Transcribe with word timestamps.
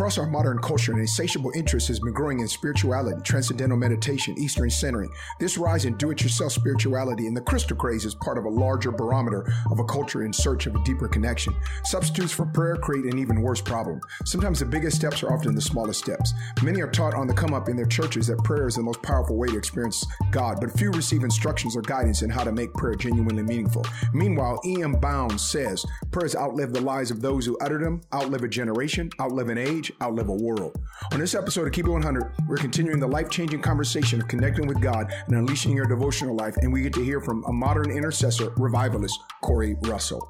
Across 0.00 0.16
our 0.16 0.26
modern 0.26 0.58
culture, 0.60 0.94
an 0.94 0.98
insatiable 0.98 1.52
interest 1.54 1.88
has 1.88 2.00
been 2.00 2.14
growing 2.14 2.40
in 2.40 2.48
spirituality, 2.48 3.20
transcendental 3.22 3.76
meditation, 3.76 4.34
Eastern 4.38 4.70
centering. 4.70 5.10
This 5.38 5.58
rise 5.58 5.84
in 5.84 5.94
do 5.98 6.10
it 6.10 6.22
yourself 6.22 6.52
spirituality 6.52 7.26
and 7.26 7.36
the 7.36 7.42
crystal 7.42 7.76
craze 7.76 8.06
is 8.06 8.14
part 8.14 8.38
of 8.38 8.46
a 8.46 8.48
larger 8.48 8.92
barometer 8.92 9.52
of 9.70 9.78
a 9.78 9.84
culture 9.84 10.24
in 10.24 10.32
search 10.32 10.66
of 10.66 10.74
a 10.74 10.82
deeper 10.84 11.06
connection. 11.06 11.54
Substitutes 11.84 12.32
for 12.32 12.46
prayer 12.46 12.76
create 12.76 13.04
an 13.04 13.18
even 13.18 13.42
worse 13.42 13.60
problem. 13.60 14.00
Sometimes 14.24 14.60
the 14.60 14.64
biggest 14.64 14.96
steps 14.96 15.22
are 15.22 15.34
often 15.34 15.54
the 15.54 15.60
smallest 15.60 16.02
steps. 16.02 16.32
Many 16.62 16.80
are 16.80 16.90
taught 16.90 17.12
on 17.12 17.26
the 17.26 17.34
come 17.34 17.52
up 17.52 17.68
in 17.68 17.76
their 17.76 17.84
churches 17.84 18.26
that 18.28 18.42
prayer 18.42 18.68
is 18.68 18.76
the 18.76 18.82
most 18.82 19.02
powerful 19.02 19.36
way 19.36 19.48
to 19.48 19.58
experience 19.58 20.02
God, 20.30 20.60
but 20.62 20.72
few 20.72 20.92
receive 20.92 21.24
instructions 21.24 21.76
or 21.76 21.82
guidance 21.82 22.22
in 22.22 22.30
how 22.30 22.44
to 22.44 22.52
make 22.52 22.72
prayer 22.72 22.94
genuinely 22.94 23.42
meaningful. 23.42 23.84
Meanwhile, 24.14 24.62
E.M. 24.64 24.92
Bounds 24.92 25.46
says 25.46 25.84
prayers 26.10 26.34
outlive 26.34 26.72
the 26.72 26.80
lives 26.80 27.10
of 27.10 27.20
those 27.20 27.44
who 27.44 27.58
utter 27.58 27.76
them, 27.76 28.00
outlive 28.14 28.44
a 28.44 28.48
generation, 28.48 29.10
outlive 29.20 29.50
an 29.50 29.58
age, 29.58 29.89
outlive 30.02 30.28
a 30.28 30.32
world. 30.32 30.78
On 31.12 31.18
this 31.18 31.34
episode 31.34 31.66
of 31.66 31.72
Keep 31.72 31.86
It 31.86 31.90
100, 31.90 32.32
we're 32.48 32.56
continuing 32.56 33.00
the 33.00 33.06
life 33.06 33.30
changing 33.30 33.62
conversation 33.62 34.20
of 34.20 34.28
connecting 34.28 34.66
with 34.66 34.80
God 34.80 35.12
and 35.26 35.36
unleashing 35.36 35.76
your 35.76 35.86
devotional 35.86 36.36
life, 36.36 36.56
and 36.58 36.72
we 36.72 36.82
get 36.82 36.92
to 36.94 37.04
hear 37.04 37.20
from 37.20 37.44
a 37.44 37.52
modern 37.52 37.90
intercessor, 37.90 38.50
revivalist, 38.56 39.18
Corey 39.42 39.76
Russell. 39.82 40.28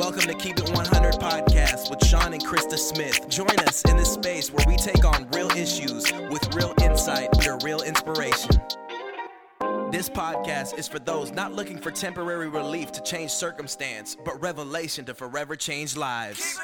Welcome 0.00 0.22
to 0.22 0.34
Keep 0.34 0.58
It 0.58 0.70
100 0.70 1.14
podcast 1.14 1.90
with 1.90 2.04
Sean 2.06 2.32
and 2.32 2.44
Christa 2.44 2.78
Smith. 2.78 3.28
Join 3.28 3.58
us 3.60 3.82
in 3.82 3.96
this 3.96 4.12
space 4.12 4.50
where 4.50 4.64
we 4.66 4.76
take 4.76 5.04
on 5.04 5.28
real 5.30 5.50
issues 5.50 6.10
with 6.30 6.54
real 6.54 6.74
insight 6.82 7.28
under 7.36 7.58
real 7.64 7.82
inspiration. 7.82 8.60
This 9.90 10.08
podcast 10.08 10.78
is 10.78 10.86
for 10.86 11.00
those 11.00 11.32
not 11.32 11.52
looking 11.52 11.76
for 11.76 11.90
temporary 11.90 12.48
relief 12.48 12.92
to 12.92 13.02
change 13.02 13.32
circumstance, 13.32 14.16
but 14.24 14.40
revelation 14.40 15.04
to 15.06 15.14
forever 15.14 15.56
change 15.56 15.96
lives. 15.96 16.60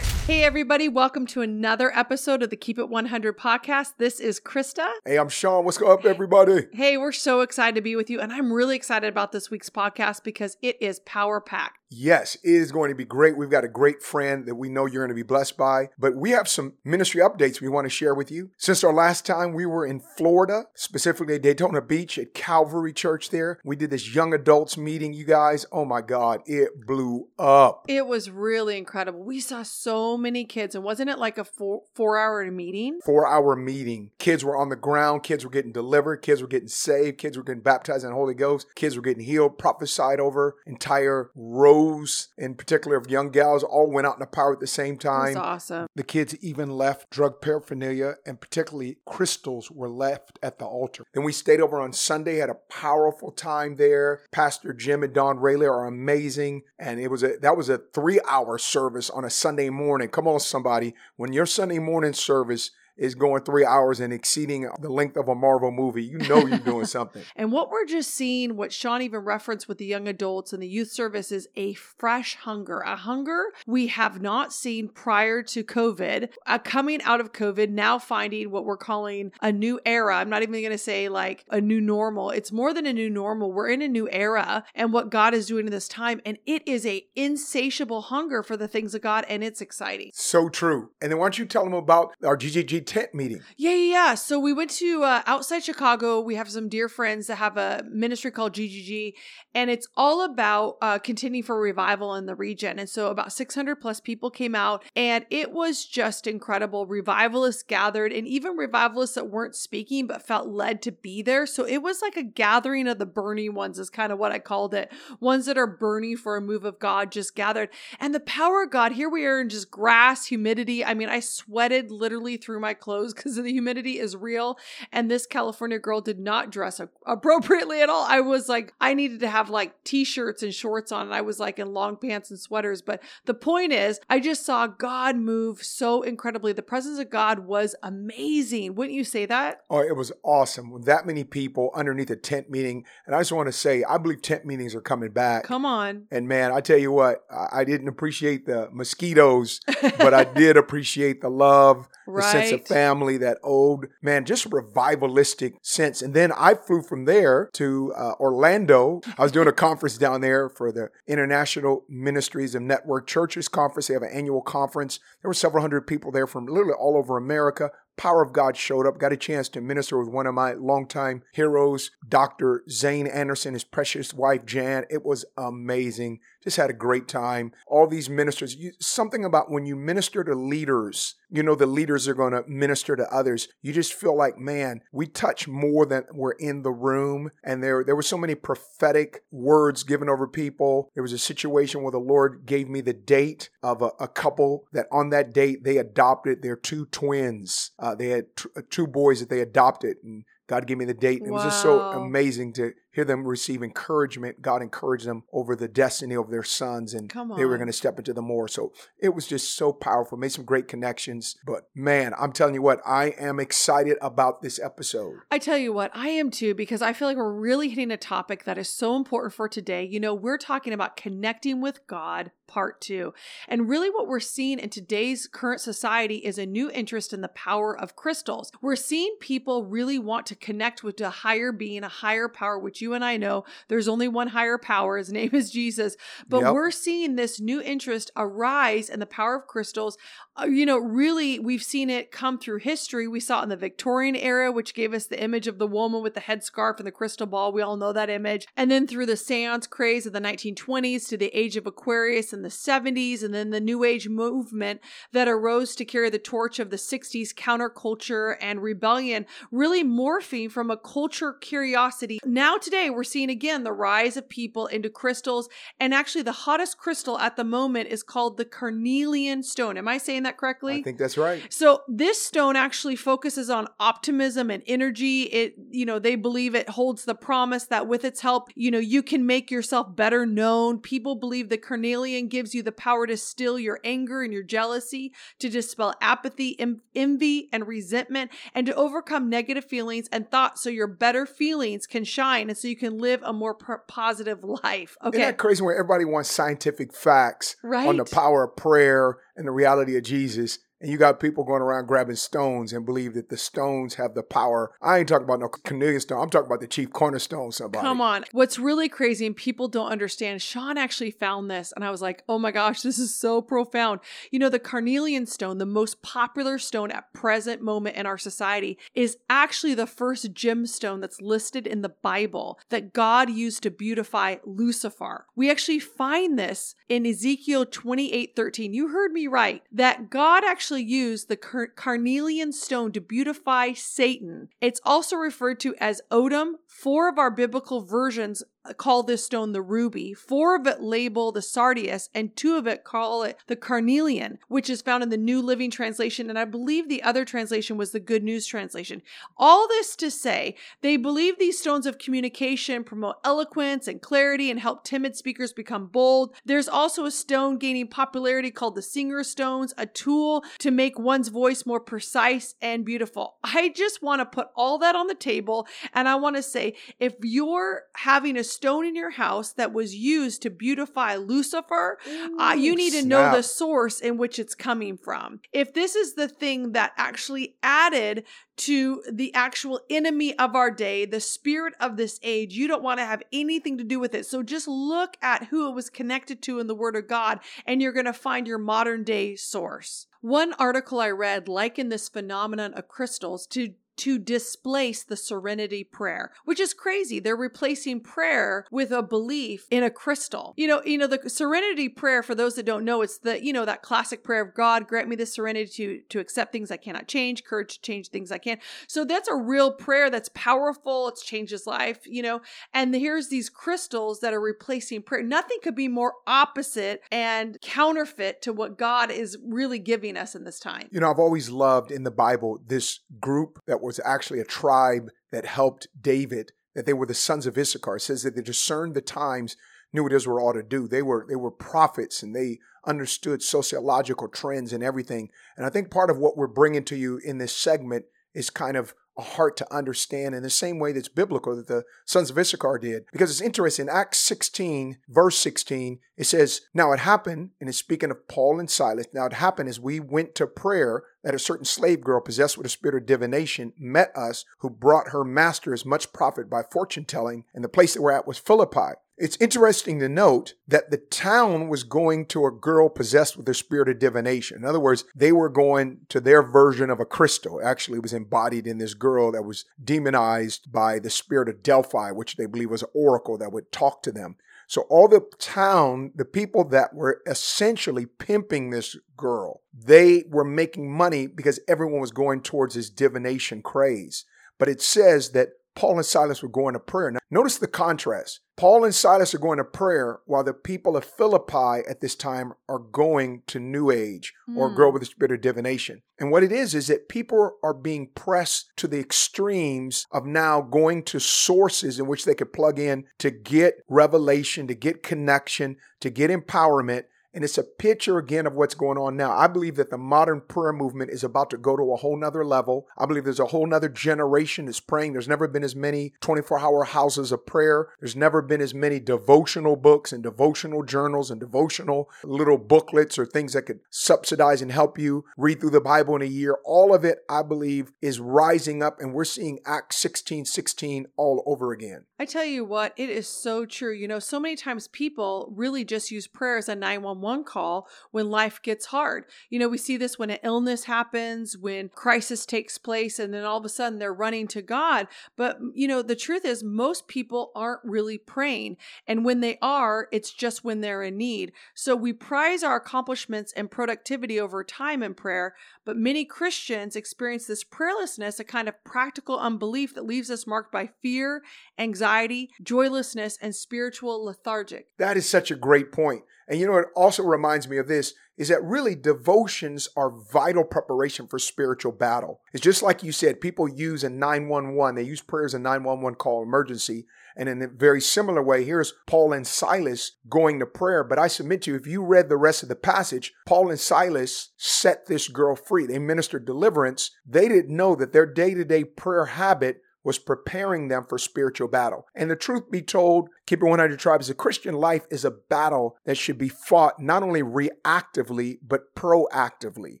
Hey, 0.24 0.44
everybody, 0.44 0.88
welcome 0.88 1.26
to 1.28 1.40
another 1.40 1.90
episode 1.96 2.44
of 2.44 2.50
the 2.50 2.56
Keep 2.56 2.78
It 2.78 2.88
100 2.88 3.36
podcast. 3.36 3.94
This 3.98 4.20
is 4.20 4.38
Christa. 4.38 4.88
Hey, 5.04 5.18
I'm 5.18 5.28
Sean. 5.28 5.64
What's 5.64 5.82
up, 5.82 6.04
everybody? 6.04 6.68
Hey, 6.72 6.96
we're 6.96 7.10
so 7.10 7.40
excited 7.40 7.74
to 7.74 7.80
be 7.80 7.96
with 7.96 8.08
you, 8.08 8.20
and 8.20 8.32
I'm 8.32 8.52
really 8.52 8.76
excited 8.76 9.08
about 9.08 9.32
this 9.32 9.50
week's 9.50 9.70
podcast 9.70 10.22
because 10.22 10.56
it 10.62 10.76
is 10.80 11.00
power 11.00 11.40
packed. 11.40 11.78
Yes, 11.90 12.36
it 12.44 12.50
is 12.50 12.72
going 12.72 12.90
to 12.90 12.94
be 12.94 13.04
great. 13.04 13.36
We've 13.36 13.50
got 13.50 13.64
a 13.64 13.68
great 13.68 14.02
friend 14.02 14.46
that 14.46 14.56
we 14.56 14.68
know 14.68 14.86
you're 14.86 15.02
going 15.02 15.08
to 15.08 15.14
be 15.14 15.22
blessed 15.22 15.56
by, 15.56 15.88
but 15.98 16.14
we 16.14 16.30
have 16.30 16.48
some 16.48 16.74
ministry 16.84 17.22
updates 17.22 17.60
we 17.60 17.68
want 17.68 17.86
to 17.86 17.90
share 17.90 18.14
with 18.14 18.30
you. 18.30 18.50
Since 18.58 18.84
our 18.84 18.92
last 18.92 19.24
time, 19.24 19.54
we 19.54 19.64
were 19.64 19.86
in 19.86 20.00
Florida, 20.00 20.64
specifically 20.74 21.38
Daytona 21.38 21.80
Beach 21.80 22.18
at 22.18 22.34
Calvary 22.34 22.92
Church 22.92 23.30
there. 23.30 23.58
We 23.64 23.76
did 23.76 23.90
this 23.90 24.14
young 24.14 24.34
adults 24.34 24.76
meeting, 24.76 25.12
you 25.14 25.24
guys. 25.24 25.64
Oh 25.72 25.84
my 25.84 26.02
God, 26.02 26.42
it 26.46 26.86
blew 26.86 27.28
up. 27.38 27.84
It 27.88 28.06
was 28.06 28.30
really 28.30 28.76
incredible. 28.76 29.24
We 29.24 29.40
saw 29.40 29.62
so 29.62 30.16
many 30.16 30.44
kids, 30.44 30.74
and 30.74 30.84
wasn't 30.84 31.10
it 31.10 31.18
like 31.18 31.38
a 31.38 31.44
four, 31.44 31.82
four 31.94 32.18
hour 32.18 32.48
meeting? 32.50 32.98
Four 33.04 33.26
hour 33.26 33.56
meeting. 33.56 34.10
Kids 34.18 34.44
were 34.44 34.56
on 34.56 34.68
the 34.68 34.76
ground, 34.76 35.22
kids 35.22 35.44
were 35.44 35.50
getting 35.50 35.72
delivered, 35.72 36.18
kids 36.18 36.42
were 36.42 36.48
getting 36.48 36.68
saved, 36.68 37.18
kids 37.18 37.36
were 37.36 37.44
getting 37.44 37.62
baptized 37.62 38.04
in 38.04 38.10
the 38.10 38.16
Holy 38.16 38.34
Ghost, 38.34 38.66
kids 38.74 38.96
were 38.96 39.02
getting 39.02 39.24
healed, 39.24 39.58
prophesied 39.58 40.20
over, 40.20 40.56
entire 40.66 41.30
rows 41.78 42.28
in 42.36 42.54
particular 42.54 42.96
of 42.96 43.10
young 43.10 43.30
gals 43.30 43.62
all 43.62 43.90
went 43.90 44.06
out 44.06 44.14
in 44.14 44.20
the 44.20 44.26
power 44.26 44.52
at 44.52 44.60
the 44.60 44.66
same 44.66 44.96
time. 44.96 45.34
That's 45.34 45.46
awesome. 45.46 45.86
The 45.94 46.02
kids 46.02 46.36
even 46.40 46.70
left 46.70 47.10
drug 47.10 47.40
paraphernalia 47.40 48.16
and 48.26 48.40
particularly 48.40 48.98
crystals 49.06 49.70
were 49.70 49.88
left 49.88 50.38
at 50.42 50.58
the 50.58 50.64
altar. 50.64 51.04
Then 51.14 51.24
we 51.24 51.32
stayed 51.32 51.60
over 51.60 51.80
on 51.80 51.92
Sunday, 51.92 52.36
had 52.36 52.50
a 52.50 52.54
powerful 52.54 53.30
time 53.30 53.76
there. 53.76 54.20
Pastor 54.32 54.72
Jim 54.72 55.02
and 55.02 55.12
Don 55.12 55.38
Rayleigh 55.38 55.66
are 55.66 55.86
amazing. 55.86 56.62
And 56.78 57.00
it 57.00 57.10
was 57.10 57.22
a 57.22 57.36
that 57.42 57.56
was 57.56 57.68
a 57.68 57.78
three 57.78 58.20
hour 58.28 58.58
service 58.58 59.10
on 59.10 59.24
a 59.24 59.30
Sunday 59.30 59.70
morning. 59.70 60.08
Come 60.08 60.28
on, 60.28 60.40
somebody. 60.40 60.94
When 61.16 61.32
your 61.32 61.46
Sunday 61.46 61.78
morning 61.78 62.12
service 62.12 62.70
is 62.98 63.14
going 63.14 63.42
three 63.42 63.64
hours 63.64 64.00
and 64.00 64.12
exceeding 64.12 64.68
the 64.80 64.90
length 64.90 65.16
of 65.16 65.28
a 65.28 65.34
Marvel 65.34 65.70
movie, 65.70 66.04
you 66.04 66.18
know 66.18 66.46
you're 66.46 66.58
doing 66.58 66.84
something. 66.84 67.22
and 67.36 67.52
what 67.52 67.70
we're 67.70 67.86
just 67.86 68.10
seeing, 68.12 68.56
what 68.56 68.72
Sean 68.72 69.02
even 69.02 69.20
referenced 69.20 69.68
with 69.68 69.78
the 69.78 69.86
young 69.86 70.08
adults 70.08 70.52
and 70.52 70.62
the 70.62 70.68
youth 70.68 70.90
service, 70.90 71.32
is 71.32 71.48
a 71.56 71.74
fresh 71.74 72.34
hunger, 72.36 72.80
a 72.80 72.96
hunger 72.96 73.44
we 73.66 73.88
have 73.88 74.20
not 74.20 74.52
seen 74.52 74.88
prior 74.88 75.42
to 75.42 75.62
COVID, 75.62 76.30
uh, 76.46 76.58
coming 76.58 77.00
out 77.02 77.20
of 77.20 77.32
COVID, 77.32 77.70
now 77.70 77.98
finding 77.98 78.50
what 78.50 78.64
we're 78.64 78.76
calling 78.76 79.32
a 79.40 79.52
new 79.52 79.80
era. 79.84 80.16
I'm 80.16 80.30
not 80.30 80.42
even 80.42 80.52
going 80.52 80.70
to 80.70 80.78
say 80.78 81.08
like 81.08 81.44
a 81.50 81.60
new 81.60 81.80
normal. 81.80 82.30
It's 82.30 82.52
more 82.52 82.74
than 82.74 82.86
a 82.86 82.92
new 82.92 83.10
normal. 83.10 83.52
We're 83.52 83.68
in 83.68 83.82
a 83.82 83.88
new 83.88 84.08
era 84.10 84.64
and 84.74 84.92
what 84.92 85.10
God 85.10 85.34
is 85.34 85.46
doing 85.46 85.66
in 85.66 85.72
this 85.72 85.88
time. 85.88 86.20
And 86.24 86.38
it 86.46 86.66
is 86.66 86.84
a 86.86 87.06
insatiable 87.14 88.02
hunger 88.02 88.42
for 88.42 88.56
the 88.56 88.68
things 88.68 88.94
of 88.94 89.02
God 89.02 89.24
and 89.28 89.44
it's 89.44 89.60
exciting. 89.60 90.10
So 90.14 90.48
true. 90.48 90.90
And 91.00 91.12
then 91.12 91.18
why 91.18 91.26
don't 91.26 91.38
you 91.38 91.46
tell 91.46 91.64
them 91.64 91.74
about 91.74 92.12
our 92.24 92.36
GGG 92.36 92.86
tent 92.88 93.14
meeting. 93.14 93.42
Yeah, 93.56 93.72
yeah, 93.72 93.92
yeah. 93.92 94.14
So 94.14 94.40
we 94.40 94.52
went 94.52 94.70
to 94.70 95.02
uh, 95.04 95.22
outside 95.26 95.62
Chicago. 95.62 96.20
We 96.20 96.36
have 96.36 96.50
some 96.50 96.68
dear 96.68 96.88
friends 96.88 97.26
that 97.26 97.36
have 97.36 97.58
a 97.58 97.84
ministry 97.88 98.30
called 98.30 98.54
GGG, 98.54 99.12
and 99.54 99.70
it's 99.70 99.86
all 99.94 100.24
about 100.24 100.76
uh, 100.80 100.98
continuing 100.98 101.44
for 101.44 101.60
revival 101.60 102.14
in 102.14 102.24
the 102.24 102.34
region. 102.34 102.78
And 102.78 102.88
so 102.88 103.10
about 103.10 103.32
600 103.32 103.76
plus 103.76 104.00
people 104.00 104.30
came 104.30 104.54
out, 104.54 104.84
and 104.96 105.26
it 105.30 105.52
was 105.52 105.84
just 105.84 106.26
incredible. 106.26 106.86
Revivalists 106.86 107.62
gathered, 107.62 108.10
and 108.10 108.26
even 108.26 108.56
revivalists 108.56 109.16
that 109.16 109.28
weren't 109.28 109.54
speaking 109.54 110.06
but 110.06 110.26
felt 110.26 110.48
led 110.48 110.80
to 110.82 110.92
be 110.92 111.20
there. 111.20 111.46
So 111.46 111.64
it 111.64 111.82
was 111.82 112.00
like 112.00 112.16
a 112.16 112.22
gathering 112.22 112.88
of 112.88 112.98
the 112.98 113.06
burning 113.06 113.54
ones, 113.54 113.78
is 113.78 113.90
kind 113.90 114.12
of 114.12 114.18
what 114.18 114.32
I 114.32 114.38
called 114.38 114.72
it. 114.72 114.90
Ones 115.20 115.44
that 115.44 115.58
are 115.58 115.66
burning 115.66 116.16
for 116.16 116.36
a 116.36 116.40
move 116.40 116.64
of 116.64 116.78
God 116.78 117.12
just 117.12 117.34
gathered. 117.34 117.68
And 118.00 118.14
the 118.14 118.20
power 118.20 118.62
of 118.62 118.70
God, 118.70 118.92
here 118.92 119.10
we 119.10 119.26
are 119.26 119.40
in 119.40 119.50
just 119.50 119.70
grass, 119.70 120.24
humidity. 120.24 120.82
I 120.82 120.94
mean, 120.94 121.10
I 121.10 121.20
sweated 121.20 121.90
literally 121.90 122.38
through 122.38 122.60
my 122.60 122.74
clothes 122.80 123.14
because 123.14 123.36
the 123.36 123.50
humidity 123.50 123.98
is 123.98 124.16
real. 124.16 124.58
And 124.92 125.10
this 125.10 125.26
California 125.26 125.78
girl 125.78 126.00
did 126.00 126.18
not 126.18 126.50
dress 126.50 126.80
appropriately 127.06 127.80
at 127.80 127.88
all. 127.90 128.04
I 128.08 128.20
was 128.20 128.48
like, 128.48 128.74
I 128.80 128.94
needed 128.94 129.20
to 129.20 129.28
have 129.28 129.50
like 129.50 129.84
t 129.84 130.04
shirts 130.04 130.42
and 130.42 130.54
shorts 130.54 130.92
on, 130.92 131.06
and 131.06 131.14
I 131.14 131.20
was 131.20 131.40
like 131.40 131.58
in 131.58 131.72
long 131.72 131.96
pants 131.96 132.30
and 132.30 132.38
sweaters. 132.38 132.82
But 132.82 133.02
the 133.24 133.34
point 133.34 133.72
is, 133.72 134.00
I 134.08 134.20
just 134.20 134.44
saw 134.44 134.66
God 134.66 135.16
move 135.16 135.62
so 135.62 136.02
incredibly. 136.02 136.52
The 136.52 136.62
presence 136.62 136.98
of 136.98 137.10
God 137.10 137.40
was 137.40 137.74
amazing. 137.82 138.74
Wouldn't 138.74 138.96
you 138.96 139.04
say 139.04 139.26
that? 139.26 139.62
Oh, 139.70 139.80
it 139.80 139.96
was 139.96 140.12
awesome. 140.22 140.70
With 140.70 140.84
that 140.84 141.06
many 141.06 141.24
people 141.24 141.70
underneath 141.74 142.10
a 142.10 142.16
tent 142.16 142.50
meeting. 142.50 142.84
And 143.06 143.14
I 143.14 143.20
just 143.20 143.32
want 143.32 143.46
to 143.46 143.52
say, 143.52 143.84
I 143.84 143.98
believe 143.98 144.22
tent 144.22 144.44
meetings 144.44 144.74
are 144.74 144.80
coming 144.80 145.10
back. 145.10 145.44
Come 145.44 145.64
on. 145.64 146.06
And 146.10 146.28
man, 146.28 146.52
I 146.52 146.60
tell 146.60 146.78
you 146.78 146.92
what, 146.92 147.24
I 147.30 147.64
didn't 147.64 147.88
appreciate 147.88 148.46
the 148.46 148.68
mosquitoes, 148.72 149.60
but 149.98 150.14
I 150.14 150.24
did 150.34 150.56
appreciate 150.56 151.20
the 151.20 151.30
love, 151.30 151.88
right. 152.06 152.24
the 152.24 152.30
sense 152.30 152.52
of 152.52 152.64
family, 152.68 153.16
that 153.18 153.38
old, 153.42 153.86
man, 154.02 154.24
just 154.24 154.48
revivalistic 154.50 155.54
sense. 155.62 156.02
And 156.02 156.14
then 156.14 156.32
I 156.32 156.54
flew 156.54 156.82
from 156.82 157.04
there 157.04 157.50
to 157.54 157.92
uh, 157.96 158.12
Orlando. 158.20 159.00
I 159.18 159.22
was 159.22 159.32
doing 159.32 159.48
a 159.48 159.52
conference 159.52 159.98
down 159.98 160.20
there 160.20 160.48
for 160.48 160.70
the 160.72 160.88
International 161.06 161.84
Ministries 161.88 162.54
of 162.54 162.62
Network 162.62 163.06
Churches 163.06 163.48
Conference. 163.48 163.88
They 163.88 163.94
have 163.94 164.02
an 164.02 164.12
annual 164.12 164.42
conference. 164.42 165.00
There 165.22 165.28
were 165.28 165.34
several 165.34 165.62
hundred 165.62 165.86
people 165.86 166.12
there 166.12 166.26
from 166.26 166.46
literally 166.46 166.74
all 166.78 166.96
over 166.96 167.16
America 167.16 167.70
power 167.98 168.22
of 168.22 168.32
God 168.32 168.56
showed 168.56 168.86
up. 168.86 168.98
Got 168.98 169.12
a 169.12 169.16
chance 169.16 169.50
to 169.50 169.60
minister 169.60 169.98
with 169.98 170.08
one 170.08 170.26
of 170.26 170.34
my 170.34 170.54
longtime 170.54 171.22
heroes, 171.32 171.90
Dr. 172.08 172.62
Zane 172.70 173.06
Anderson, 173.06 173.52
his 173.52 173.64
precious 173.64 174.14
wife, 174.14 174.46
Jan. 174.46 174.84
It 174.88 175.04
was 175.04 175.26
amazing. 175.36 176.20
Just 176.42 176.56
had 176.56 176.70
a 176.70 176.74
great 176.74 177.08
time. 177.08 177.52
All 177.66 177.86
these 177.86 178.08
ministers, 178.08 178.54
you, 178.54 178.72
something 178.80 179.24
about 179.24 179.50
when 179.50 179.66
you 179.66 179.76
minister 179.76 180.24
to 180.24 180.34
leaders, 180.34 181.16
you 181.30 181.42
know, 181.42 181.54
the 181.54 181.66
leaders 181.66 182.08
are 182.08 182.14
going 182.14 182.32
to 182.32 182.44
minister 182.48 182.96
to 182.96 183.12
others. 183.12 183.48
You 183.60 183.72
just 183.72 183.92
feel 183.92 184.16
like, 184.16 184.38
man, 184.38 184.80
we 184.92 185.06
touch 185.06 185.46
more 185.46 185.84
than 185.84 186.04
we're 186.12 186.32
in 186.32 186.62
the 186.62 186.70
room. 186.70 187.32
And 187.44 187.62
there, 187.62 187.84
there 187.84 187.96
were 187.96 188.02
so 188.02 188.16
many 188.16 188.34
prophetic 188.34 189.24
words 189.30 189.82
given 189.82 190.08
over 190.08 190.26
people. 190.26 190.90
There 190.94 191.02
was 191.02 191.12
a 191.12 191.18
situation 191.18 191.82
where 191.82 191.92
the 191.92 191.98
Lord 191.98 192.46
gave 192.46 192.68
me 192.68 192.80
the 192.80 192.94
date 192.94 193.50
of 193.62 193.82
a, 193.82 193.90
a 194.00 194.08
couple 194.08 194.64
that 194.72 194.86
on 194.90 195.10
that 195.10 195.34
date 195.34 195.64
they 195.64 195.76
adopted 195.76 196.42
their 196.42 196.56
two 196.56 196.86
twins. 196.86 197.72
Uh, 197.78 197.87
Uh, 197.88 197.94
they 197.94 198.08
had 198.08 198.36
t- 198.36 198.48
uh, 198.56 198.62
two 198.70 198.86
boys 198.86 199.20
that 199.20 199.28
they 199.28 199.40
adopted. 199.40 199.96
And 200.02 200.24
God 200.46 200.66
gave 200.66 200.78
me 200.78 200.84
the 200.84 200.94
date. 200.94 201.22
And 201.22 201.30
wow. 201.30 201.40
it 201.40 201.44
was 201.44 201.52
just 201.52 201.62
so 201.62 201.80
amazing 201.80 202.52
to 202.54 202.72
hear 202.98 203.04
them 203.04 203.24
receive 203.24 203.62
encouragement. 203.62 204.42
God 204.42 204.60
encouraged 204.60 205.06
them 205.06 205.22
over 205.32 205.54
the 205.54 205.68
destiny 205.68 206.16
of 206.16 206.30
their 206.30 206.42
sons, 206.42 206.94
and 206.94 207.08
they 207.36 207.44
were 207.44 207.56
going 207.56 207.68
to 207.68 207.72
step 207.72 207.96
into 207.96 208.12
the 208.12 208.20
more. 208.20 208.48
So 208.48 208.72
it 208.98 209.10
was 209.10 209.28
just 209.28 209.54
so 209.54 209.72
powerful. 209.72 210.18
Made 210.18 210.32
some 210.32 210.44
great 210.44 210.66
connections. 210.66 211.36
But 211.46 211.68
man, 211.76 212.12
I'm 212.18 212.32
telling 212.32 212.54
you 212.54 212.62
what, 212.62 212.80
I 212.84 213.10
am 213.10 213.38
excited 213.38 213.98
about 214.02 214.42
this 214.42 214.58
episode. 214.58 215.18
I 215.30 215.38
tell 215.38 215.56
you 215.56 215.72
what, 215.72 215.92
I 215.94 216.08
am 216.08 216.32
too, 216.32 216.56
because 216.56 216.82
I 216.82 216.92
feel 216.92 217.06
like 217.06 217.16
we're 217.16 217.32
really 217.32 217.68
hitting 217.68 217.92
a 217.92 217.96
topic 217.96 218.42
that 218.44 218.58
is 218.58 218.68
so 218.68 218.96
important 218.96 219.32
for 219.32 219.48
today. 219.48 219.84
You 219.84 220.00
know, 220.00 220.12
we're 220.12 220.36
talking 220.36 220.72
about 220.72 220.96
connecting 220.96 221.60
with 221.60 221.86
God, 221.86 222.32
part 222.48 222.80
two. 222.80 223.14
And 223.46 223.68
really, 223.68 223.90
what 223.90 224.08
we're 224.08 224.18
seeing 224.18 224.58
in 224.58 224.70
today's 224.70 225.28
current 225.28 225.60
society 225.60 226.16
is 226.16 226.36
a 226.36 226.46
new 226.46 226.68
interest 226.72 227.12
in 227.12 227.20
the 227.20 227.28
power 227.28 227.78
of 227.78 227.94
crystals. 227.94 228.50
We're 228.60 228.74
seeing 228.74 229.14
people 229.20 229.66
really 229.66 230.00
want 230.00 230.26
to 230.26 230.34
connect 230.34 230.82
with 230.82 231.00
a 231.00 231.10
higher 231.10 231.52
being, 231.52 231.84
a 231.84 231.88
higher 231.88 232.28
power, 232.28 232.58
which 232.58 232.80
you 232.80 232.87
you 232.88 232.94
and 232.94 233.04
I 233.04 233.18
know, 233.18 233.44
there's 233.68 233.86
only 233.88 234.08
one 234.08 234.28
higher 234.28 234.56
power. 234.58 234.96
His 234.96 235.12
name 235.12 235.30
is 235.34 235.50
Jesus. 235.50 235.94
But 236.26 236.40
Yep. 236.40 236.54
we're 236.54 236.70
seeing 236.70 237.16
this 237.16 237.38
new 237.38 237.60
interest 237.60 238.10
arise 238.16 238.88
in 238.88 238.98
the 238.98 239.06
power 239.06 239.36
of 239.36 239.46
crystals. 239.46 239.98
Uh, 240.40 240.44
you 240.44 240.64
know, 240.64 240.78
really, 240.78 241.38
we've 241.40 241.62
seen 241.62 241.90
it 241.90 242.12
come 242.12 242.38
through 242.38 242.58
history. 242.58 243.08
We 243.08 243.18
saw 243.18 243.40
it 243.40 243.44
in 243.44 243.48
the 243.48 243.56
Victorian 243.56 244.14
era, 244.14 244.52
which 244.52 244.74
gave 244.74 244.94
us 244.94 245.06
the 245.06 245.20
image 245.20 245.48
of 245.48 245.58
the 245.58 245.66
woman 245.66 246.00
with 246.00 246.14
the 246.14 246.20
headscarf 246.20 246.78
and 246.78 246.86
the 246.86 246.92
crystal 246.92 247.26
ball. 247.26 247.52
We 247.52 247.62
all 247.62 247.76
know 247.76 247.92
that 247.92 248.10
image. 248.10 248.46
And 248.56 248.70
then 248.70 248.86
through 248.86 249.06
the 249.06 249.16
seance 249.16 249.66
craze 249.66 250.06
of 250.06 250.12
the 250.12 250.20
1920s 250.20 251.08
to 251.08 251.16
the 251.16 251.36
age 251.36 251.56
of 251.56 251.66
Aquarius 251.66 252.32
in 252.32 252.42
the 252.42 252.50
70s, 252.50 253.24
and 253.24 253.34
then 253.34 253.50
the 253.50 253.60
New 253.60 253.82
Age 253.82 254.08
movement 254.08 254.80
that 255.12 255.26
arose 255.26 255.74
to 255.76 255.84
carry 255.84 256.08
the 256.08 256.18
torch 256.18 256.60
of 256.60 256.70
the 256.70 256.76
60s 256.76 257.34
counterculture 257.34 258.36
and 258.40 258.62
rebellion, 258.62 259.26
really 259.50 259.82
morphing 259.82 260.50
from 260.50 260.70
a 260.70 260.76
culture 260.76 261.32
curiosity. 261.32 262.20
Now, 262.24 262.58
today, 262.58 262.90
we're 262.90 263.02
seeing 263.02 263.30
again 263.30 263.64
the 263.64 263.72
rise 263.72 264.16
of 264.16 264.28
people 264.28 264.66
into 264.68 264.88
crystals. 264.88 265.48
And 265.80 265.92
actually, 265.92 266.22
the 266.22 266.32
hottest 266.32 266.78
crystal 266.78 267.18
at 267.18 267.34
the 267.34 267.44
moment 267.44 267.88
is 267.88 268.04
called 268.04 268.36
the 268.36 268.44
carnelian 268.44 269.42
stone. 269.42 269.76
Am 269.76 269.88
I 269.88 269.98
saying 269.98 270.22
that 270.27 270.27
correctly? 270.36 270.80
I 270.80 270.82
think 270.82 270.98
that's 270.98 271.16
right. 271.16 271.42
So 271.52 271.82
this 271.88 272.20
stone 272.20 272.56
actually 272.56 272.96
focuses 272.96 273.50
on 273.50 273.68
optimism 273.80 274.50
and 274.50 274.62
energy. 274.66 275.22
It, 275.22 275.54
you 275.70 275.86
know, 275.86 275.98
they 275.98 276.16
believe 276.16 276.54
it 276.54 276.68
holds 276.68 277.04
the 277.04 277.14
promise 277.14 277.64
that 277.66 277.86
with 277.86 278.04
its 278.04 278.20
help, 278.20 278.50
you 278.54 278.70
know, 278.70 278.78
you 278.78 279.02
can 279.02 279.26
make 279.26 279.50
yourself 279.50 279.94
better 279.94 280.26
known. 280.26 280.78
People 280.78 281.14
believe 281.14 281.48
the 281.48 281.58
carnelian 281.58 282.28
gives 282.28 282.54
you 282.54 282.62
the 282.62 282.72
power 282.72 283.06
to 283.06 283.16
still 283.16 283.58
your 283.58 283.80
anger 283.84 284.22
and 284.22 284.32
your 284.32 284.42
jealousy, 284.42 285.12
to 285.38 285.48
dispel 285.48 285.94
apathy, 286.00 286.58
em- 286.60 286.82
envy, 286.94 287.48
and 287.52 287.66
resentment, 287.66 288.30
and 288.54 288.66
to 288.66 288.74
overcome 288.74 289.28
negative 289.28 289.64
feelings 289.64 290.08
and 290.12 290.30
thoughts 290.30 290.62
so 290.62 290.70
your 290.70 290.86
better 290.86 291.26
feelings 291.26 291.86
can 291.86 292.04
shine 292.04 292.48
and 292.48 292.58
so 292.58 292.68
you 292.68 292.76
can 292.76 292.98
live 292.98 293.22
a 293.22 293.32
more 293.32 293.54
per- 293.54 293.78
positive 293.86 294.42
life. 294.44 294.96
Okay. 295.02 295.18
Isn't 295.18 295.30
that 295.30 295.38
crazy 295.38 295.62
where 295.62 295.74
everybody 295.74 296.04
wants 296.04 296.30
scientific 296.30 296.92
facts 296.92 297.56
right? 297.62 297.86
on 297.86 297.96
the 297.96 298.04
power 298.04 298.44
of 298.44 298.56
prayer 298.56 299.18
and 299.38 299.46
the 299.46 299.52
reality 299.52 299.96
of 299.96 300.02
Jesus? 300.02 300.58
And 300.80 300.90
you 300.90 300.96
got 300.96 301.18
people 301.18 301.42
going 301.42 301.62
around 301.62 301.86
grabbing 301.86 302.16
stones 302.16 302.72
and 302.72 302.86
believe 302.86 303.14
that 303.14 303.28
the 303.28 303.36
stones 303.36 303.94
have 303.94 304.14
the 304.14 304.22
power. 304.22 304.72
I 304.80 304.98
ain't 304.98 305.08
talking 305.08 305.24
about 305.24 305.40
no 305.40 305.48
carnelian 305.48 306.00
stone. 306.00 306.20
I'm 306.20 306.30
talking 306.30 306.46
about 306.46 306.60
the 306.60 306.68
chief 306.68 306.92
cornerstone, 306.92 307.50
somebody. 307.50 307.84
Come 307.84 308.00
on. 308.00 308.24
What's 308.30 308.58
really 308.58 308.88
crazy 308.88 309.26
and 309.26 309.34
people 309.34 309.66
don't 309.66 309.90
understand, 309.90 310.40
Sean 310.40 310.78
actually 310.78 311.10
found 311.10 311.50
this 311.50 311.72
and 311.74 311.84
I 311.84 311.90
was 311.90 312.00
like, 312.00 312.22
oh 312.28 312.38
my 312.38 312.52
gosh, 312.52 312.82
this 312.82 312.98
is 312.98 313.14
so 313.14 313.42
profound. 313.42 314.00
You 314.30 314.38
know, 314.38 314.48
the 314.48 314.60
carnelian 314.60 315.26
stone, 315.26 315.58
the 315.58 315.66
most 315.66 316.00
popular 316.02 316.58
stone 316.58 316.92
at 316.92 317.12
present 317.12 317.60
moment 317.60 317.96
in 317.96 318.06
our 318.06 318.18
society, 318.18 318.78
is 318.94 319.16
actually 319.28 319.74
the 319.74 319.86
first 319.86 320.32
gemstone 320.32 321.00
that's 321.00 321.20
listed 321.20 321.66
in 321.66 321.82
the 321.82 321.88
Bible 321.88 322.60
that 322.68 322.92
God 322.92 323.30
used 323.30 323.64
to 323.64 323.70
beautify 323.70 324.36
Lucifer. 324.44 325.26
We 325.34 325.50
actually 325.50 325.80
find 325.80 326.38
this 326.38 326.76
in 326.88 327.04
Ezekiel 327.04 327.66
28 327.66 328.36
13. 328.36 328.74
You 328.74 328.88
heard 328.88 329.12
me 329.12 329.26
right, 329.26 329.62
that 329.72 330.10
God 330.10 330.44
actually 330.44 330.67
used 330.76 331.28
the 331.28 331.36
car- 331.36 331.68
carnelian 331.68 332.52
stone 332.52 332.92
to 332.92 333.00
beautify 333.00 333.72
Satan. 333.72 334.48
It's 334.60 334.80
also 334.84 335.16
referred 335.16 335.60
to 335.60 335.74
as 335.76 336.00
Odem. 336.10 336.54
Four 336.78 337.08
of 337.08 337.18
our 337.18 337.32
biblical 337.32 337.80
versions 337.80 338.44
uh, 338.64 338.72
call 338.72 339.02
this 339.02 339.24
stone 339.24 339.50
the 339.50 339.62
ruby, 339.62 340.14
four 340.14 340.54
of 340.54 340.64
it 340.66 340.80
label 340.80 341.32
the 341.32 341.42
sardius, 341.42 342.08
and 342.14 342.36
two 342.36 342.56
of 342.56 342.68
it 342.68 342.84
call 342.84 343.24
it 343.24 343.36
the 343.48 343.56
carnelian, 343.56 344.38
which 344.46 344.70
is 344.70 344.82
found 344.82 345.02
in 345.02 345.08
the 345.08 345.16
New 345.16 345.42
Living 345.42 345.72
Translation. 345.72 346.30
And 346.30 346.38
I 346.38 346.44
believe 346.44 346.88
the 346.88 347.02
other 347.02 347.24
translation 347.24 347.76
was 347.76 347.90
the 347.90 347.98
Good 347.98 348.22
News 348.22 348.46
Translation. 348.46 349.02
All 349.36 349.66
this 349.66 349.96
to 349.96 350.08
say, 350.08 350.54
they 350.80 350.96
believe 350.96 351.38
these 351.38 351.58
stones 351.58 351.84
of 351.84 351.98
communication 351.98 352.84
promote 352.84 353.16
eloquence 353.24 353.88
and 353.88 354.00
clarity 354.00 354.48
and 354.48 354.60
help 354.60 354.84
timid 354.84 355.16
speakers 355.16 355.52
become 355.52 355.86
bold. 355.86 356.34
There's 356.44 356.68
also 356.68 357.06
a 357.06 357.10
stone 357.10 357.58
gaining 357.58 357.88
popularity 357.88 358.52
called 358.52 358.76
the 358.76 358.82
Singer 358.82 359.24
Stones, 359.24 359.74
a 359.76 359.86
tool 359.86 360.44
to 360.60 360.70
make 360.70 360.96
one's 360.96 361.28
voice 361.28 361.66
more 361.66 361.80
precise 361.80 362.54
and 362.62 362.84
beautiful. 362.84 363.36
I 363.42 363.70
just 363.70 364.00
want 364.00 364.20
to 364.20 364.26
put 364.26 364.48
all 364.54 364.78
that 364.78 364.94
on 364.94 365.08
the 365.08 365.14
table 365.14 365.66
and 365.92 366.08
I 366.08 366.14
want 366.14 366.36
to 366.36 366.42
say 366.42 366.67
if 366.98 367.14
you're 367.22 367.82
having 367.96 368.36
a 368.36 368.44
stone 368.44 368.84
in 368.84 368.94
your 368.94 369.10
house 369.10 369.52
that 369.52 369.72
was 369.72 369.94
used 369.94 370.42
to 370.42 370.50
beautify 370.50 371.16
Lucifer, 371.16 371.98
uh, 372.38 372.54
you 372.58 372.72
Ooh, 372.72 372.76
need 372.76 372.92
to 372.92 373.04
know 373.04 373.34
the 373.34 373.42
source 373.42 374.00
in 374.00 374.16
which 374.18 374.38
it's 374.38 374.54
coming 374.54 374.96
from. 374.96 375.40
If 375.52 375.74
this 375.74 375.94
is 375.94 376.14
the 376.14 376.28
thing 376.28 376.72
that 376.72 376.92
actually 376.96 377.56
added 377.62 378.24
to 378.58 379.02
the 379.10 379.32
actual 379.34 379.80
enemy 379.88 380.36
of 380.38 380.56
our 380.56 380.70
day, 380.70 381.04
the 381.04 381.20
spirit 381.20 381.74
of 381.80 381.96
this 381.96 382.18
age, 382.22 382.54
you 382.54 382.66
don't 382.66 382.82
want 382.82 382.98
to 382.98 383.06
have 383.06 383.22
anything 383.32 383.78
to 383.78 383.84
do 383.84 384.00
with 384.00 384.14
it. 384.14 384.26
So 384.26 384.42
just 384.42 384.66
look 384.66 385.16
at 385.22 385.44
who 385.44 385.68
it 385.68 385.74
was 385.74 385.90
connected 385.90 386.42
to 386.42 386.58
in 386.58 386.66
the 386.66 386.74
Word 386.74 386.96
of 386.96 387.08
God, 387.08 387.40
and 387.66 387.80
you're 387.80 387.92
going 387.92 388.06
to 388.06 388.12
find 388.12 388.46
your 388.46 388.58
modern 388.58 389.04
day 389.04 389.36
source. 389.36 390.06
One 390.20 390.52
article 390.54 390.98
I 390.98 391.10
read 391.10 391.46
likened 391.46 391.92
this 391.92 392.08
phenomenon 392.08 392.74
of 392.74 392.88
crystals 392.88 393.46
to 393.48 393.74
to 393.98 394.18
displace 394.18 395.02
the 395.04 395.16
serenity 395.16 395.84
prayer, 395.84 396.32
which 396.44 396.60
is 396.60 396.74
crazy. 396.74 397.20
They're 397.20 397.36
replacing 397.36 398.00
prayer 398.00 398.66
with 398.70 398.90
a 398.90 399.02
belief 399.02 399.66
in 399.70 399.82
a 399.82 399.90
crystal. 399.90 400.54
You 400.56 400.66
know, 400.68 400.82
you 400.84 400.98
know 400.98 401.06
the 401.06 401.28
serenity 401.28 401.88
prayer 401.88 402.22
for 402.22 402.34
those 402.34 402.54
that 402.54 402.66
don't 402.66 402.84
know, 402.84 403.02
it's 403.02 403.18
the, 403.18 403.42
you 403.44 403.52
know, 403.52 403.64
that 403.64 403.82
classic 403.82 404.24
prayer 404.24 404.42
of 404.42 404.54
God, 404.54 404.86
grant 404.88 405.08
me 405.08 405.16
the 405.16 405.26
serenity 405.26 405.70
to 405.76 406.00
to 406.08 406.20
accept 406.20 406.52
things 406.52 406.70
I 406.70 406.76
cannot 406.76 407.08
change, 407.08 407.44
courage 407.44 407.74
to 407.74 407.80
change 407.80 408.08
things 408.08 408.32
I 408.32 408.38
can. 408.38 408.58
So 408.86 409.04
that's 409.04 409.28
a 409.28 409.34
real 409.34 409.72
prayer 409.72 410.10
that's 410.10 410.30
powerful. 410.34 411.08
It's 411.08 411.24
changed 411.24 411.52
his 411.52 411.66
life, 411.66 412.00
you 412.06 412.22
know. 412.22 412.40
And 412.72 412.94
here's 412.94 413.28
these 413.28 413.50
crystals 413.50 414.20
that 414.20 414.32
are 414.32 414.40
replacing 414.40 415.02
prayer. 415.02 415.22
Nothing 415.22 415.58
could 415.62 415.74
be 415.74 415.88
more 415.88 416.14
opposite 416.26 417.02
and 417.10 417.60
counterfeit 417.60 418.42
to 418.42 418.52
what 418.52 418.78
God 418.78 419.10
is 419.10 419.36
really 419.44 419.78
giving 419.78 420.16
us 420.16 420.34
in 420.34 420.44
this 420.44 420.60
time. 420.60 420.88
You 420.90 421.00
know, 421.00 421.10
I've 421.10 421.18
always 421.18 421.50
loved 421.50 421.90
in 421.90 422.04
the 422.04 422.10
Bible 422.10 422.60
this 422.66 423.00
group 423.20 423.60
that 423.66 423.80
was 423.88 424.00
actually 424.04 424.38
a 424.38 424.44
tribe 424.44 425.08
that 425.32 425.46
helped 425.46 425.88
David, 425.98 426.52
that 426.74 426.84
they 426.84 426.92
were 426.92 427.06
the 427.06 427.14
sons 427.14 427.46
of 427.46 427.56
Issachar. 427.56 427.96
It 427.96 428.00
says 428.00 428.22
that 428.22 428.36
they 428.36 428.42
discerned 428.42 428.94
the 428.94 429.00
times, 429.00 429.56
knew 429.94 430.02
what 430.02 430.12
Israel 430.12 430.46
ought 430.46 430.52
to 430.52 430.62
do. 430.62 430.86
They 430.86 431.00
were 431.00 431.24
they 431.26 431.36
were 431.36 431.50
prophets 431.50 432.22
and 432.22 432.36
they 432.36 432.58
understood 432.86 433.42
sociological 433.42 434.28
trends 434.28 434.74
and 434.74 434.84
everything. 434.84 435.30
And 435.56 435.64
I 435.64 435.70
think 435.70 435.90
part 435.90 436.10
of 436.10 436.18
what 436.18 436.36
we're 436.36 436.46
bringing 436.46 436.84
to 436.84 436.96
you 436.96 437.18
in 437.24 437.38
this 437.38 437.56
segment 437.56 438.04
is 438.34 438.50
kind 438.50 438.76
of 438.76 438.94
a 439.18 439.22
heart 439.22 439.56
to 439.56 439.74
understand 439.74 440.34
in 440.34 440.44
the 440.44 440.50
same 440.50 440.78
way 440.78 440.92
that's 440.92 441.08
biblical 441.08 441.56
that 441.56 441.66
the 441.66 441.84
sons 442.04 442.30
of 442.30 442.38
Issachar 442.38 442.78
did. 442.78 443.04
Because 443.12 443.30
it's 443.30 443.40
interesting, 443.40 443.88
Acts 443.88 444.18
16, 444.18 444.98
verse 445.08 445.36
16, 445.36 445.98
it 446.16 446.24
says, 446.24 446.62
Now 446.72 446.92
it 446.92 447.00
happened, 447.00 447.50
and 447.60 447.68
it's 447.68 447.78
speaking 447.78 448.12
of 448.12 448.28
Paul 448.28 448.60
and 448.60 448.70
Silas. 448.70 449.08
Now 449.12 449.26
it 449.26 449.34
happened 449.34 449.68
as 449.68 449.80
we 449.80 449.98
went 449.98 450.36
to 450.36 450.46
prayer 450.46 451.02
that 451.24 451.34
a 451.34 451.38
certain 451.38 451.64
slave 451.64 452.00
girl 452.00 452.20
possessed 452.20 452.56
with 452.56 452.66
a 452.66 452.70
spirit 452.70 453.02
of 453.02 453.06
divination 453.06 453.72
met 453.76 454.16
us, 454.16 454.44
who 454.60 454.70
brought 454.70 455.08
her 455.08 455.24
master 455.24 455.74
as 455.74 455.84
much 455.84 456.12
profit 456.12 456.48
by 456.48 456.62
fortune 456.62 457.04
telling, 457.04 457.44
and 457.52 457.64
the 457.64 457.68
place 457.68 457.94
that 457.94 458.02
we're 458.02 458.12
at 458.12 458.26
was 458.26 458.38
Philippi. 458.38 458.94
It's 459.20 459.36
interesting 459.40 459.98
to 459.98 460.08
note 460.08 460.54
that 460.68 460.90
the 460.90 460.96
town 460.96 461.68
was 461.68 461.82
going 461.82 462.26
to 462.26 462.46
a 462.46 462.52
girl 462.52 462.88
possessed 462.88 463.36
with 463.36 463.46
the 463.46 463.54
spirit 463.54 463.88
of 463.88 463.98
divination. 463.98 464.58
In 464.58 464.64
other 464.64 464.78
words, 464.78 465.04
they 465.14 465.32
were 465.32 465.48
going 465.48 466.02
to 466.10 466.20
their 466.20 466.40
version 466.42 466.88
of 466.88 467.00
a 467.00 467.04
crystal. 467.04 467.60
Actually, 467.62 467.98
it 467.98 468.02
was 468.02 468.12
embodied 468.12 468.68
in 468.68 468.78
this 468.78 468.94
girl 468.94 469.32
that 469.32 469.42
was 469.42 469.64
demonized 469.82 470.70
by 470.70 471.00
the 471.00 471.10
spirit 471.10 471.48
of 471.48 471.64
Delphi, 471.64 472.12
which 472.12 472.36
they 472.36 472.46
believe 472.46 472.70
was 472.70 472.82
an 472.82 472.90
oracle 472.94 473.36
that 473.38 473.50
would 473.52 473.72
talk 473.72 474.02
to 474.04 474.12
them. 474.12 474.36
So 474.68 474.82
all 474.82 475.08
the 475.08 475.26
town, 475.38 476.12
the 476.14 476.26
people 476.26 476.62
that 476.68 476.94
were 476.94 477.22
essentially 477.26 478.06
pimping 478.06 478.70
this 478.70 478.96
girl, 479.16 479.62
they 479.72 480.24
were 480.28 480.44
making 480.44 480.92
money 480.92 481.26
because 481.26 481.58
everyone 481.66 482.00
was 482.00 482.12
going 482.12 482.42
towards 482.42 482.74
this 482.74 482.90
divination 482.90 483.62
craze. 483.62 484.26
But 484.58 484.68
it 484.68 484.82
says 484.82 485.30
that 485.30 485.50
Paul 485.78 485.94
and 485.94 486.04
Silas 486.04 486.42
were 486.42 486.48
going 486.48 486.74
to 486.74 486.80
prayer. 486.80 487.12
Now, 487.12 487.20
notice 487.30 487.56
the 487.56 487.68
contrast. 487.68 488.40
Paul 488.56 488.82
and 488.84 488.92
Silas 488.92 489.32
are 489.32 489.38
going 489.38 489.58
to 489.58 489.64
prayer 489.64 490.18
while 490.26 490.42
the 490.42 490.52
people 490.52 490.96
of 490.96 491.04
Philippi 491.04 491.86
at 491.88 492.00
this 492.00 492.16
time 492.16 492.54
are 492.68 492.80
going 492.80 493.42
to 493.46 493.60
New 493.60 493.92
Age 493.92 494.34
or 494.56 494.70
Hmm. 494.70 494.74
grow 494.74 494.90
with 494.90 495.02
the 495.02 495.06
spirit 495.06 495.30
of 495.30 495.40
divination. 495.40 496.02
And 496.18 496.32
what 496.32 496.42
it 496.42 496.50
is, 496.50 496.74
is 496.74 496.88
that 496.88 497.08
people 497.08 497.52
are 497.62 497.74
being 497.74 498.08
pressed 498.12 498.72
to 498.78 498.88
the 498.88 498.98
extremes 498.98 500.06
of 500.10 500.26
now 500.26 500.60
going 500.60 501.04
to 501.04 501.20
sources 501.20 502.00
in 502.00 502.08
which 502.08 502.24
they 502.24 502.34
could 502.34 502.52
plug 502.52 502.80
in 502.80 503.04
to 503.20 503.30
get 503.30 503.74
revelation, 503.88 504.66
to 504.66 504.74
get 504.74 505.04
connection, 505.04 505.76
to 506.00 506.10
get 506.10 506.28
empowerment. 506.28 507.04
And 507.34 507.44
it's 507.44 507.58
a 507.58 507.62
picture 507.62 508.18
again 508.18 508.46
of 508.46 508.54
what's 508.54 508.74
going 508.74 508.98
on 508.98 509.16
now. 509.16 509.32
I 509.32 509.46
believe 509.46 509.76
that 509.76 509.90
the 509.90 509.98
modern 509.98 510.40
prayer 510.40 510.72
movement 510.72 511.10
is 511.10 511.22
about 511.22 511.50
to 511.50 511.58
go 511.58 511.76
to 511.76 511.92
a 511.92 511.96
whole 511.96 512.16
nother 512.16 512.44
level. 512.44 512.86
I 512.96 513.06
believe 513.06 513.24
there's 513.24 513.38
a 513.38 513.46
whole 513.46 513.66
nother 513.66 513.88
generation 513.88 514.64
that's 514.64 514.80
praying. 514.80 515.12
There's 515.12 515.28
never 515.28 515.46
been 515.46 515.62
as 515.62 515.76
many 515.76 516.14
24 516.20 516.58
hour 516.58 516.84
houses 516.84 517.30
of 517.30 517.44
prayer. 517.44 517.88
There's 518.00 518.16
never 518.16 518.40
been 518.40 518.60
as 518.60 518.74
many 518.74 518.98
devotional 518.98 519.76
books 519.76 520.12
and 520.12 520.22
devotional 520.22 520.82
journals 520.82 521.30
and 521.30 521.38
devotional 521.38 522.08
little 522.24 522.58
booklets 522.58 523.18
or 523.18 523.26
things 523.26 523.52
that 523.52 523.62
could 523.62 523.80
subsidize 523.90 524.62
and 524.62 524.72
help 524.72 524.98
you 524.98 525.24
read 525.36 525.60
through 525.60 525.70
the 525.70 525.80
Bible 525.80 526.16
in 526.16 526.22
a 526.22 526.26
year. 526.26 526.58
All 526.64 526.94
of 526.94 527.04
it, 527.04 527.18
I 527.28 527.42
believe, 527.42 527.92
is 528.00 528.20
rising 528.20 528.82
up 528.82 529.00
and 529.00 529.12
we're 529.12 529.24
seeing 529.24 529.58
Acts 529.66 529.96
16 529.96 530.46
16 530.46 531.06
all 531.16 531.42
over 531.46 531.72
again. 531.72 532.06
I 532.18 532.24
tell 532.24 532.44
you 532.44 532.64
what, 532.64 532.94
it 532.96 533.10
is 533.10 533.28
so 533.28 533.66
true. 533.66 533.92
You 533.92 534.08
know, 534.08 534.18
so 534.18 534.40
many 534.40 534.56
times 534.56 534.88
people 534.88 535.52
really 535.54 535.84
just 535.84 536.10
use 536.10 536.26
prayer 536.26 536.56
as 536.56 536.68
a 536.68 536.74
911 536.74 537.17
call 537.44 537.88
when 538.10 538.30
life 538.30 538.60
gets 538.62 538.86
hard. 538.86 539.24
You 539.50 539.58
know, 539.58 539.68
we 539.68 539.78
see 539.78 539.96
this 539.96 540.18
when 540.18 540.30
an 540.30 540.38
illness 540.42 540.84
happens, 540.84 541.56
when 541.56 541.88
crisis 541.88 542.46
takes 542.46 542.78
place, 542.78 543.18
and 543.18 543.32
then 543.32 543.44
all 543.44 543.58
of 543.58 543.64
a 543.64 543.68
sudden 543.68 543.98
they're 543.98 544.12
running 544.12 544.48
to 544.48 544.62
God. 544.62 545.08
But, 545.36 545.58
you 545.74 545.88
know, 545.88 546.02
the 546.02 546.16
truth 546.16 546.44
is, 546.44 546.64
most 546.64 547.08
people 547.08 547.50
aren't 547.54 547.80
really 547.84 548.18
praying. 548.18 548.76
And 549.06 549.24
when 549.24 549.40
they 549.40 549.58
are, 549.62 550.08
it's 550.12 550.32
just 550.32 550.64
when 550.64 550.80
they're 550.80 551.02
in 551.02 551.16
need. 551.16 551.52
So 551.74 551.94
we 551.94 552.12
prize 552.12 552.62
our 552.62 552.76
accomplishments 552.76 553.52
and 553.52 553.70
productivity 553.70 554.40
over 554.40 554.64
time 554.64 555.02
in 555.02 555.14
prayer, 555.14 555.54
but 555.84 555.96
many 555.96 556.24
Christians 556.24 556.96
experience 556.96 557.46
this 557.46 557.64
prayerlessness, 557.64 558.40
a 558.40 558.44
kind 558.44 558.68
of 558.68 558.82
practical 558.84 559.38
unbelief 559.38 559.94
that 559.94 560.06
leaves 560.06 560.30
us 560.30 560.46
marked 560.46 560.72
by 560.72 560.90
fear, 561.02 561.42
anxiety, 561.78 562.50
joylessness, 562.62 563.38
and 563.40 563.54
spiritual 563.54 564.24
lethargic. 564.24 564.88
That 564.98 565.16
is 565.16 565.28
such 565.28 565.50
a 565.50 565.56
great 565.56 565.92
point. 565.92 566.22
And 566.48 566.58
you 566.58 566.66
know, 566.66 566.78
it 566.78 566.88
also 566.96 567.22
reminds 567.22 567.68
me 567.68 567.76
of 567.76 567.88
this 567.88 568.14
is 568.38 568.48
that 568.48 568.62
really 568.62 568.94
devotions 568.94 569.88
are 569.96 570.10
vital 570.10 570.64
preparation 570.64 571.26
for 571.26 571.38
spiritual 571.38 571.92
battle. 571.92 572.40
It's 572.52 572.62
just 572.62 572.82
like 572.82 573.02
you 573.02 573.12
said, 573.12 573.40
people 573.40 573.68
use 573.68 574.04
a 574.04 574.08
911, 574.08 574.94
they 574.94 575.02
use 575.02 575.20
prayer 575.20 575.44
as 575.44 575.54
a 575.54 575.58
911 575.58 576.14
call 576.16 576.42
emergency. 576.42 577.06
And 577.36 577.48
in 577.48 577.62
a 577.62 577.68
very 577.68 578.00
similar 578.00 578.42
way, 578.42 578.64
here's 578.64 578.94
Paul 579.06 579.32
and 579.32 579.46
Silas 579.46 580.12
going 580.28 580.58
to 580.58 580.66
prayer. 580.66 581.04
But 581.04 581.20
I 581.20 581.28
submit 581.28 581.62
to 581.62 581.70
you, 581.70 581.76
if 581.76 581.86
you 581.86 582.02
read 582.02 582.28
the 582.28 582.36
rest 582.36 582.64
of 582.64 582.68
the 582.68 582.74
passage, 582.74 583.32
Paul 583.46 583.70
and 583.70 583.78
Silas 583.78 584.50
set 584.56 585.06
this 585.06 585.28
girl 585.28 585.54
free. 585.54 585.86
They 585.86 586.00
ministered 586.00 586.46
deliverance. 586.46 587.12
They 587.24 587.48
didn't 587.48 587.76
know 587.76 587.94
that 587.94 588.12
their 588.12 588.26
day 588.26 588.54
to 588.54 588.64
day 588.64 588.82
prayer 588.82 589.26
habit 589.26 589.82
was 590.08 590.18
preparing 590.18 590.88
them 590.88 591.04
for 591.06 591.18
spiritual 591.18 591.68
battle. 591.68 592.06
And 592.14 592.30
the 592.30 592.34
truth 592.34 592.70
be 592.70 592.80
told, 592.80 593.28
Keep 593.46 593.62
It 593.62 593.66
100 593.66 593.98
Tribes, 593.98 594.28
the 594.28 594.34
Christian 594.34 594.74
life 594.74 595.06
is 595.10 595.22
a 595.22 595.30
battle 595.30 595.98
that 596.06 596.16
should 596.16 596.38
be 596.38 596.48
fought 596.48 596.98
not 596.98 597.22
only 597.22 597.42
reactively, 597.42 598.56
but 598.66 598.94
proactively. 598.96 600.00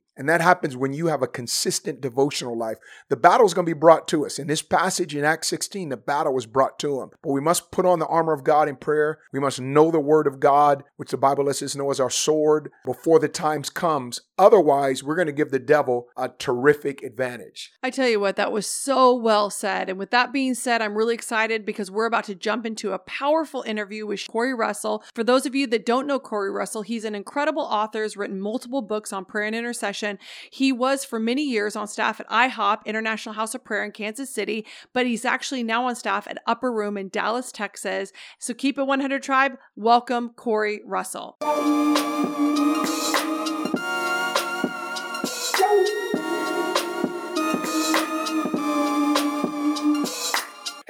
And 0.18 0.28
that 0.28 0.40
happens 0.40 0.76
when 0.76 0.92
you 0.92 1.06
have 1.06 1.22
a 1.22 1.28
consistent 1.28 2.00
devotional 2.00 2.58
life. 2.58 2.78
The 3.08 3.16
battle 3.16 3.46
is 3.46 3.54
going 3.54 3.64
to 3.64 3.74
be 3.74 3.78
brought 3.78 4.08
to 4.08 4.26
us. 4.26 4.38
In 4.38 4.48
this 4.48 4.62
passage 4.62 5.14
in 5.14 5.24
Acts 5.24 5.46
16, 5.48 5.90
the 5.90 5.96
battle 5.96 6.34
was 6.34 6.44
brought 6.44 6.78
to 6.80 7.00
him. 7.00 7.10
But 7.22 7.30
we 7.30 7.40
must 7.40 7.70
put 7.70 7.86
on 7.86 8.00
the 8.00 8.06
armor 8.06 8.32
of 8.32 8.42
God 8.42 8.68
in 8.68 8.74
prayer. 8.74 9.20
We 9.32 9.38
must 9.38 9.60
know 9.60 9.92
the 9.92 10.00
word 10.00 10.26
of 10.26 10.40
God, 10.40 10.82
which 10.96 11.12
the 11.12 11.16
Bible 11.16 11.44
lets 11.44 11.62
us 11.62 11.76
know 11.76 11.90
as 11.90 12.00
our 12.00 12.10
sword 12.10 12.72
before 12.84 13.20
the 13.20 13.28
times 13.28 13.70
comes. 13.70 14.22
Otherwise, 14.36 15.04
we're 15.04 15.14
going 15.14 15.26
to 15.26 15.32
give 15.32 15.52
the 15.52 15.58
devil 15.60 16.08
a 16.16 16.28
terrific 16.28 17.02
advantage. 17.02 17.70
I 17.82 17.90
tell 17.90 18.08
you 18.08 18.18
what, 18.18 18.34
that 18.36 18.50
was 18.50 18.66
so 18.66 19.14
well 19.14 19.50
said. 19.50 19.88
And 19.88 19.98
with 19.98 20.10
that 20.10 20.32
being 20.32 20.54
said, 20.54 20.82
I'm 20.82 20.96
really 20.96 21.14
excited 21.14 21.64
because 21.64 21.92
we're 21.92 22.06
about 22.06 22.24
to 22.24 22.34
jump 22.34 22.66
into 22.66 22.92
a 22.92 22.98
powerful 22.98 23.62
interview 23.62 24.04
with 24.04 24.26
Corey 24.28 24.54
Russell. 24.54 25.04
For 25.14 25.22
those 25.22 25.46
of 25.46 25.54
you 25.54 25.68
that 25.68 25.86
don't 25.86 26.08
know 26.08 26.18
Corey 26.18 26.50
Russell, 26.50 26.82
he's 26.82 27.04
an 27.04 27.14
incredible 27.14 27.62
author, 27.62 28.02
has 28.02 28.16
written 28.16 28.40
multiple 28.40 28.82
books 28.82 29.12
on 29.12 29.24
prayer 29.24 29.46
and 29.46 29.54
intercession 29.54 30.07
he 30.50 30.72
was 30.72 31.04
for 31.04 31.18
many 31.18 31.42
years 31.42 31.76
on 31.76 31.88
staff 31.88 32.20
at 32.20 32.28
IHOP, 32.28 32.86
International 32.86 33.34
House 33.34 33.54
of 33.54 33.64
Prayer 33.64 33.84
in 33.84 33.92
Kansas 33.92 34.30
City, 34.30 34.64
but 34.92 35.06
he's 35.06 35.24
actually 35.24 35.62
now 35.62 35.86
on 35.86 35.96
staff 35.96 36.26
at 36.28 36.38
Upper 36.46 36.72
Room 36.72 36.96
in 36.96 37.08
Dallas, 37.08 37.52
Texas. 37.52 38.12
So 38.38 38.54
keep 38.54 38.78
it 38.78 38.84
100 38.84 39.22
Tribe. 39.22 39.58
Welcome, 39.76 40.30
Corey 40.30 40.80
Russell. 40.86 41.36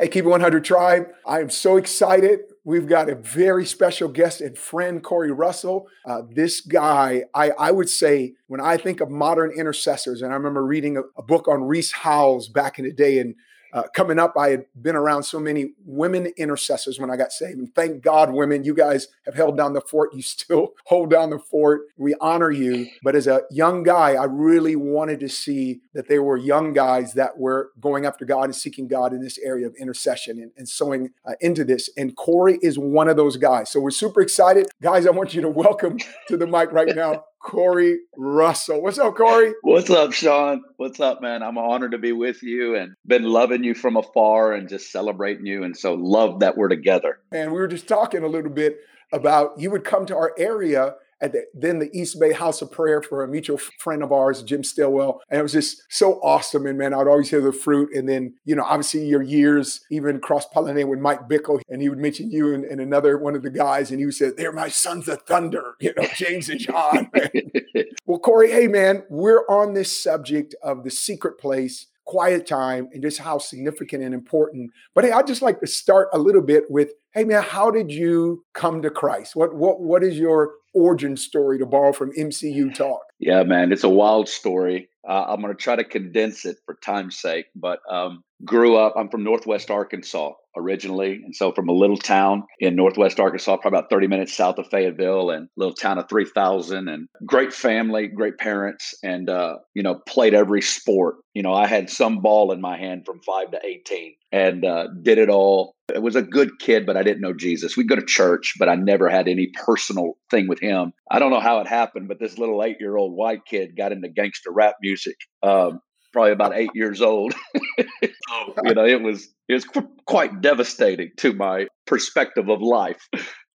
Hey, 0.01 0.07
Keep 0.07 0.27
It 0.27 0.29
100 0.29 0.65
Tribe. 0.65 1.09
I 1.27 1.41
am 1.41 1.51
so 1.51 1.77
excited. 1.77 2.43
We've 2.69 2.87
got 2.87 3.09
a 3.09 3.15
very 3.15 3.65
special 3.65 4.09
guest 4.09 4.43
and 4.43 4.59
friend, 4.59 5.03
Corey 5.03 5.33
Russell. 5.33 5.89
Uh, 6.05 6.21
this 6.31 6.61
guy, 6.61 7.25
I, 7.33 7.53
I, 7.53 7.71
would 7.71 7.89
say, 7.89 8.35
when 8.47 8.61
I 8.61 8.77
think 8.77 9.01
of 9.01 9.09
modern 9.09 9.51
intercessors, 9.53 10.21
and 10.21 10.35
I 10.35 10.37
remember 10.37 10.63
reading 10.63 10.99
a, 10.99 11.01
a 11.17 11.23
book 11.23 11.49
on 11.49 11.63
Rees 11.63 11.93
Howells 11.93 12.49
back 12.49 12.79
in 12.79 12.85
the 12.85 12.93
day, 12.93 13.21
and 13.21 13.37
uh, 13.73 13.85
coming 13.95 14.19
up, 14.19 14.35
I 14.37 14.51
had 14.51 14.65
been 14.81 14.97
around 14.97 15.25
so 15.25 15.39
many 15.39 15.73
women 15.85 16.33
intercessors 16.37 16.99
when 16.99 17.11
I 17.11 17.17
got 17.17 17.33
saved. 17.33 17.59
And 17.59 17.75
thank 17.75 18.03
God, 18.03 18.33
women, 18.33 18.65
you 18.65 18.75
guys 18.75 19.09
have 19.27 19.35
held 19.35 19.57
down 19.57 19.73
the 19.73 19.81
fort. 19.81 20.15
You 20.15 20.23
still 20.23 20.75
hold 20.87 21.11
down 21.11 21.31
the 21.31 21.39
fort. 21.39 21.83
We 21.97 22.15
honor 22.21 22.51
you. 22.51 22.89
But 23.03 23.15
as 23.15 23.27
a 23.27 23.43
young 23.51 23.83
guy, 23.83 24.15
I 24.15 24.25
really 24.25 24.77
wanted 24.77 25.21
to 25.21 25.29
see 25.29 25.81
that 25.95 26.09
there 26.09 26.23
were 26.23 26.37
young 26.37 26.73
guys 26.73 27.15
that 27.15 27.39
were 27.39 27.71
going 27.81 28.07
after 28.07 28.25
God 28.25 28.45
and 28.45 28.57
seeking 28.57 28.89
God 28.89 29.13
in 29.13 29.23
this 29.23 29.39
area 29.39 29.67
of 29.67 29.75
intercession 29.77 30.41
and, 30.41 30.53
and 30.57 30.69
sowing 30.69 31.11
uh, 31.27 31.33
into 31.41 31.65
this. 31.65 31.91
And 31.97 32.17
Corey 32.17 32.59
is 32.63 32.79
one 32.79 33.09
of 33.09 33.17
those 33.17 33.37
guys. 33.37 33.71
So 33.71 33.81
we're 33.81 33.91
super 33.91 34.21
excited. 34.21 34.69
Guys, 34.83 35.07
I 35.07 35.11
want 35.11 35.35
you 35.35 35.43
to 35.43 35.49
welcome 35.59 35.99
to 36.29 36.37
the 36.37 36.47
mic 36.47 36.73
right 36.73 36.95
now 36.95 37.25
Corey 37.43 37.99
Russell. 38.17 38.83
What's 38.83 38.99
up, 38.99 39.17
Corey? 39.17 39.53
What's 39.63 39.91
up, 39.91 40.13
Sean? 40.13 40.63
What's 40.77 41.01
up, 41.01 41.23
man? 41.23 41.43
I'm 41.43 41.59
honored 41.59 41.93
to 41.93 41.99
be 41.99 42.13
with 42.13 42.43
you 42.43 42.75
and 42.77 42.95
been 43.07 43.25
loving 43.25 43.65
you 43.65 43.75
from 43.75 43.97
afar 43.97 44.53
and 44.53 44.69
just 44.69 44.91
celebrating 44.91 45.47
you. 45.47 45.63
And 45.63 45.77
so 45.77 45.95
love 45.95 46.41
that 46.41 46.57
we're 46.57 46.69
together. 46.69 47.21
And 47.33 47.53
we 47.53 47.59
were 47.59 47.69
just 47.69 47.89
talking 47.89 48.23
a 48.23 48.29
little 48.29 48.51
bit 48.51 48.79
about 49.13 49.59
you 49.59 49.71
would 49.71 49.85
come 49.85 50.05
to 50.07 50.17
our 50.17 50.35
area 50.39 50.95
at 51.21 51.33
the, 51.33 51.45
then 51.55 51.79
the 51.79 51.91
East 51.93 52.19
Bay 52.21 52.33
House 52.33 52.63
of 52.63 52.71
Prayer 52.71 53.03
for 53.03 53.25
a 53.25 53.29
mutual 53.29 53.59
friend 53.79 54.03
of 54.03 54.13
ours, 54.13 54.43
Jim 54.43 54.63
Stillwell. 54.63 55.21
And 55.31 55.41
it 55.41 55.43
was 55.43 55.53
just 55.53 55.83
so 55.89 56.15
awesome. 56.23 56.67
And 56.67 56.79
man, 56.79 56.95
I'd 56.95 57.07
always 57.07 57.31
hear 57.31 57.41
the 57.41 57.53
fruit. 57.53 57.95
And 57.95 58.09
then, 58.09 58.35
you 58.45 58.55
know, 58.55 58.65
obviously 58.65 59.07
your 59.07 59.23
years, 59.23 59.81
even 59.91 60.21
cross 60.21 60.47
pollinating 60.49 60.89
with 60.89 61.01
Mike 61.01 61.29
Bickle, 61.29 61.61
and 61.69 61.83
he 61.83 61.89
would 61.89 61.99
mention 61.99 62.31
you 62.31 62.55
and, 62.55 62.65
and, 62.65 62.81
another 62.81 63.19
one 63.19 63.35
of 63.35 63.43
the 63.43 63.51
guys, 63.51 63.91
and 63.91 64.01
you 64.01 64.11
said, 64.11 64.37
They're 64.37 64.53
my 64.53 64.69
sons 64.69 65.09
of 65.09 65.23
thunder, 65.23 65.75
you 65.81 65.93
know, 65.97 66.07
James 66.15 66.49
and 66.49 66.61
John. 66.61 67.11
well, 68.07 68.19
Corey, 68.19 68.51
hey, 68.51 68.69
man, 68.69 69.03
we're 69.11 69.45
on 69.49 69.75
this 69.75 70.03
subject 70.03 70.55
of 70.63 70.85
the 70.85 70.91
secret 70.91 71.39
place 71.39 71.87
quiet 72.09 72.47
time 72.47 72.89
and 72.95 73.03
just 73.03 73.19
how 73.19 73.37
significant 73.37 74.03
and 74.03 74.15
important. 74.15 74.71
But 74.95 75.05
hey, 75.05 75.13
I'd 75.13 75.27
just 75.27 75.43
like 75.43 75.61
to 75.61 75.67
start 75.67 76.09
a 76.15 76.19
little 76.19 76.41
bit 76.41 76.65
with, 76.71 76.93
hey 77.13 77.25
man, 77.25 77.43
how 77.43 77.71
did 77.71 77.93
you 77.93 78.47
come 78.55 78.81
to 78.81 78.91
Christ? 78.91 79.37
What 79.37 79.55
what 79.55 79.81
what 79.81 80.03
is 80.03 80.19
your 80.19 80.55
origin 80.75 81.19
story 81.19 81.59
to 81.59 81.67
borrow 81.67 81.93
from 81.93 82.13
MCU 82.13 82.75
talk? 82.75 83.03
Yeah, 83.19 83.43
man, 83.43 83.73
it's 83.73 83.85
a 83.85 83.91
wild 83.91 84.27
story. 84.29 84.89
Uh, 85.07 85.27
I'm 85.29 85.43
going 85.43 85.55
to 85.55 85.63
try 85.63 85.77
to 85.77 85.85
condense 85.85 86.47
it 86.47 86.57
for 86.65 86.79
time's 86.83 87.19
sake, 87.19 87.47
but 87.55 87.81
um, 87.91 88.25
grew 88.45 88.77
up. 88.77 88.95
I'm 88.97 89.11
from 89.11 89.23
Northwest 89.23 89.71
Arkansas 89.71 90.33
originally, 90.59 91.21
and 91.25 91.35
so 91.35 91.53
from 91.53 91.69
a 91.69 91.73
little 91.73 91.97
town 91.97 92.45
in 92.61 92.77
Northwest 92.77 93.21
Arkansas, 93.21 93.57
probably 93.57 93.79
about 93.79 93.91
30 93.91 94.09
minutes 94.09 94.37
south 94.37 94.59
of 94.59 94.67
Fayetteville, 94.69 95.31
and 95.31 95.49
little 95.57 95.75
town 95.75 95.99
of 95.99 96.09
3,000, 96.09 96.89
and 96.89 97.09
great 97.25 97.53
family, 97.53 98.09
great 98.09 98.39
parents, 98.39 98.95
and 99.03 99.31
uh, 99.31 99.57
you 99.75 99.83
know 99.83 100.01
played 100.07 100.35
every 100.35 100.63
sport. 100.63 101.17
You 101.35 101.43
know, 101.43 101.55
I 101.55 101.67
had 101.67 101.89
some 101.89 102.21
ball 102.21 102.53
in 102.53 102.61
my 102.61 102.77
hand 102.77 103.05
from 103.07 103.21
five 103.21 103.51
to 103.53 103.61
18, 103.65 104.15
and 104.33 104.65
uh, 104.65 104.89
did 105.03 105.19
it 105.19 105.29
all. 105.29 105.75
It 105.95 106.03
was 106.03 106.17
a 106.17 106.23
good 106.23 106.59
kid, 106.59 106.85
but 106.85 106.97
I 106.97 107.03
didn't 107.03 107.23
know 107.23 107.33
Jesus. 107.33 107.77
We'd 107.77 107.89
go 107.89 107.97
to 107.97 108.05
church, 108.05 108.55
but 108.59 108.69
I 108.69 108.75
never 108.75 109.09
had 109.09 109.29
any 109.29 109.51
personal 109.65 110.15
thing 110.31 110.49
with 110.49 110.61
him. 110.61 110.93
I 111.11 111.19
don't 111.19 111.31
know 111.31 111.41
how 111.41 111.61
it 111.61 111.69
happened, 111.69 112.09
but 112.09 112.19
this 112.21 112.37
little 112.37 112.63
eight 112.63 112.77
year 112.81 112.97
old 112.97 113.15
white 113.15 113.47
kid 113.47 113.77
got 113.77 113.93
into 113.93 114.09
gangster 114.09 114.51
rap 114.53 114.75
music. 114.83 115.17
Um, 115.43 115.81
probably 116.19 116.33
about 116.33 116.57
eight 116.57 116.71
years 116.75 117.01
old. 117.01 117.33
so, 117.79 117.85
oh, 118.31 118.55
you 118.65 118.75
know, 118.75 118.85
it 118.85 119.01
was 119.01 119.29
it 119.49 119.55
was 119.55 119.65
qu- 119.65 119.89
quite 120.05 120.41
devastating 120.41 121.11
to 121.19 121.33
my 121.33 121.69
perspective 121.87 122.49
of 122.49 122.61
life. 122.61 123.09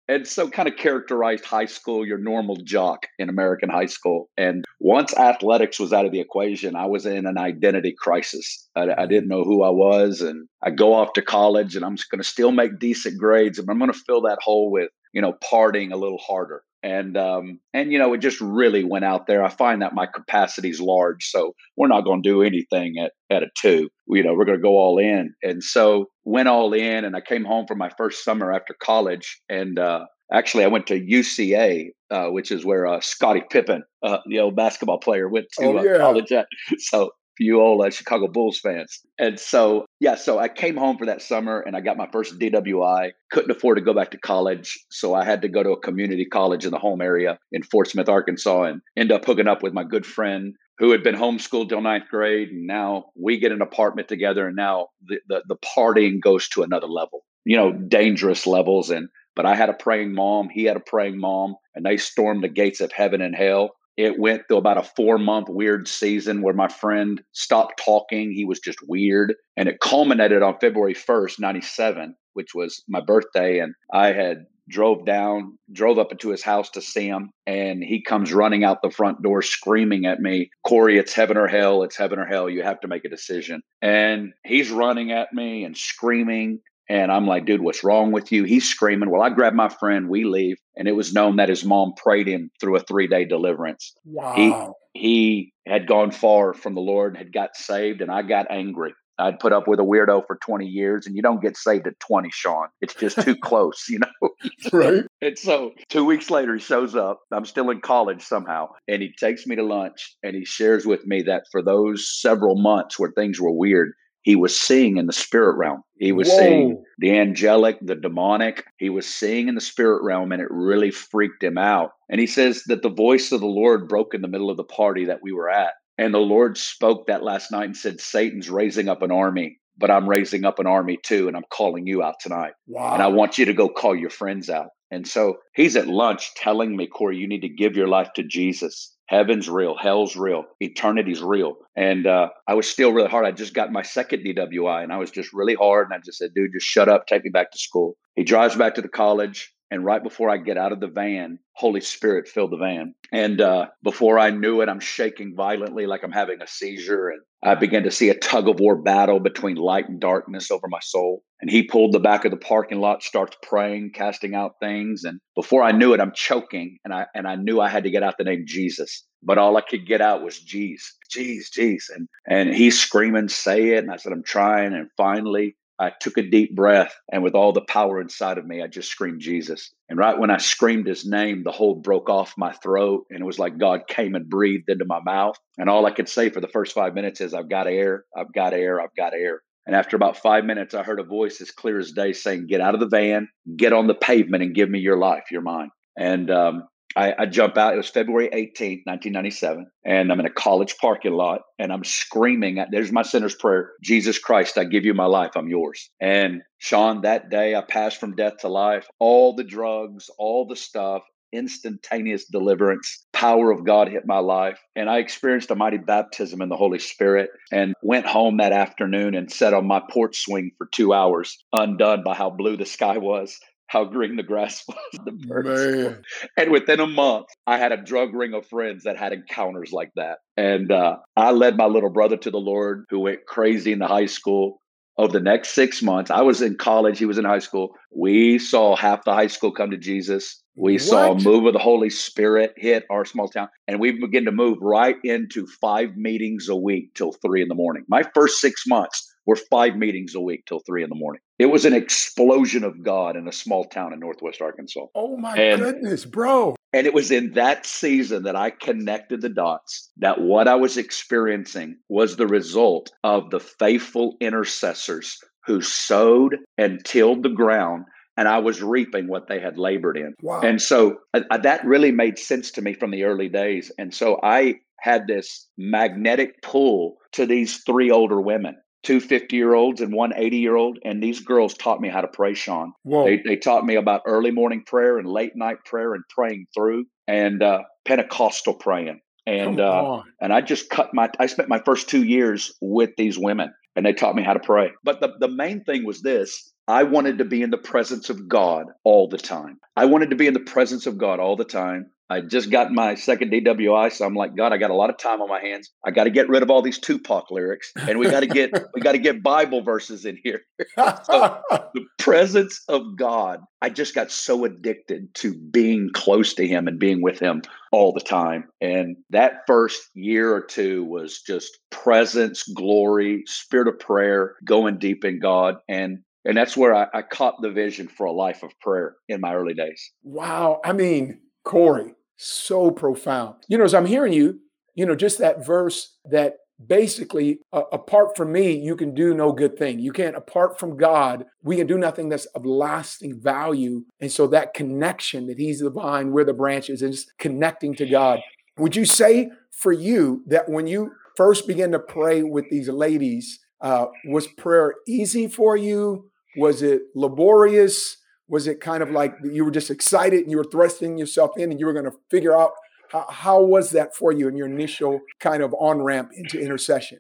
And 0.08 0.26
so, 0.26 0.50
kind 0.50 0.70
of 0.70 0.78
characterized 0.78 1.44
high 1.44 1.66
school, 1.66 2.06
your 2.06 2.18
normal 2.18 2.56
jock 2.58 3.08
in 3.20 3.28
American 3.28 3.70
high 3.70 3.88
school. 3.88 4.30
And 4.38 4.64
once 4.80 5.14
athletics 5.18 5.78
was 5.78 5.92
out 5.92 6.06
of 6.06 6.14
the 6.14 6.22
equation, 6.22 6.76
I 6.78 6.86
was 6.86 7.06
in 7.06 7.26
an 7.26 7.38
identity 7.38 7.96
crisis. 7.98 8.70
I, 8.78 8.88
I 8.98 9.08
didn't 9.08 9.28
know 9.28 9.44
who 9.44 9.64
I 9.64 9.70
was. 9.70 10.22
And 10.22 10.48
I 10.62 10.72
go 10.72 10.94
off 10.94 11.14
to 11.14 11.22
college 11.22 11.76
and 11.76 11.84
I'm 11.84 11.98
just 11.98 12.12
going 12.12 12.22
to 12.22 12.28
still 12.28 12.52
make 12.52 12.80
decent 12.80 13.18
grades. 13.18 13.60
And 13.60 13.70
I'm 13.70 13.78
going 13.78 13.92
to 13.92 14.00
fill 14.08 14.22
that 14.22 14.40
hole 14.42 14.72
with, 14.72 14.90
you 15.14 15.22
know, 15.22 15.34
partying 15.42 15.92
a 15.92 15.98
little 15.98 16.20
harder 16.20 16.64
and 16.84 17.18
um, 17.18 17.60
and 17.74 17.92
you 17.92 17.98
know 17.98 18.14
it 18.14 18.20
just 18.20 18.40
really 18.42 18.84
went 18.84 19.06
out 19.06 19.26
there. 19.28 19.44
I 19.44 19.50
find 19.50 19.82
that 19.82 19.96
my 19.96 20.06
capacity 20.06 20.70
is 20.70 20.80
large, 20.82 21.26
so 21.26 21.54
we're 21.78 21.88
not 21.88 22.04
going 22.04 22.22
to 22.22 22.30
do 22.30 22.42
anything 22.44 22.96
at 23.04 23.12
at 23.30 23.44
a 23.44 23.48
two. 23.60 23.90
You 24.08 24.24
know, 24.24 24.34
we're 24.34 24.46
going 24.46 24.58
to 24.58 24.62
go 24.62 24.78
all 24.78 25.00
in, 25.00 25.34
and 25.42 25.64
so 25.64 26.08
went 26.26 26.50
all 26.50 26.74
in. 26.74 27.06
And 27.06 27.16
I 27.16 27.22
came 27.22 27.46
home 27.46 27.66
for 27.68 27.76
my 27.76 27.90
first 27.98 28.24
summer 28.24 28.54
after 28.54 28.76
college, 28.82 29.42
and 29.50 29.80
uh, 29.80 30.06
Actually, 30.32 30.64
I 30.64 30.68
went 30.68 30.88
to 30.88 31.00
UCA, 31.00 31.90
uh, 32.10 32.28
which 32.30 32.50
is 32.50 32.66
where 32.66 32.88
uh, 32.88 33.02
Scottie 33.02 33.44
Pippen, 33.52 33.84
uh, 34.02 34.18
the 34.26 34.40
old 34.40 34.56
basketball 34.56 34.98
player, 34.98 35.30
went 35.30 35.46
to 35.60 35.66
Oh, 35.66 35.78
uh, 35.78 35.84
yeah. 35.84 35.98
college 35.98 36.32
at. 36.32 36.48
So 36.80 37.12
for 37.38 37.44
you 37.44 37.62
old 37.62 37.86
uh, 37.86 37.90
Chicago 37.90 38.28
Bulls 38.28 38.60
fans. 38.60 39.00
And 39.18 39.40
so, 39.40 39.86
yeah, 40.00 40.16
so 40.16 40.40
I 40.40 40.48
came 40.48 40.78
home 40.78 40.98
for 40.98 41.06
that 41.06 41.22
summer 41.22 41.60
and 41.60 41.76
I 41.76 41.82
got 41.82 41.98
my 41.98 42.08
first 42.12 42.40
DWI. 42.40 43.12
Couldn't 43.32 43.52
afford 43.52 43.78
to 43.78 43.84
go 43.84 43.94
back 43.94 44.12
to 44.12 44.18
college. 44.18 44.80
So 44.90 45.14
I 45.14 45.24
had 45.24 45.42
to 45.42 45.50
go 45.50 45.64
to 45.64 45.72
a 45.72 45.80
community 45.80 46.26
college 46.26 46.66
in 46.66 46.72
the 46.72 46.80
home 46.80 47.02
area 47.02 47.40
in 47.52 47.64
Fort 47.64 47.90
Smith, 47.90 48.10
Arkansas, 48.10 48.64
and 48.64 48.82
end 48.98 49.12
up 49.12 49.26
hooking 49.26 49.48
up 49.48 49.64
with 49.64 49.74
my 49.74 49.84
good 49.84 50.06
friend 50.06 50.56
who 50.80 50.92
had 50.92 51.04
been 51.04 51.16
homeschooled 51.16 51.70
till 51.70 51.82
ninth 51.82 52.08
grade. 52.10 52.50
And 52.50 52.68
now 52.68 53.06
we 53.16 53.40
get 53.40 53.52
an 53.52 53.62
apartment 53.62 54.08
together 54.08 54.48
and 54.48 54.56
now 54.56 54.88
the, 55.08 55.20
the, 55.28 55.44
the 55.48 55.58
partying 55.58 56.20
goes 56.20 56.48
to 56.50 56.64
another 56.64 56.88
level, 56.88 57.24
you 57.46 57.58
know, 57.58 57.72
dangerous 57.72 58.48
levels. 58.48 58.90
And 58.90 59.10
but 59.36 59.46
I 59.46 59.56
had 59.56 59.70
a 59.70 59.74
praying 59.74 60.14
mom, 60.14 60.50
he 60.50 60.66
had 60.66 60.78
a 60.78 60.82
praying 60.82 61.20
mom, 61.20 61.56
and 61.74 61.86
they 61.86 61.98
stormed 61.98 62.44
the 62.44 62.50
gates 62.50 62.82
of 62.82 62.92
heaven 62.92 63.22
and 63.22 63.36
hell. 63.36 63.72
It 63.98 64.20
went 64.20 64.44
through 64.48 64.58
about 64.58 64.78
a 64.78 64.84
four 64.84 65.18
month 65.18 65.50
weird 65.50 65.88
season 65.88 66.42
where 66.42 66.54
my 66.54 66.68
friend 66.68 67.22
stopped 67.32 67.82
talking. 67.84 68.32
He 68.32 68.46
was 68.46 68.60
just 68.60 68.80
weird. 68.88 69.36
And 69.56 69.70
it 69.70 69.80
culminated 69.80 70.42
on 70.42 70.58
February 70.60 70.96
1st, 70.96 71.40
97, 71.40 72.16
which 72.34 72.56
was 72.56 72.84
my 72.88 73.02
birthday. 73.02 73.60
And 73.60 73.76
I 73.94 74.14
had 74.14 74.46
drove 74.70 75.06
down, 75.06 75.58
drove 75.72 76.00
up 76.00 76.12
into 76.12 76.30
his 76.30 76.44
house 76.44 76.70
to 76.72 76.82
see 76.82 77.08
him. 77.08 77.32
And 77.46 77.84
he 77.84 78.02
comes 78.02 78.34
running 78.34 78.64
out 78.64 78.82
the 78.82 78.90
front 78.90 79.22
door 79.22 79.42
screaming 79.42 80.06
at 80.06 80.22
me, 80.22 80.50
Corey, 80.66 80.98
it's 80.98 81.14
heaven 81.14 81.38
or 81.38 81.48
hell. 81.48 81.84
It's 81.84 81.98
heaven 81.98 82.20
or 82.20 82.26
hell. 82.26 82.50
You 82.50 82.64
have 82.64 82.80
to 82.82 82.88
make 82.88 83.06
a 83.06 83.10
decision. 83.10 83.62
And 83.82 84.34
he's 84.46 84.72
running 84.72 85.12
at 85.12 85.34
me 85.34 85.64
and 85.66 85.78
screaming. 85.78 86.60
And 86.90 87.12
I'm 87.12 87.26
like, 87.26 87.46
dude, 87.46 87.62
what's 87.62 87.84
wrong 87.84 88.12
with 88.12 88.32
you? 88.32 88.44
He's 88.44 88.70
screaming. 88.70 89.10
Well, 89.10 89.22
I 89.22 89.30
grab 89.30 89.54
my 89.54 89.70
friend, 89.70 90.10
we 90.10 90.26
leave. 90.26 90.58
And 90.76 90.88
it 90.88 90.96
was 90.96 91.14
known 91.14 91.38
that 91.38 91.50
his 91.50 91.64
mom 91.64 91.94
prayed 91.96 92.28
him 92.28 92.52
through 92.60 92.76
a 92.76 92.82
three 92.82 93.08
day 93.08 93.26
deliverance. 93.26 93.94
Wow. 94.06 94.36
He 94.36 94.54
he 94.94 95.54
had 95.66 95.88
gone 95.88 96.12
far 96.12 96.54
from 96.54 96.76
the 96.76 96.82
Lord, 96.82 97.14
and 97.14 97.18
had 97.18 97.34
got 97.34 97.56
saved, 97.56 98.02
and 98.02 98.12
I 98.12 98.22
got 98.22 98.52
angry. 98.52 98.94
I'd 99.20 99.40
put 99.40 99.54
up 99.54 99.68
with 99.68 99.80
a 99.80 99.84
weirdo 99.84 100.26
for 100.26 100.38
20 100.38 100.66
years, 100.66 101.06
and 101.06 101.16
you 101.16 101.22
don't 101.22 101.42
get 101.42 101.56
saved 101.56 101.86
at 101.86 102.00
20, 102.00 102.30
Sean. 102.32 102.68
It's 102.82 102.96
just 102.96 103.22
too 103.22 103.36
close, 103.44 103.86
you 103.88 104.00
know? 104.00 104.30
right. 104.74 105.04
And 105.22 105.38
so 105.38 105.72
two 105.90 106.04
weeks 106.04 106.32
later, 106.32 106.56
he 106.56 106.60
shows 106.60 106.96
up. 106.96 107.22
I'm 107.32 107.46
still 107.46 107.70
in 107.70 107.82
college 107.82 108.24
somehow. 108.24 108.70
And 108.88 109.02
he 109.02 109.14
takes 109.18 109.46
me 109.46 109.56
to 109.56 109.64
lunch 109.64 110.16
and 110.24 110.36
he 110.36 110.46
shares 110.46 110.86
with 110.86 111.06
me 111.06 111.22
that 111.24 111.44
for 111.52 111.62
those 111.62 112.10
several 112.20 112.60
months 112.60 112.98
where 112.98 113.12
things 113.12 113.40
were 113.40 113.52
weird, 113.52 113.94
he 114.24 114.36
was 114.36 114.60
seeing 114.60 114.98
in 114.98 115.06
the 115.06 115.14
spirit 115.14 115.58
realm. 115.58 115.84
He 115.98 116.12
was 116.12 116.30
Whoa. 116.30 116.38
seeing 116.38 116.84
the 116.98 117.18
angelic, 117.18 117.78
the 117.82 117.96
demonic. 117.96 118.66
He 118.78 118.90
was 118.90 119.06
seeing 119.06 119.48
in 119.48 119.56
the 119.56 119.62
spirit 119.62 120.02
realm, 120.04 120.32
and 120.32 120.42
it 120.42 120.48
really 120.50 120.92
freaked 120.92 121.44
him 121.44 121.58
out. 121.58 121.92
And 122.10 122.20
he 122.20 122.28
says 122.28 122.64
that 122.68 122.82
the 122.82 122.90
voice 122.90 123.32
of 123.32 123.42
the 123.42 123.48
Lord 123.48 123.88
broke 123.88 124.14
in 124.14 124.22
the 124.22 124.28
middle 124.28 124.50
of 124.50 124.58
the 124.58 124.64
party 124.64 125.06
that 125.06 125.20
we 125.22 125.34
were 125.34 125.50
at. 125.50 125.74
And 125.98 126.14
the 126.14 126.20
Lord 126.20 126.58
spoke 126.58 127.08
that 127.08 127.24
last 127.24 127.52
night 127.52 127.66
and 127.66 127.78
said, 127.78 128.02
Satan's 128.02 128.50
raising 128.50 128.90
up 128.90 129.02
an 129.02 129.12
army, 129.12 129.60
but 129.78 129.92
I'm 129.92 130.10
raising 130.10 130.46
up 130.46 130.60
an 130.60 130.68
army 130.68 130.98
too, 131.04 131.28
and 131.28 131.38
I'm 131.38 131.44
calling 131.52 131.86
you 131.86 132.02
out 132.02 132.16
tonight. 132.20 132.54
Wow. 132.68 132.94
And 132.94 133.04
I 133.04 133.08
want 133.08 133.38
you 133.38 133.46
to 133.46 133.54
go 133.54 133.70
call 133.70 133.96
your 133.96 134.10
friends 134.10 134.50
out. 134.50 134.70
And 134.90 135.08
so 135.08 135.38
he's 135.56 135.76
at 135.76 135.88
lunch 135.88 136.34
telling 136.36 136.76
me, 136.76 136.88
Corey, 136.88 137.18
you 137.18 137.28
need 137.28 137.42
to 137.42 137.50
give 137.50 137.76
your 137.76 137.88
life 137.88 138.10
to 138.16 138.24
Jesus. 138.24 138.96
Heaven's 139.14 139.48
real, 139.48 139.78
hell's 139.78 140.16
real, 140.16 140.46
eternity's 140.60 141.22
real. 141.22 141.54
And 141.76 142.08
uh, 142.08 142.30
I 142.48 142.56
was 142.56 142.68
still 142.68 142.92
really 142.92 143.10
hard. 143.10 143.28
I 143.28 143.32
just 143.32 143.54
got 143.54 143.72
my 143.72 143.84
second 143.84 144.26
DWI 144.26 144.84
and 144.84 144.92
I 144.92 144.98
was 144.98 145.12
just 145.12 145.32
really 145.34 145.54
hard. 145.54 145.86
And 145.86 145.94
I 145.94 146.02
just 146.04 146.18
said, 146.18 146.32
dude, 146.34 146.50
just 146.52 146.66
shut 146.66 146.90
up, 146.90 147.06
take 147.06 147.24
me 147.24 147.30
back 147.30 147.52
to 147.52 147.60
school. 147.60 147.96
He 148.16 148.24
drives 148.24 148.56
back 148.56 148.74
to 148.76 148.82
the 148.82 148.88
college. 148.88 149.53
And 149.74 149.84
right 149.84 150.04
before 150.04 150.30
I 150.30 150.38
get 150.38 150.56
out 150.56 150.72
of 150.72 150.80
the 150.80 150.88
van, 150.88 151.40
Holy 151.54 151.82
Spirit 151.82 152.28
filled 152.28 152.52
the 152.52 152.58
van. 152.58 152.94
And 153.12 153.42
uh, 153.42 153.70
before 153.82 154.20
I 154.20 154.30
knew 154.30 154.62
it, 154.62 154.70
I'm 154.70 154.80
shaking 154.80 155.34
violently 155.36 155.88
like 155.88 156.04
I'm 156.04 156.12
having 156.12 156.44
a 156.44 156.48
seizure. 156.48 157.10
And 157.10 157.22
I 157.42 157.56
began 157.56 157.82
to 157.82 157.90
see 157.90 158.10
a 158.10 158.14
tug 158.14 158.48
of 158.48 158.60
war 158.60 158.76
battle 158.76 159.20
between 159.20 159.56
light 159.56 159.90
and 159.90 160.00
darkness 160.00 160.52
over 160.52 160.68
my 160.68 160.78
soul. 160.80 161.24
And 161.42 161.50
he 161.50 161.64
pulled 161.64 161.92
the 161.92 162.00
back 162.00 162.24
of 162.24 162.30
the 162.30 162.38
parking 162.38 162.82
lot, 162.82 163.02
starts 163.02 163.36
praying, 163.42 163.94
casting 163.96 164.36
out 164.36 164.60
things. 164.62 165.06
And 165.06 165.20
before 165.34 165.64
I 165.64 165.72
knew 165.72 165.96
it, 165.96 166.00
I'm 166.00 166.14
choking. 166.14 166.78
And 166.86 166.94
I 166.94 167.08
and 167.16 167.28
I 167.28 167.34
knew 167.34 167.60
I 167.60 167.70
had 167.70 167.86
to 167.86 167.92
get 167.92 168.04
out 168.04 168.20
the 168.20 168.26
name 168.26 168.44
Jesus. 168.46 169.04
But 169.24 169.40
all 169.40 169.58
I 169.58 169.62
could 169.62 169.88
get 169.88 170.02
out 170.02 170.24
was 170.24 170.40
jeez, 170.40 170.82
jeez, 171.12 171.46
jeez. 171.52 171.86
And 171.90 172.08
and 172.28 172.54
he's 172.54 172.80
screaming, 172.80 173.28
say 173.28 173.70
it. 173.70 173.80
And 173.80 173.92
I 173.92 173.96
said, 173.96 174.12
I'm 174.12 174.24
trying. 174.24 174.74
And 174.74 174.92
finally 174.98 175.56
I 175.84 175.92
took 176.00 176.18
a 176.18 176.24
deep 176.24 176.56
breath, 176.56 176.94
and 177.12 177.24
with 177.24 177.36
all 177.36 177.52
the 177.52 177.66
power 177.68 178.00
inside 178.00 178.38
of 178.38 178.46
me, 178.46 178.62
I 178.62 178.68
just 178.68 178.90
screamed 178.90 179.20
Jesus. 179.20 179.72
And 179.90 180.00
right 180.00 180.18
when 180.18 180.32
I 180.32 180.38
screamed 180.38 180.88
his 180.88 181.06
name, 181.06 181.44
the 181.44 181.52
hold 181.52 181.84
broke 181.84 182.10
off 182.10 182.38
my 182.38 182.54
throat, 182.54 183.06
and 183.10 183.20
it 183.20 183.26
was 183.26 183.38
like 183.40 183.58
God 183.58 183.82
came 183.88 184.16
and 184.16 184.30
breathed 184.30 184.70
into 184.70 184.86
my 184.86 185.02
mouth. 185.02 185.36
And 185.58 185.70
all 185.70 185.86
I 185.86 185.92
could 185.92 186.08
say 186.08 186.30
for 186.30 186.40
the 186.40 186.48
first 186.48 186.74
five 186.74 186.96
minutes 186.96 187.20
is, 187.20 187.34
I've 187.34 187.50
got 187.50 187.68
air, 187.68 188.06
I've 188.18 188.32
got 188.34 188.54
air, 188.54 188.80
I've 188.80 188.96
got 188.96 189.14
air. 189.14 189.42
And 189.66 189.76
after 189.76 189.96
about 189.96 190.18
five 190.18 190.46
minutes, 190.46 190.74
I 190.74 190.84
heard 190.84 191.00
a 191.00 191.04
voice 191.04 191.42
as 191.42 191.52
clear 191.52 191.80
as 191.80 191.92
day 191.92 192.14
saying, 192.14 192.48
Get 192.48 192.62
out 192.62 192.74
of 192.74 192.80
the 192.80 192.88
van, 192.88 193.28
get 193.58 193.74
on 193.74 193.88
the 193.88 193.96
pavement, 193.96 194.44
and 194.44 194.56
give 194.56 194.70
me 194.70 194.80
your 194.80 194.98
life, 194.98 195.26
you're 195.32 195.42
mine. 195.42 195.70
And 195.98 196.32
um, 196.32 196.64
I, 196.96 197.14
I 197.20 197.26
jump 197.26 197.58
out. 197.58 197.74
It 197.74 197.78
was 197.78 197.90
February 197.90 198.30
18th, 198.30 198.86
1997. 198.86 199.68
And 199.86 200.12
I'm 200.12 200.20
in 200.20 200.26
a 200.26 200.32
college 200.32 200.78
parking 200.78 201.14
lot 201.14 201.42
and 201.60 201.72
I'm 201.72 201.84
screaming 201.84 202.60
at, 202.60 202.70
there's 202.72 202.92
my 202.92 203.04
sinner's 203.04 203.36
prayer. 203.36 203.72
Jesus 203.82 204.20
Christ, 204.20 204.58
I 204.58 204.64
give 204.66 204.86
you 204.86 204.94
my 204.94 205.06
life. 205.06 205.32
I'm 205.36 205.50
yours. 205.50 205.90
And 206.00 206.42
Sean, 206.58 207.02
that 207.02 207.30
day 207.30 207.56
I 207.56 207.62
passed 207.62 208.00
from 208.00 208.16
death 208.16 208.38
to 208.40 208.48
life. 208.48 208.88
All 209.00 209.36
the 209.36 209.44
drugs, 209.44 210.10
all 210.18 210.46
the 210.48 210.56
stuff, 210.56 211.04
instantaneous 211.34 212.26
deliverance, 212.26 213.06
power 213.12 213.52
of 213.52 213.66
God 213.66 213.90
hit 213.90 214.06
my 214.06 214.20
life. 214.20 214.60
And 214.76 214.90
I 214.90 215.00
experienced 215.00 215.52
a 215.52 215.56
mighty 215.56 215.78
baptism 215.78 216.42
in 216.42 216.50
the 216.50 216.56
Holy 216.56 216.80
Spirit 216.80 217.32
and 217.52 217.74
went 217.82 218.06
home 218.06 218.38
that 218.38 218.54
afternoon 218.54 219.16
and 219.16 219.32
sat 219.32 219.54
on 219.54 219.68
my 219.68 219.82
porch 219.90 220.20
swing 220.20 220.52
for 220.58 220.68
two 220.68 220.94
hours, 220.94 221.44
undone 221.52 222.04
by 222.04 222.14
how 222.14 222.30
blue 222.30 222.56
the 222.56 222.66
sky 222.66 222.98
was. 223.00 223.40
How 223.74 223.86
green 223.86 224.18
the 224.18 224.24
grass 224.24 224.64
was, 224.68 224.78
the 225.04 225.12
birds. 225.12 225.98
And 226.38 226.52
within 226.52 226.80
a 226.80 226.86
month, 226.86 227.26
I 227.48 227.58
had 227.58 227.72
a 227.72 227.78
drug 227.78 228.14
ring 228.14 228.36
of 228.36 228.46
friends 228.46 228.84
that 228.84 229.00
had 229.00 229.14
encounters 229.14 229.72
like 229.72 229.90
that. 229.96 230.20
And 230.38 230.72
uh, 230.72 230.98
I 231.18 231.32
led 231.32 231.58
my 231.58 231.66
little 231.66 231.90
brother 231.90 232.16
to 232.18 232.30
the 232.30 232.38
Lord, 232.38 232.86
who 232.92 233.00
went 233.00 233.26
crazy 233.26 233.72
in 233.72 233.80
the 233.80 233.88
high 233.88 234.06
school. 234.06 234.62
Over 235.00 235.12
the 235.12 235.24
next 235.24 235.56
six 235.56 235.82
months, 235.82 236.12
I 236.12 236.22
was 236.22 236.40
in 236.40 236.56
college, 236.56 237.00
he 237.00 237.08
was 237.08 237.18
in 237.18 237.26
high 237.26 237.40
school. 237.40 237.72
We 237.90 238.38
saw 238.38 238.76
half 238.76 239.06
the 239.06 239.14
high 239.14 239.26
school 239.26 239.52
come 239.52 239.72
to 239.72 239.78
Jesus. 239.78 240.44
We 240.56 240.78
saw 240.78 241.14
a 241.14 241.20
move 241.20 241.48
of 241.48 241.54
the 241.54 241.60
Holy 241.60 241.90
Spirit 241.90 242.54
hit 242.58 242.86
our 242.92 243.06
small 243.06 243.28
town, 243.28 243.50
and 243.68 243.80
we 243.80 243.94
began 243.94 244.26
to 244.26 244.32
move 244.32 244.60
right 244.62 244.98
into 245.04 245.48
five 245.48 245.98
meetings 245.98 246.48
a 246.48 246.56
week 246.56 246.94
till 246.94 247.12
three 247.12 247.42
in 247.42 247.48
the 247.48 247.56
morning. 247.56 247.86
My 247.88 248.04
first 248.14 248.40
six 248.40 248.68
months 248.68 249.12
were 249.26 249.36
five 249.36 249.76
meetings 249.76 250.16
a 250.16 250.20
week 250.20 250.46
till 250.46 250.60
three 250.60 250.84
in 250.84 250.90
the 250.90 250.96
morning. 250.96 251.22
It 251.40 251.48
was 251.48 251.66
an 251.66 251.74
explosion 251.74 252.64
of 252.64 252.84
God 252.84 253.16
in 253.16 253.28
a 253.28 253.32
small 253.32 253.66
town 253.66 253.94
in 253.94 254.00
Northwest 254.00 254.42
Arkansas. 254.42 254.86
Oh 254.96 255.18
my 255.18 255.36
And- 255.36 255.62
goodness, 255.62 256.06
bro. 256.06 256.56
And 256.76 256.88
it 256.88 256.94
was 256.94 257.12
in 257.12 257.34
that 257.34 257.66
season 257.68 258.24
that 258.24 258.36
I 258.36 258.50
connected 258.50 259.22
the 259.22 259.30
dots 259.30 259.92
that 259.98 260.22
what 260.22 260.48
I 260.48 260.56
was 260.56 260.76
experiencing 260.76 261.78
was 261.88 262.16
the 262.16 262.26
result 262.28 262.92
of 263.04 263.30
the 263.30 263.40
faithful 263.40 264.18
intercessors 264.20 265.18
who 265.46 265.62
sowed 265.62 266.38
and 266.58 266.84
tilled 266.84 267.22
the 267.22 267.30
ground, 267.30 267.86
and 268.18 268.28
I 268.28 268.40
was 268.40 268.64
reaping 268.64 269.08
what 269.08 269.28
they 269.28 269.40
had 269.40 269.58
labored 269.58 269.98
in. 269.98 270.14
Wow. 270.22 270.42
And 270.42 270.62
so 270.62 270.98
uh, 271.14 271.22
uh, 271.30 271.38
that 271.40 271.64
really 271.66 271.92
made 271.92 272.18
sense 272.18 272.50
to 272.52 272.62
me 272.62 272.74
from 272.74 272.92
the 272.92 273.04
early 273.04 273.30
days. 273.30 273.72
And 273.78 273.94
so 273.94 274.20
I 274.24 274.56
had 274.80 275.08
this 275.08 275.48
magnetic 275.58 276.42
pull 276.42 276.98
to 277.14 277.26
these 277.26 277.64
three 277.64 277.92
older 277.92 278.20
women. 278.22 278.56
Two 278.84 279.00
50 279.00 279.36
year 279.36 279.54
olds 279.54 279.82
and 279.82 279.94
one 279.94 280.14
80 280.16 280.38
year 280.38 280.56
old. 280.56 280.78
And 280.84 281.02
these 281.02 281.22
girls 281.22 281.54
taught 281.54 281.82
me 281.82 281.90
how 281.90 282.02
to 282.02 282.08
pray, 282.08 282.34
Sean. 282.34 282.74
Whoa. 282.84 283.06
They, 283.06 283.22
they 283.26 283.36
taught 283.38 283.66
me 283.66 283.76
about 283.76 284.02
early 284.06 284.32
morning 284.32 284.64
prayer 284.66 284.98
and 284.98 285.08
late 285.08 285.36
night 285.36 285.58
prayer 285.66 285.94
and 285.94 286.04
praying 286.10 286.48
through 286.54 286.86
and 287.08 287.42
uh, 287.42 287.62
Pentecostal 287.86 288.56
praying. 288.56 289.00
And 289.26 289.60
uh, 289.60 290.02
and 290.20 290.34
I 290.34 290.42
just 290.42 290.70
cut 290.70 290.90
my 290.94 291.10
I 291.18 291.28
spent 291.28 291.48
my 291.48 291.60
first 291.60 291.88
two 291.88 292.04
years 292.04 292.54
with 292.60 292.92
these 292.98 293.18
women 293.18 293.54
and 293.76 293.86
they 293.86 293.94
taught 293.94 294.16
me 294.16 294.24
how 294.24 294.34
to 294.34 294.40
pray. 294.40 294.72
But 294.84 295.00
the, 295.00 295.14
the 295.20 295.28
main 295.28 295.64
thing 295.64 295.86
was 295.86 296.02
this 296.02 296.53
I 296.68 296.84
wanted 296.84 297.18
to 297.18 297.26
be 297.26 297.42
in 297.42 297.50
the 297.50 297.58
presence 297.58 298.10
of 298.10 298.28
God 298.28 298.68
all 298.84 299.08
the 299.08 299.18
time. 299.18 299.60
I 299.76 299.86
wanted 299.86 300.12
to 300.12 300.16
be 300.16 300.28
in 300.28 300.34
the 300.34 300.40
presence 300.40 300.86
of 300.88 300.98
God 300.98 301.20
all 301.20 301.36
the 301.36 301.44
time. 301.44 301.88
I 302.10 302.22
just 302.22 302.52
got 302.52 302.72
my 302.72 302.96
second 302.96 303.32
DWI, 303.32 303.92
so 303.92 304.06
I'm 304.06 304.14
like, 304.14 304.36
God, 304.36 304.54
I 304.54 304.58
got 304.58 304.70
a 304.70 304.76
lot 304.76 304.90
of 304.90 304.98
time 304.98 305.22
on 305.22 305.30
my 305.30 305.40
hands. 305.40 305.72
I 305.84 305.92
got 305.92 306.04
to 306.04 306.10
get 306.10 306.30
rid 306.30 306.44
of 306.44 306.52
all 306.52 306.62
these 306.62 306.78
Tupac 306.78 307.32
lyrics, 307.32 307.72
and 307.88 307.98
we 307.98 308.08
got 308.08 308.20
to 308.20 308.28
get 308.28 308.52
we 308.74 308.82
got 308.82 308.92
to 308.92 309.00
get 309.00 309.24
Bible 309.24 309.62
verses 309.62 310.06
in 310.06 310.18
here 310.24 310.42
the 310.78 311.42
presence 312.00 312.62
of 312.68 312.98
God. 312.98 313.40
I 313.62 313.70
just 313.70 313.96
got 313.96 314.12
so 314.12 314.46
addicted 314.46 315.14
to 315.16 315.34
being 315.34 315.90
close 315.94 316.34
to 316.36 316.48
Him 316.48 316.68
and 316.68 316.80
being 316.80 317.02
with 317.02 317.20
Him 317.20 317.42
all 317.72 317.94
the 317.94 318.02
time. 318.02 318.46
And 318.62 318.98
that 319.10 319.42
first 319.48 319.82
year 319.96 320.34
or 320.34 320.42
two 320.42 320.84
was 320.84 321.22
just 321.22 321.58
presence, 321.72 322.44
glory, 322.44 323.24
spirit 323.26 323.70
of 323.70 323.80
prayer, 323.80 324.36
going 324.46 324.78
deep 324.78 325.04
in 325.04 325.20
God. 325.20 325.56
And 325.68 326.00
And 326.26 326.38
that's 326.38 326.56
where 326.56 326.74
I, 326.74 326.88
I 326.94 327.02
caught 327.02 327.42
the 327.42 327.52
vision 327.52 327.88
for 327.88 328.06
a 328.06 328.12
life 328.12 328.44
of 328.44 328.58
prayer 328.60 328.96
in 329.10 329.22
my 329.22 329.36
early 329.36 329.54
days. 329.54 329.92
Wow. 330.04 330.62
I 330.64 330.72
mean, 330.72 331.20
Corey, 331.44 331.96
so 332.16 332.72
profound. 332.72 333.36
You 333.50 333.58
know, 333.58 333.66
as 333.66 333.74
I'm 333.74 333.86
hearing 333.86 334.14
you, 334.14 334.40
you 334.76 334.86
know, 334.86 334.96
just 334.96 335.20
that 335.20 335.46
verse 335.46 335.98
that 336.10 336.38
basically, 336.66 337.40
uh, 337.52 337.64
apart 337.72 338.16
from 338.16 338.32
me, 338.32 338.58
you 338.58 338.76
can 338.76 338.94
do 338.94 339.14
no 339.14 339.32
good 339.32 339.58
thing. 339.58 339.80
You 339.80 339.92
can't, 339.92 340.16
apart 340.16 340.60
from 340.60 340.78
God, 340.78 341.26
we 341.42 341.58
can 341.58 341.68
do 341.68 341.78
nothing 341.78 342.10
that's 342.10 342.26
of 342.28 342.46
lasting 342.46 343.20
value. 343.22 343.84
And 344.00 344.12
so 344.12 344.28
that 344.28 344.54
connection 344.54 345.28
that 345.28 345.40
He's 345.40 345.60
the 345.60 345.70
vine, 345.70 346.12
we're 346.12 346.24
the 346.24 346.34
branches, 346.34 346.82
and 346.82 346.94
just 346.94 347.12
connecting 347.18 347.76
to 347.76 347.86
God. 347.86 348.20
Would 348.58 348.76
you 348.76 348.86
say 348.86 349.32
for 349.52 349.72
you 349.72 350.24
that 350.28 350.50
when 350.50 350.68
you 350.68 350.92
first 351.18 351.48
began 351.48 351.72
to 351.72 351.80
pray 351.80 352.24
with 352.24 352.50
these 352.50 352.70
ladies, 352.70 353.40
uh, 353.62 353.88
was 354.06 354.28
prayer 354.28 354.76
easy 354.88 355.28
for 355.28 355.56
you? 355.58 356.10
Was 356.38 356.62
it 356.62 356.84
laborious? 356.96 357.98
Was 358.28 358.48
it 358.48 358.60
kind 358.62 358.82
of 358.82 358.90
like 358.90 359.16
you 359.24 359.46
were 359.46 359.52
just 359.52 359.70
excited 359.70 360.22
and 360.22 360.32
you 360.32 360.38
were 360.38 360.44
thrusting 360.44 360.98
yourself 360.98 361.32
in 361.38 361.52
and 361.52 361.60
you 361.60 361.66
were 361.66 361.74
going 361.74 361.86
to 361.86 361.94
figure 362.10 362.36
out 362.36 362.52
how, 362.90 363.06
how 363.10 363.42
was 363.44 363.72
that 363.72 363.96
for 363.96 364.12
you 364.12 364.28
in 364.28 364.36
your 364.36 364.48
initial 364.48 365.02
kind 365.20 365.44
of 365.44 365.54
on 365.60 365.82
ramp 365.82 366.12
into 366.16 366.40
intercession? 366.40 367.00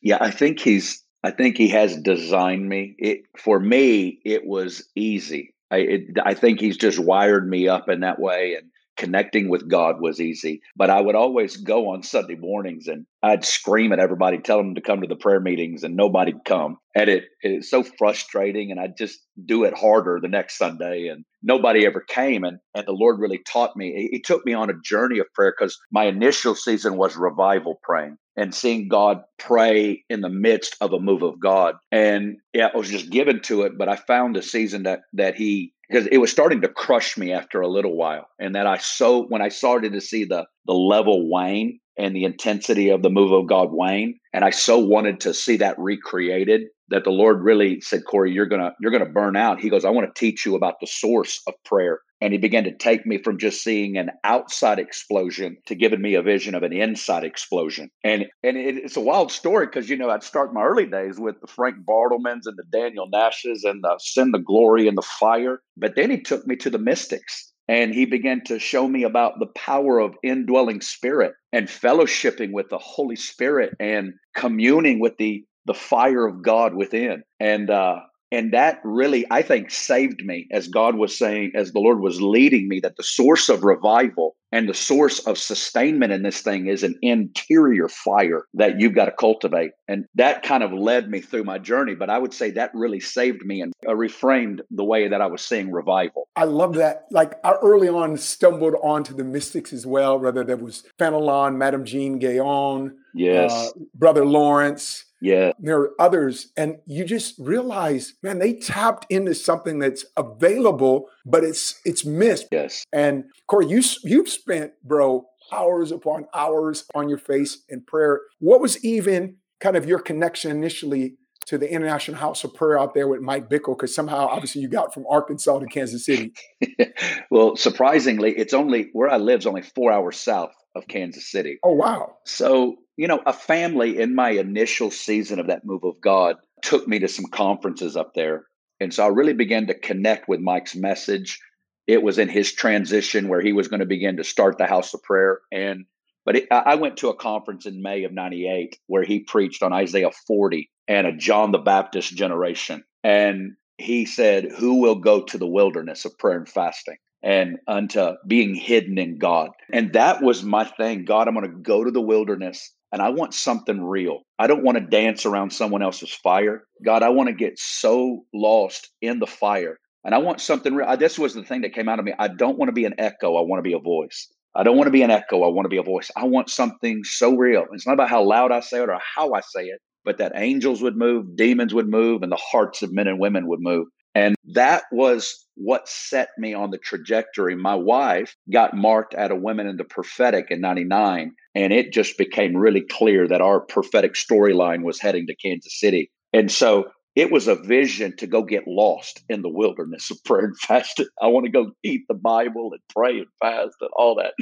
Yeah, 0.00 0.18
I 0.20 0.30
think 0.30 0.60
he's. 0.60 1.02
I 1.22 1.30
think 1.30 1.58
he 1.58 1.68
has 1.68 1.96
designed 1.98 2.66
me. 2.66 2.94
It 2.98 3.24
for 3.36 3.60
me, 3.60 4.20
it 4.24 4.46
was 4.46 4.88
easy. 4.94 5.54
I 5.70 5.76
it, 5.78 6.00
I 6.24 6.34
think 6.34 6.60
he's 6.60 6.76
just 6.76 6.98
wired 6.98 7.48
me 7.48 7.68
up 7.68 7.88
in 7.88 8.00
that 8.00 8.18
way, 8.18 8.54
and 8.54 8.70
connecting 9.00 9.48
with 9.48 9.66
God 9.66 9.98
was 9.98 10.20
easy. 10.20 10.60
But 10.76 10.90
I 10.90 11.00
would 11.00 11.14
always 11.14 11.56
go 11.56 11.88
on 11.88 12.02
Sunday 12.02 12.36
mornings 12.36 12.86
and 12.86 13.06
I'd 13.22 13.46
scream 13.46 13.92
at 13.92 13.98
everybody, 13.98 14.38
tell 14.38 14.58
them 14.58 14.74
to 14.74 14.82
come 14.82 15.00
to 15.00 15.06
the 15.06 15.16
prayer 15.16 15.40
meetings, 15.40 15.82
and 15.82 15.96
nobody'd 15.96 16.44
come. 16.44 16.76
And 16.94 17.08
it 17.08 17.24
it's 17.40 17.70
so 17.70 17.82
frustrating. 17.82 18.70
And 18.70 18.78
I'd 18.78 18.96
just 18.98 19.18
do 19.44 19.64
it 19.64 19.76
harder 19.76 20.18
the 20.20 20.28
next 20.28 20.58
Sunday, 20.58 21.08
and 21.08 21.24
nobody 21.42 21.86
ever 21.86 22.00
came. 22.00 22.44
And 22.44 22.58
and 22.74 22.86
the 22.86 22.92
Lord 22.92 23.18
really 23.18 23.40
taught 23.50 23.74
me. 23.74 24.08
He 24.12 24.20
took 24.20 24.44
me 24.44 24.52
on 24.52 24.70
a 24.70 24.80
journey 24.84 25.18
of 25.18 25.26
prayer 25.34 25.54
because 25.58 25.78
my 25.90 26.04
initial 26.04 26.54
season 26.54 26.96
was 26.96 27.16
revival 27.16 27.80
praying 27.82 28.16
and 28.36 28.54
seeing 28.54 28.88
God 28.88 29.22
pray 29.38 30.04
in 30.08 30.20
the 30.20 30.28
midst 30.28 30.76
of 30.80 30.92
a 30.92 31.00
move 31.00 31.22
of 31.22 31.40
God. 31.40 31.76
And 31.90 32.36
yeah, 32.52 32.68
I 32.72 32.76
was 32.76 32.90
just 32.90 33.10
given 33.10 33.40
to 33.42 33.62
it. 33.62 33.78
But 33.78 33.88
I 33.88 33.96
found 33.96 34.36
a 34.36 34.42
season 34.42 34.84
that 34.84 35.00
that 35.14 35.36
He 35.36 35.72
because 35.90 36.06
it 36.12 36.18
was 36.18 36.30
starting 36.30 36.60
to 36.60 36.68
crush 36.68 37.18
me 37.18 37.32
after 37.32 37.60
a 37.60 37.68
little 37.68 37.96
while 37.96 38.28
and 38.38 38.54
that 38.54 38.66
i 38.66 38.76
so 38.78 39.24
when 39.26 39.42
i 39.42 39.48
started 39.48 39.92
to 39.92 40.00
see 40.00 40.24
the 40.24 40.44
the 40.66 40.72
level 40.72 41.28
wane 41.28 41.78
and 41.98 42.14
the 42.14 42.24
intensity 42.24 42.88
of 42.88 43.02
the 43.02 43.10
move 43.10 43.32
of 43.32 43.46
god 43.46 43.70
wane 43.72 44.18
and 44.32 44.44
i 44.44 44.50
so 44.50 44.78
wanted 44.78 45.20
to 45.20 45.34
see 45.34 45.56
that 45.56 45.78
recreated 45.78 46.62
that 46.88 47.04
the 47.04 47.10
lord 47.10 47.42
really 47.42 47.80
said 47.80 48.02
corey 48.08 48.32
you're 48.32 48.46
gonna 48.46 48.72
you're 48.80 48.92
gonna 48.92 49.06
burn 49.06 49.36
out. 49.36 49.60
He 49.60 49.70
goes 49.70 49.84
i 49.84 49.90
want 49.90 50.12
to 50.12 50.18
teach 50.18 50.46
you 50.46 50.54
about 50.54 50.80
the 50.80 50.86
source 50.86 51.40
of 51.46 51.54
prayer 51.64 52.00
and 52.20 52.32
he 52.32 52.38
began 52.38 52.64
to 52.64 52.76
take 52.76 53.06
me 53.06 53.18
from 53.18 53.38
just 53.38 53.62
seeing 53.62 53.96
an 53.96 54.10
outside 54.24 54.78
explosion 54.78 55.56
to 55.66 55.74
giving 55.74 56.02
me 56.02 56.14
a 56.14 56.22
vision 56.22 56.54
of 56.54 56.62
an 56.62 56.72
inside 56.72 57.24
explosion. 57.24 57.90
And 58.04 58.26
and 58.42 58.56
it, 58.56 58.76
it's 58.76 58.96
a 58.96 59.00
wild 59.00 59.32
story 59.32 59.66
because 59.66 59.88
you 59.88 59.96
know 59.96 60.10
I'd 60.10 60.22
start 60.22 60.54
my 60.54 60.62
early 60.62 60.86
days 60.86 61.18
with 61.18 61.40
the 61.40 61.46
Frank 61.46 61.76
Bartlemans 61.84 62.46
and 62.46 62.56
the 62.56 62.64
Daniel 62.70 63.08
Nashes 63.12 63.64
and 63.64 63.82
the 63.82 63.98
Send 63.98 64.34
the 64.34 64.38
Glory 64.38 64.88
and 64.88 64.96
the 64.96 65.02
Fire, 65.02 65.62
but 65.76 65.96
then 65.96 66.10
he 66.10 66.20
took 66.20 66.46
me 66.46 66.56
to 66.56 66.70
the 66.70 66.78
mystics 66.78 67.52
and 67.68 67.94
he 67.94 68.04
began 68.04 68.42
to 68.44 68.58
show 68.58 68.88
me 68.88 69.04
about 69.04 69.38
the 69.38 69.46
power 69.46 70.00
of 70.00 70.16
indwelling 70.24 70.80
spirit 70.80 71.34
and 71.52 71.68
fellowshipping 71.68 72.52
with 72.52 72.68
the 72.68 72.78
Holy 72.78 73.16
Spirit 73.16 73.74
and 73.78 74.14
communing 74.34 74.98
with 74.98 75.16
the 75.18 75.44
the 75.66 75.74
fire 75.74 76.26
of 76.26 76.42
God 76.42 76.74
within. 76.74 77.22
And 77.38 77.70
uh, 77.70 78.00
and 78.32 78.52
that 78.52 78.80
really, 78.84 79.26
I 79.30 79.42
think, 79.42 79.70
saved 79.70 80.24
me 80.24 80.46
as 80.52 80.68
God 80.68 80.94
was 80.94 81.16
saying, 81.16 81.52
as 81.54 81.72
the 81.72 81.80
Lord 81.80 82.00
was 82.00 82.22
leading 82.22 82.68
me, 82.68 82.80
that 82.80 82.96
the 82.96 83.02
source 83.02 83.48
of 83.48 83.64
revival 83.64 84.36
and 84.52 84.68
the 84.68 84.74
source 84.74 85.20
of 85.20 85.38
sustainment 85.38 86.12
in 86.12 86.22
this 86.22 86.40
thing 86.40 86.66
is 86.66 86.82
an 86.82 86.96
interior 87.02 87.88
fire 87.88 88.46
that 88.54 88.80
you've 88.80 88.94
got 88.94 89.06
to 89.06 89.12
cultivate. 89.12 89.72
And 89.88 90.06
that 90.14 90.42
kind 90.42 90.62
of 90.62 90.72
led 90.72 91.08
me 91.08 91.20
through 91.20 91.44
my 91.44 91.58
journey. 91.58 91.94
But 91.94 92.10
I 92.10 92.18
would 92.18 92.34
say 92.34 92.50
that 92.52 92.70
really 92.74 93.00
saved 93.00 93.44
me 93.44 93.60
and 93.60 93.72
uh, 93.86 93.92
reframed 93.92 94.60
the 94.70 94.84
way 94.84 95.08
that 95.08 95.20
I 95.20 95.26
was 95.26 95.42
seeing 95.42 95.72
revival. 95.72 96.28
I 96.36 96.44
love 96.44 96.74
that. 96.74 97.06
Like 97.10 97.34
I 97.44 97.52
early 97.62 97.88
on 97.88 98.16
stumbled 98.16 98.74
onto 98.82 99.14
the 99.14 99.24
mystics 99.24 99.72
as 99.72 99.86
well, 99.86 100.18
whether 100.18 100.44
that 100.44 100.60
was 100.60 100.84
Fenelon, 100.98 101.56
Madame 101.56 101.84
Jeanne 101.84 102.18
Guyon, 102.18 102.96
yes. 103.14 103.52
Uh, 103.52 103.70
Brother 103.94 104.24
Lawrence. 104.24 105.04
Yeah. 105.22 105.52
There 105.58 105.78
are 105.78 105.90
others, 105.98 106.50
and 106.56 106.78
you 106.86 107.04
just 107.04 107.34
realize, 107.38 108.14
man, 108.22 108.38
they 108.38 108.54
tapped 108.54 109.06
into 109.10 109.34
something 109.34 109.78
that's 109.78 110.04
available, 110.16 111.08
but 111.26 111.44
it's 111.44 111.78
it's 111.84 112.06
missed. 112.06 112.46
Yes. 112.50 112.84
And 112.92 113.24
Corey, 113.46 113.66
you 113.66 113.82
you've 114.02 114.30
spent, 114.30 114.72
bro, 114.82 115.26
hours 115.52 115.92
upon 115.92 116.26
hours 116.34 116.84
on 116.94 117.08
your 117.08 117.18
face 117.18 117.62
in 117.68 117.82
prayer. 117.82 118.20
What 118.38 118.60
was 118.60 118.82
even 118.84 119.36
kind 119.60 119.76
of 119.76 119.86
your 119.86 119.98
connection 119.98 120.50
initially 120.50 121.16
to 121.46 121.58
the 121.58 121.70
International 121.70 122.16
House 122.16 122.44
of 122.44 122.54
Prayer 122.54 122.78
out 122.78 122.94
there 122.94 123.08
with 123.08 123.20
Mike 123.20 123.50
Bickle? 123.50 123.76
Because 123.76 123.94
somehow, 123.94 124.26
obviously, 124.26 124.62
you 124.62 124.68
got 124.68 124.94
from 124.94 125.04
Arkansas 125.08 125.58
to 125.58 125.66
Kansas 125.66 126.04
City. 126.04 126.32
well, 127.30 127.56
surprisingly, 127.56 128.32
it's 128.36 128.54
only 128.54 128.88
where 128.92 129.10
I 129.10 129.16
live 129.16 129.40
is 129.40 129.46
only 129.46 129.62
four 129.62 129.92
hours 129.92 130.18
south 130.18 130.52
of 130.74 130.86
Kansas 130.88 131.30
City. 131.30 131.58
Oh 131.62 131.74
wow! 131.74 132.16
So 132.24 132.76
you 133.00 133.08
know, 133.08 133.22
a 133.24 133.32
family 133.32 133.98
in 133.98 134.14
my 134.14 134.28
initial 134.28 134.90
season 134.90 135.40
of 135.40 135.46
that 135.46 135.64
move 135.64 135.84
of 135.84 135.98
God 136.02 136.36
took 136.60 136.86
me 136.86 136.98
to 136.98 137.08
some 137.08 137.24
conferences 137.24 137.96
up 137.96 138.12
there. 138.12 138.44
And 138.78 138.92
so 138.92 139.02
I 139.02 139.08
really 139.08 139.32
began 139.32 139.68
to 139.68 139.74
connect 139.74 140.28
with 140.28 140.40
Mike's 140.40 140.76
message. 140.76 141.40
It 141.86 142.02
was 142.02 142.18
in 142.18 142.28
his 142.28 142.52
transition 142.52 143.28
where 143.28 143.40
he 143.40 143.54
was 143.54 143.68
going 143.68 143.80
to 143.80 143.86
begin 143.86 144.18
to 144.18 144.22
start 144.22 144.58
the 144.58 144.66
house 144.66 144.92
of 144.92 145.02
prayer. 145.02 145.40
And, 145.50 145.86
but 146.26 146.36
it, 146.36 146.48
I 146.50 146.74
went 146.74 146.98
to 146.98 147.08
a 147.08 147.16
conference 147.16 147.64
in 147.64 147.80
May 147.80 148.04
of 148.04 148.12
98 148.12 148.78
where 148.86 149.02
he 149.02 149.20
preached 149.20 149.62
on 149.62 149.72
Isaiah 149.72 150.10
40 150.26 150.70
and 150.86 151.06
a 151.06 151.16
John 151.16 151.52
the 151.52 151.58
Baptist 151.58 152.14
generation. 152.14 152.84
And 153.02 153.52
he 153.78 154.04
said, 154.04 154.52
Who 154.58 154.82
will 154.82 154.96
go 154.96 155.22
to 155.22 155.38
the 155.38 155.46
wilderness 155.46 156.04
of 156.04 156.18
prayer 156.18 156.36
and 156.36 156.46
fasting? 156.46 156.96
and 157.22 157.58
unto 157.68 158.12
being 158.26 158.54
hidden 158.54 158.96
in 158.96 159.18
God. 159.18 159.50
And 159.70 159.92
that 159.92 160.22
was 160.22 160.42
my 160.42 160.64
thing. 160.64 161.04
God, 161.04 161.28
I'm 161.28 161.34
going 161.34 161.50
to 161.50 161.58
go 161.58 161.84
to 161.84 161.90
the 161.90 162.00
wilderness 162.00 162.72
and 162.92 163.00
I 163.02 163.10
want 163.10 163.34
something 163.34 163.82
real. 163.82 164.20
I 164.38 164.46
don't 164.46 164.64
want 164.64 164.78
to 164.78 164.84
dance 164.84 165.24
around 165.24 165.52
someone 165.52 165.82
else's 165.82 166.12
fire. 166.12 166.64
God, 166.84 167.02
I 167.02 167.10
want 167.10 167.28
to 167.28 167.34
get 167.34 167.58
so 167.58 168.24
lost 168.34 168.90
in 169.00 169.18
the 169.18 169.26
fire. 169.26 169.78
And 170.04 170.14
I 170.14 170.18
want 170.18 170.40
something 170.40 170.74
real. 170.74 170.96
This 170.96 171.18
was 171.18 171.34
the 171.34 171.44
thing 171.44 171.60
that 171.60 171.74
came 171.74 171.88
out 171.88 171.98
of 171.98 172.04
me. 172.04 172.14
I 172.18 172.28
don't 172.28 172.58
want 172.58 172.68
to 172.68 172.74
be 172.74 172.86
an 172.86 172.94
echo. 172.98 173.36
I 173.36 173.42
want 173.42 173.58
to 173.58 173.68
be 173.68 173.74
a 173.74 173.78
voice. 173.78 174.28
I 174.54 174.62
don't 174.62 174.76
want 174.76 174.86
to 174.88 174.92
be 174.92 175.02
an 175.02 175.10
echo. 175.10 175.44
I 175.44 175.48
want 175.48 175.66
to 175.66 175.70
be 175.70 175.76
a 175.76 175.82
voice. 175.82 176.10
I 176.16 176.24
want 176.24 176.50
something 176.50 177.02
so 177.04 177.36
real. 177.36 177.66
It's 177.72 177.86
not 177.86 177.92
about 177.92 178.10
how 178.10 178.22
loud 178.22 178.50
I 178.50 178.60
say 178.60 178.82
it 178.82 178.88
or 178.88 178.98
how 179.14 179.32
I 179.34 179.40
say 179.40 179.66
it, 179.66 179.80
but 180.04 180.18
that 180.18 180.32
angels 180.34 180.82
would 180.82 180.96
move, 180.96 181.36
demons 181.36 181.74
would 181.74 181.88
move, 181.88 182.22
and 182.22 182.32
the 182.32 182.40
hearts 182.40 182.82
of 182.82 182.92
men 182.92 183.06
and 183.06 183.20
women 183.20 183.46
would 183.46 183.60
move. 183.60 183.86
And 184.14 184.34
that 184.54 184.84
was 184.90 185.46
what 185.54 185.88
set 185.88 186.30
me 186.38 186.54
on 186.54 186.70
the 186.70 186.78
trajectory. 186.78 187.54
My 187.54 187.74
wife 187.74 188.34
got 188.52 188.74
marked 188.74 189.14
at 189.14 189.30
a 189.30 189.36
Women 189.36 189.66
in 189.66 189.76
the 189.76 189.84
Prophetic 189.84 190.46
in 190.50 190.60
99, 190.60 191.32
and 191.54 191.72
it 191.72 191.92
just 191.92 192.18
became 192.18 192.56
really 192.56 192.80
clear 192.80 193.28
that 193.28 193.40
our 193.40 193.60
prophetic 193.60 194.14
storyline 194.14 194.82
was 194.82 195.00
heading 195.00 195.26
to 195.26 195.36
Kansas 195.36 195.78
City. 195.78 196.10
And 196.32 196.50
so 196.50 196.86
it 197.16 197.30
was 197.30 197.48
a 197.48 197.56
vision 197.56 198.16
to 198.18 198.26
go 198.26 198.42
get 198.42 198.64
lost 198.66 199.22
in 199.28 199.42
the 199.42 199.48
wilderness 199.48 200.10
of 200.10 200.22
prayer 200.24 200.46
and 200.46 200.58
fasting. 200.58 201.06
I 201.20 201.26
want 201.26 201.46
to 201.46 201.52
go 201.52 201.72
eat 201.82 202.02
the 202.08 202.14
Bible 202.14 202.70
and 202.72 202.80
pray 202.94 203.18
and 203.18 203.26
fast 203.40 203.76
and 203.80 203.90
all 203.96 204.16
that. 204.16 204.32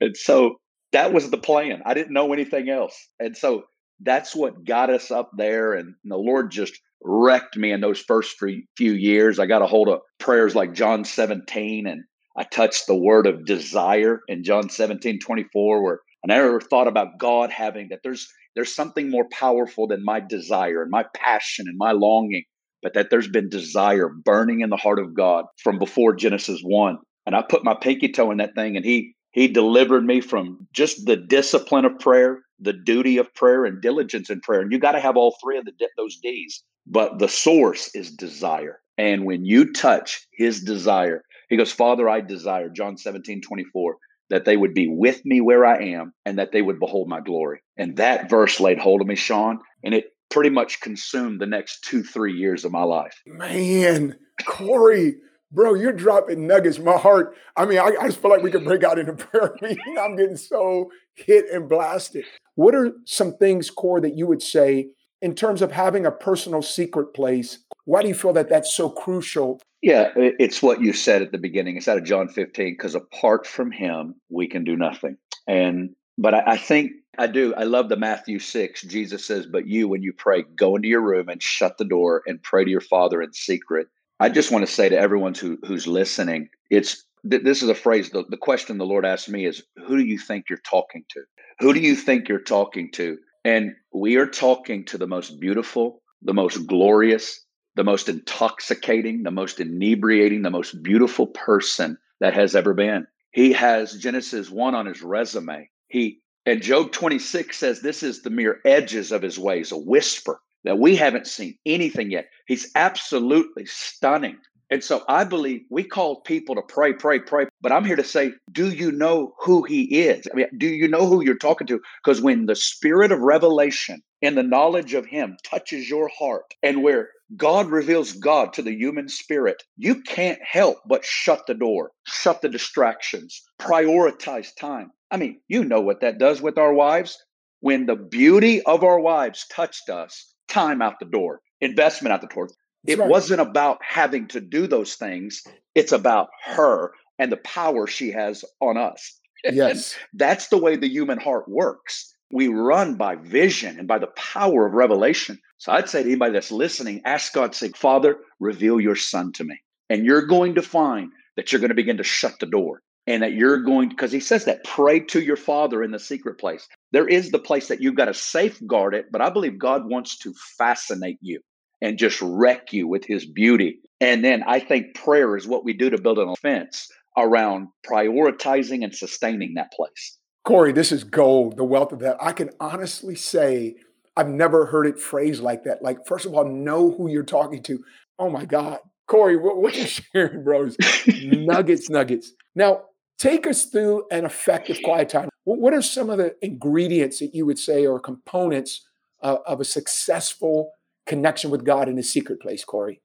And 0.00 0.16
so 0.16 0.56
that 0.92 1.12
was 1.12 1.30
the 1.30 1.38
plan. 1.38 1.82
I 1.84 1.94
didn't 1.94 2.12
know 2.12 2.32
anything 2.32 2.68
else. 2.68 2.96
And 3.18 3.36
so 3.36 3.64
that's 4.00 4.34
what 4.34 4.64
got 4.64 4.90
us 4.90 5.10
up 5.10 5.30
there. 5.36 5.74
And 5.74 5.94
the 6.04 6.16
Lord 6.16 6.50
just 6.50 6.78
wrecked 7.02 7.56
me 7.56 7.72
in 7.72 7.80
those 7.80 8.00
first 8.00 8.36
few 8.76 8.92
years. 8.92 9.38
I 9.38 9.46
got 9.46 9.62
a 9.62 9.66
hold 9.66 9.88
of 9.88 10.00
prayers 10.18 10.54
like 10.54 10.74
John 10.74 11.04
17 11.04 11.86
and 11.86 12.04
I 12.36 12.44
touched 12.44 12.86
the 12.86 12.96
word 12.96 13.26
of 13.26 13.44
desire 13.44 14.20
in 14.28 14.44
John 14.44 14.68
17, 14.68 15.18
24, 15.20 15.82
where 15.82 16.00
I 16.24 16.28
never 16.28 16.60
thought 16.60 16.88
about 16.88 17.18
God 17.18 17.50
having 17.50 17.88
that 17.90 18.00
there's 18.02 18.28
there's 18.54 18.74
something 18.74 19.10
more 19.10 19.28
powerful 19.30 19.86
than 19.86 20.04
my 20.04 20.20
desire 20.20 20.82
and 20.82 20.90
my 20.90 21.04
passion 21.14 21.66
and 21.68 21.78
my 21.78 21.92
longing, 21.92 22.44
but 22.82 22.94
that 22.94 23.08
there's 23.10 23.28
been 23.28 23.48
desire 23.48 24.08
burning 24.08 24.60
in 24.60 24.70
the 24.70 24.76
heart 24.76 24.98
of 24.98 25.14
God 25.14 25.44
from 25.62 25.78
before 25.78 26.14
Genesis 26.14 26.60
1. 26.62 26.98
And 27.26 27.36
I 27.36 27.42
put 27.42 27.64
my 27.64 27.74
pinky 27.74 28.10
toe 28.10 28.30
in 28.30 28.38
that 28.38 28.54
thing 28.54 28.76
and 28.76 28.84
he 28.84 29.14
he 29.32 29.46
delivered 29.46 30.04
me 30.04 30.20
from 30.20 30.66
just 30.72 31.06
the 31.06 31.16
discipline 31.16 31.84
of 31.84 31.98
prayer, 32.00 32.40
the 32.60 32.72
duty 32.72 33.16
of 33.16 33.34
prayer, 33.34 33.64
and 33.64 33.80
diligence 33.80 34.30
in 34.30 34.40
prayer. 34.40 34.60
And 34.60 34.72
you 34.72 34.78
got 34.78 34.92
to 34.92 35.00
have 35.00 35.16
all 35.16 35.36
three 35.42 35.58
of 35.58 35.64
the, 35.64 35.72
those 35.96 36.16
D's. 36.16 36.62
But 36.86 37.18
the 37.18 37.28
source 37.28 37.94
is 37.94 38.10
desire. 38.10 38.80
And 38.98 39.24
when 39.24 39.44
you 39.44 39.72
touch 39.72 40.26
his 40.32 40.60
desire, 40.60 41.24
he 41.48 41.56
goes, 41.56 41.72
Father, 41.72 42.08
I 42.08 42.20
desire, 42.20 42.68
John 42.68 42.96
17, 42.96 43.42
24, 43.42 43.96
that 44.30 44.44
they 44.44 44.56
would 44.56 44.74
be 44.74 44.88
with 44.88 45.24
me 45.24 45.40
where 45.40 45.64
I 45.66 45.82
am 45.82 46.12
and 46.24 46.38
that 46.38 46.52
they 46.52 46.62
would 46.62 46.78
behold 46.78 47.08
my 47.08 47.20
glory. 47.20 47.60
And 47.76 47.96
that 47.96 48.30
verse 48.30 48.60
laid 48.60 48.78
hold 48.78 49.00
of 49.00 49.06
me, 49.06 49.16
Sean. 49.16 49.58
And 49.82 49.94
it 49.94 50.12
pretty 50.30 50.50
much 50.50 50.80
consumed 50.80 51.40
the 51.40 51.46
next 51.46 51.82
two, 51.82 52.02
three 52.02 52.32
years 52.32 52.64
of 52.64 52.72
my 52.72 52.84
life. 52.84 53.20
Man, 53.26 54.16
Corey, 54.46 55.16
bro, 55.52 55.74
you're 55.74 55.92
dropping 55.92 56.46
nuggets. 56.46 56.78
My 56.78 56.96
heart, 56.96 57.36
I 57.56 57.64
mean, 57.64 57.78
I, 57.78 57.92
I 58.00 58.06
just 58.06 58.20
feel 58.20 58.30
like 58.30 58.42
we 58.42 58.50
could 58.50 58.64
break 58.64 58.84
out 58.84 58.98
into 58.98 59.12
prayer 59.26 59.54
meeting. 59.60 59.96
I'm 59.98 60.16
getting 60.16 60.36
so 60.36 60.90
hit 61.14 61.46
and 61.52 61.68
blasted. 61.68 62.24
What 62.54 62.74
are 62.74 62.92
some 63.04 63.36
things, 63.36 63.70
Core, 63.70 64.00
that 64.00 64.16
you 64.16 64.26
would 64.26 64.42
say 64.42 64.90
in 65.22 65.34
terms 65.34 65.62
of 65.62 65.72
having 65.72 66.06
a 66.06 66.10
personal 66.10 66.62
secret 66.62 67.14
place? 67.14 67.58
Why 67.84 68.02
do 68.02 68.08
you 68.08 68.14
feel 68.14 68.32
that 68.34 68.48
that's 68.48 68.74
so 68.74 68.88
crucial? 68.88 69.60
Yeah, 69.82 70.10
it's 70.14 70.62
what 70.62 70.82
you 70.82 70.92
said 70.92 71.22
at 71.22 71.32
the 71.32 71.38
beginning. 71.38 71.76
It's 71.76 71.88
out 71.88 71.96
of 71.96 72.04
John 72.04 72.28
15, 72.28 72.74
because 72.74 72.94
apart 72.94 73.46
from 73.46 73.70
him, 73.70 74.14
we 74.28 74.46
can 74.46 74.62
do 74.62 74.76
nothing. 74.76 75.16
And 75.48 75.90
but 76.18 76.34
I, 76.34 76.42
I 76.46 76.56
think 76.58 76.92
I 77.18 77.26
do. 77.26 77.54
I 77.54 77.64
love 77.64 77.88
the 77.88 77.96
Matthew 77.96 78.38
6. 78.38 78.82
Jesus 78.82 79.26
says, 79.26 79.46
But 79.46 79.66
you, 79.66 79.88
when 79.88 80.02
you 80.02 80.12
pray, 80.12 80.42
go 80.42 80.76
into 80.76 80.88
your 80.88 81.00
room 81.00 81.28
and 81.28 81.42
shut 81.42 81.78
the 81.78 81.84
door 81.84 82.22
and 82.26 82.42
pray 82.42 82.64
to 82.64 82.70
your 82.70 82.82
Father 82.82 83.22
in 83.22 83.32
secret. 83.32 83.88
I 84.20 84.28
just 84.28 84.52
want 84.52 84.66
to 84.66 84.72
say 84.72 84.90
to 84.90 84.98
everyone 84.98 85.32
who, 85.34 85.58
who's 85.66 85.86
listening, 85.86 86.50
it's 86.68 87.04
this 87.24 87.62
is 87.62 87.70
a 87.70 87.74
phrase. 87.74 88.10
The, 88.10 88.24
the 88.28 88.36
question 88.36 88.76
the 88.76 88.84
Lord 88.84 89.06
asked 89.06 89.30
me 89.30 89.46
is, 89.46 89.62
Who 89.86 89.96
do 89.96 90.04
you 90.04 90.18
think 90.18 90.44
you're 90.48 90.58
talking 90.58 91.04
to? 91.08 91.22
Who 91.60 91.72
do 91.72 91.80
you 91.80 91.96
think 91.96 92.28
you're 92.28 92.38
talking 92.38 92.90
to? 92.92 93.16
And 93.46 93.72
we 93.94 94.16
are 94.16 94.26
talking 94.26 94.84
to 94.86 94.98
the 94.98 95.06
most 95.06 95.40
beautiful, 95.40 96.02
the 96.20 96.34
most 96.34 96.66
glorious, 96.66 97.46
the 97.76 97.84
most 97.84 98.10
intoxicating, 98.10 99.22
the 99.22 99.30
most 99.30 99.58
inebriating, 99.58 100.42
the 100.42 100.50
most 100.50 100.82
beautiful 100.82 101.26
person 101.28 101.96
that 102.20 102.34
has 102.34 102.54
ever 102.54 102.74
been. 102.74 103.06
He 103.32 103.54
has 103.54 103.96
Genesis 103.96 104.50
1 104.50 104.74
on 104.74 104.84
his 104.84 105.02
resume. 105.02 105.70
He 105.88 106.20
and 106.44 106.60
Job 106.60 106.92
26 106.92 107.56
says 107.56 107.80
this 107.80 108.02
is 108.02 108.20
the 108.20 108.30
mere 108.30 108.60
edges 108.66 109.12
of 109.12 109.22
his 109.22 109.38
ways, 109.38 109.72
a 109.72 109.78
whisper 109.78 110.40
that 110.64 110.78
we 110.78 110.96
haven't 110.96 111.26
seen 111.26 111.56
anything 111.66 112.10
yet. 112.10 112.28
He's 112.46 112.70
absolutely 112.74 113.66
stunning. 113.66 114.38
And 114.72 114.84
so 114.84 115.02
I 115.08 115.24
believe 115.24 115.62
we 115.68 115.82
call 115.82 116.20
people 116.20 116.54
to 116.54 116.62
pray, 116.62 116.92
pray, 116.92 117.18
pray. 117.18 117.46
But 117.60 117.72
I'm 117.72 117.84
here 117.84 117.96
to 117.96 118.04
say, 118.04 118.32
do 118.52 118.70
you 118.70 118.92
know 118.92 119.34
who 119.40 119.64
he 119.64 120.02
is? 120.02 120.28
I 120.32 120.36
mean, 120.36 120.46
do 120.56 120.68
you 120.68 120.86
know 120.86 121.06
who 121.06 121.24
you're 121.24 121.36
talking 121.36 121.66
to? 121.66 121.80
Because 122.04 122.22
when 122.22 122.46
the 122.46 122.54
spirit 122.54 123.10
of 123.10 123.18
revelation 123.18 124.00
and 124.22 124.36
the 124.38 124.44
knowledge 124.44 124.94
of 124.94 125.06
him 125.06 125.36
touches 125.42 125.90
your 125.90 126.08
heart, 126.16 126.54
and 126.62 126.84
where 126.84 127.08
God 127.36 127.68
reveals 127.68 128.12
God 128.12 128.52
to 128.52 128.62
the 128.62 128.74
human 128.74 129.08
spirit, 129.08 129.62
you 129.76 130.02
can't 130.02 130.38
help 130.42 130.78
but 130.86 131.04
shut 131.04 131.46
the 131.46 131.54
door, 131.54 131.90
shut 132.06 132.40
the 132.40 132.48
distractions, 132.48 133.42
prioritize 133.60 134.54
time. 134.54 134.92
I 135.10 135.16
mean, 135.16 135.40
you 135.48 135.64
know 135.64 135.80
what 135.80 136.02
that 136.02 136.18
does 136.18 136.40
with 136.40 136.58
our 136.58 136.72
wives. 136.72 137.18
When 137.60 137.86
the 137.86 137.96
beauty 137.96 138.62
of 138.62 138.84
our 138.84 139.00
wives 139.00 139.46
touched 139.52 139.90
us, 139.90 140.29
time 140.50 140.82
out 140.82 140.98
the 140.98 141.06
door, 141.06 141.40
investment 141.60 142.12
out 142.12 142.20
the 142.20 142.26
door. 142.26 142.48
That's 142.84 142.98
it 142.98 143.00
right. 143.00 143.08
wasn't 143.08 143.40
about 143.40 143.78
having 143.82 144.28
to 144.28 144.40
do 144.40 144.66
those 144.66 144.94
things. 144.94 145.42
It's 145.74 145.92
about 145.92 146.28
her 146.44 146.92
and 147.18 147.30
the 147.30 147.38
power 147.38 147.86
she 147.86 148.10
has 148.12 148.44
on 148.60 148.76
us. 148.76 149.18
Yes. 149.42 149.96
that's 150.12 150.48
the 150.48 150.58
way 150.58 150.76
the 150.76 150.88
human 150.88 151.18
heart 151.18 151.48
works. 151.48 152.14
We 152.30 152.48
run 152.48 152.96
by 152.96 153.16
vision 153.16 153.78
and 153.78 153.88
by 153.88 153.98
the 153.98 154.08
power 154.08 154.66
of 154.66 154.74
revelation. 154.74 155.38
So 155.58 155.72
I'd 155.72 155.88
say 155.88 156.02
to 156.02 156.08
anybody 156.08 156.32
that's 156.32 156.52
listening, 156.52 157.02
ask 157.04 157.32
God, 157.32 157.54
say, 157.54 157.70
Father, 157.70 158.18
reveal 158.38 158.80
your 158.80 158.96
son 158.96 159.32
to 159.32 159.44
me. 159.44 159.58
And 159.88 160.04
you're 160.04 160.26
going 160.26 160.54
to 160.54 160.62
find 160.62 161.10
that 161.36 161.50
you're 161.52 161.60
going 161.60 161.70
to 161.70 161.74
begin 161.74 161.96
to 161.96 162.04
shut 162.04 162.38
the 162.38 162.46
door 162.46 162.82
and 163.06 163.22
that 163.22 163.32
you're 163.32 163.62
going 163.62 163.88
because 163.88 164.12
he 164.12 164.20
says 164.20 164.44
that 164.44 164.64
pray 164.64 165.00
to 165.00 165.20
your 165.20 165.36
father 165.36 165.82
in 165.82 165.90
the 165.90 165.98
secret 165.98 166.38
place. 166.38 166.68
There 166.92 167.08
is 167.08 167.30
the 167.30 167.38
place 167.38 167.68
that 167.68 167.80
you've 167.80 167.96
got 167.96 168.06
to 168.06 168.14
safeguard 168.14 168.94
it 168.94 169.06
but 169.10 169.20
i 169.20 169.30
believe 169.30 169.58
god 169.58 169.88
wants 169.88 170.18
to 170.18 170.34
fascinate 170.58 171.18
you 171.20 171.40
and 171.82 171.98
just 171.98 172.20
wreck 172.20 172.72
you 172.72 172.86
with 172.86 173.04
his 173.04 173.26
beauty. 173.26 173.80
And 174.00 174.24
then 174.24 174.42
i 174.46 174.60
think 174.60 174.94
prayer 174.94 175.36
is 175.36 175.46
what 175.46 175.64
we 175.64 175.72
do 175.72 175.90
to 175.90 176.00
build 176.00 176.18
an 176.18 176.28
offense 176.28 176.88
around 177.16 177.68
prioritizing 177.88 178.84
and 178.84 178.94
sustaining 178.94 179.54
that 179.54 179.72
place. 179.72 180.18
Corey 180.44 180.72
this 180.72 180.92
is 180.92 181.04
gold 181.04 181.56
the 181.56 181.64
wealth 181.64 181.92
of 181.92 182.00
that. 182.00 182.16
I 182.20 182.32
can 182.32 182.50
honestly 182.60 183.14
say 183.14 183.76
i've 184.16 184.28
never 184.28 184.66
heard 184.66 184.86
it 184.86 184.98
phrased 184.98 185.42
like 185.42 185.64
that. 185.64 185.82
Like 185.82 186.06
first 186.06 186.26
of 186.26 186.34
all 186.34 186.44
know 186.44 186.90
who 186.90 187.10
you're 187.10 187.22
talking 187.22 187.62
to. 187.64 187.82
Oh 188.18 188.30
my 188.30 188.44
god. 188.44 188.78
Corey 189.06 189.36
what, 189.36 189.56
what 189.56 189.76
you 189.76 189.86
sharing 189.86 190.44
bros? 190.44 190.76
Nuggets 191.22 191.90
nuggets. 191.90 192.32
Now 192.54 192.82
Take 193.20 193.46
us 193.46 193.66
through 193.66 194.06
an 194.10 194.24
effective 194.24 194.78
quiet 194.82 195.10
time. 195.10 195.28
What 195.44 195.74
are 195.74 195.82
some 195.82 196.08
of 196.08 196.16
the 196.16 196.34
ingredients 196.40 197.18
that 197.18 197.34
you 197.34 197.44
would 197.44 197.58
say 197.58 197.84
or 197.84 198.00
components 198.00 198.86
uh, 199.22 199.36
of 199.46 199.60
a 199.60 199.64
successful 199.64 200.72
connection 201.04 201.50
with 201.50 201.62
God 201.62 201.86
in 201.86 201.98
a 201.98 202.02
secret 202.02 202.40
place, 202.40 202.64
Corey? 202.64 203.02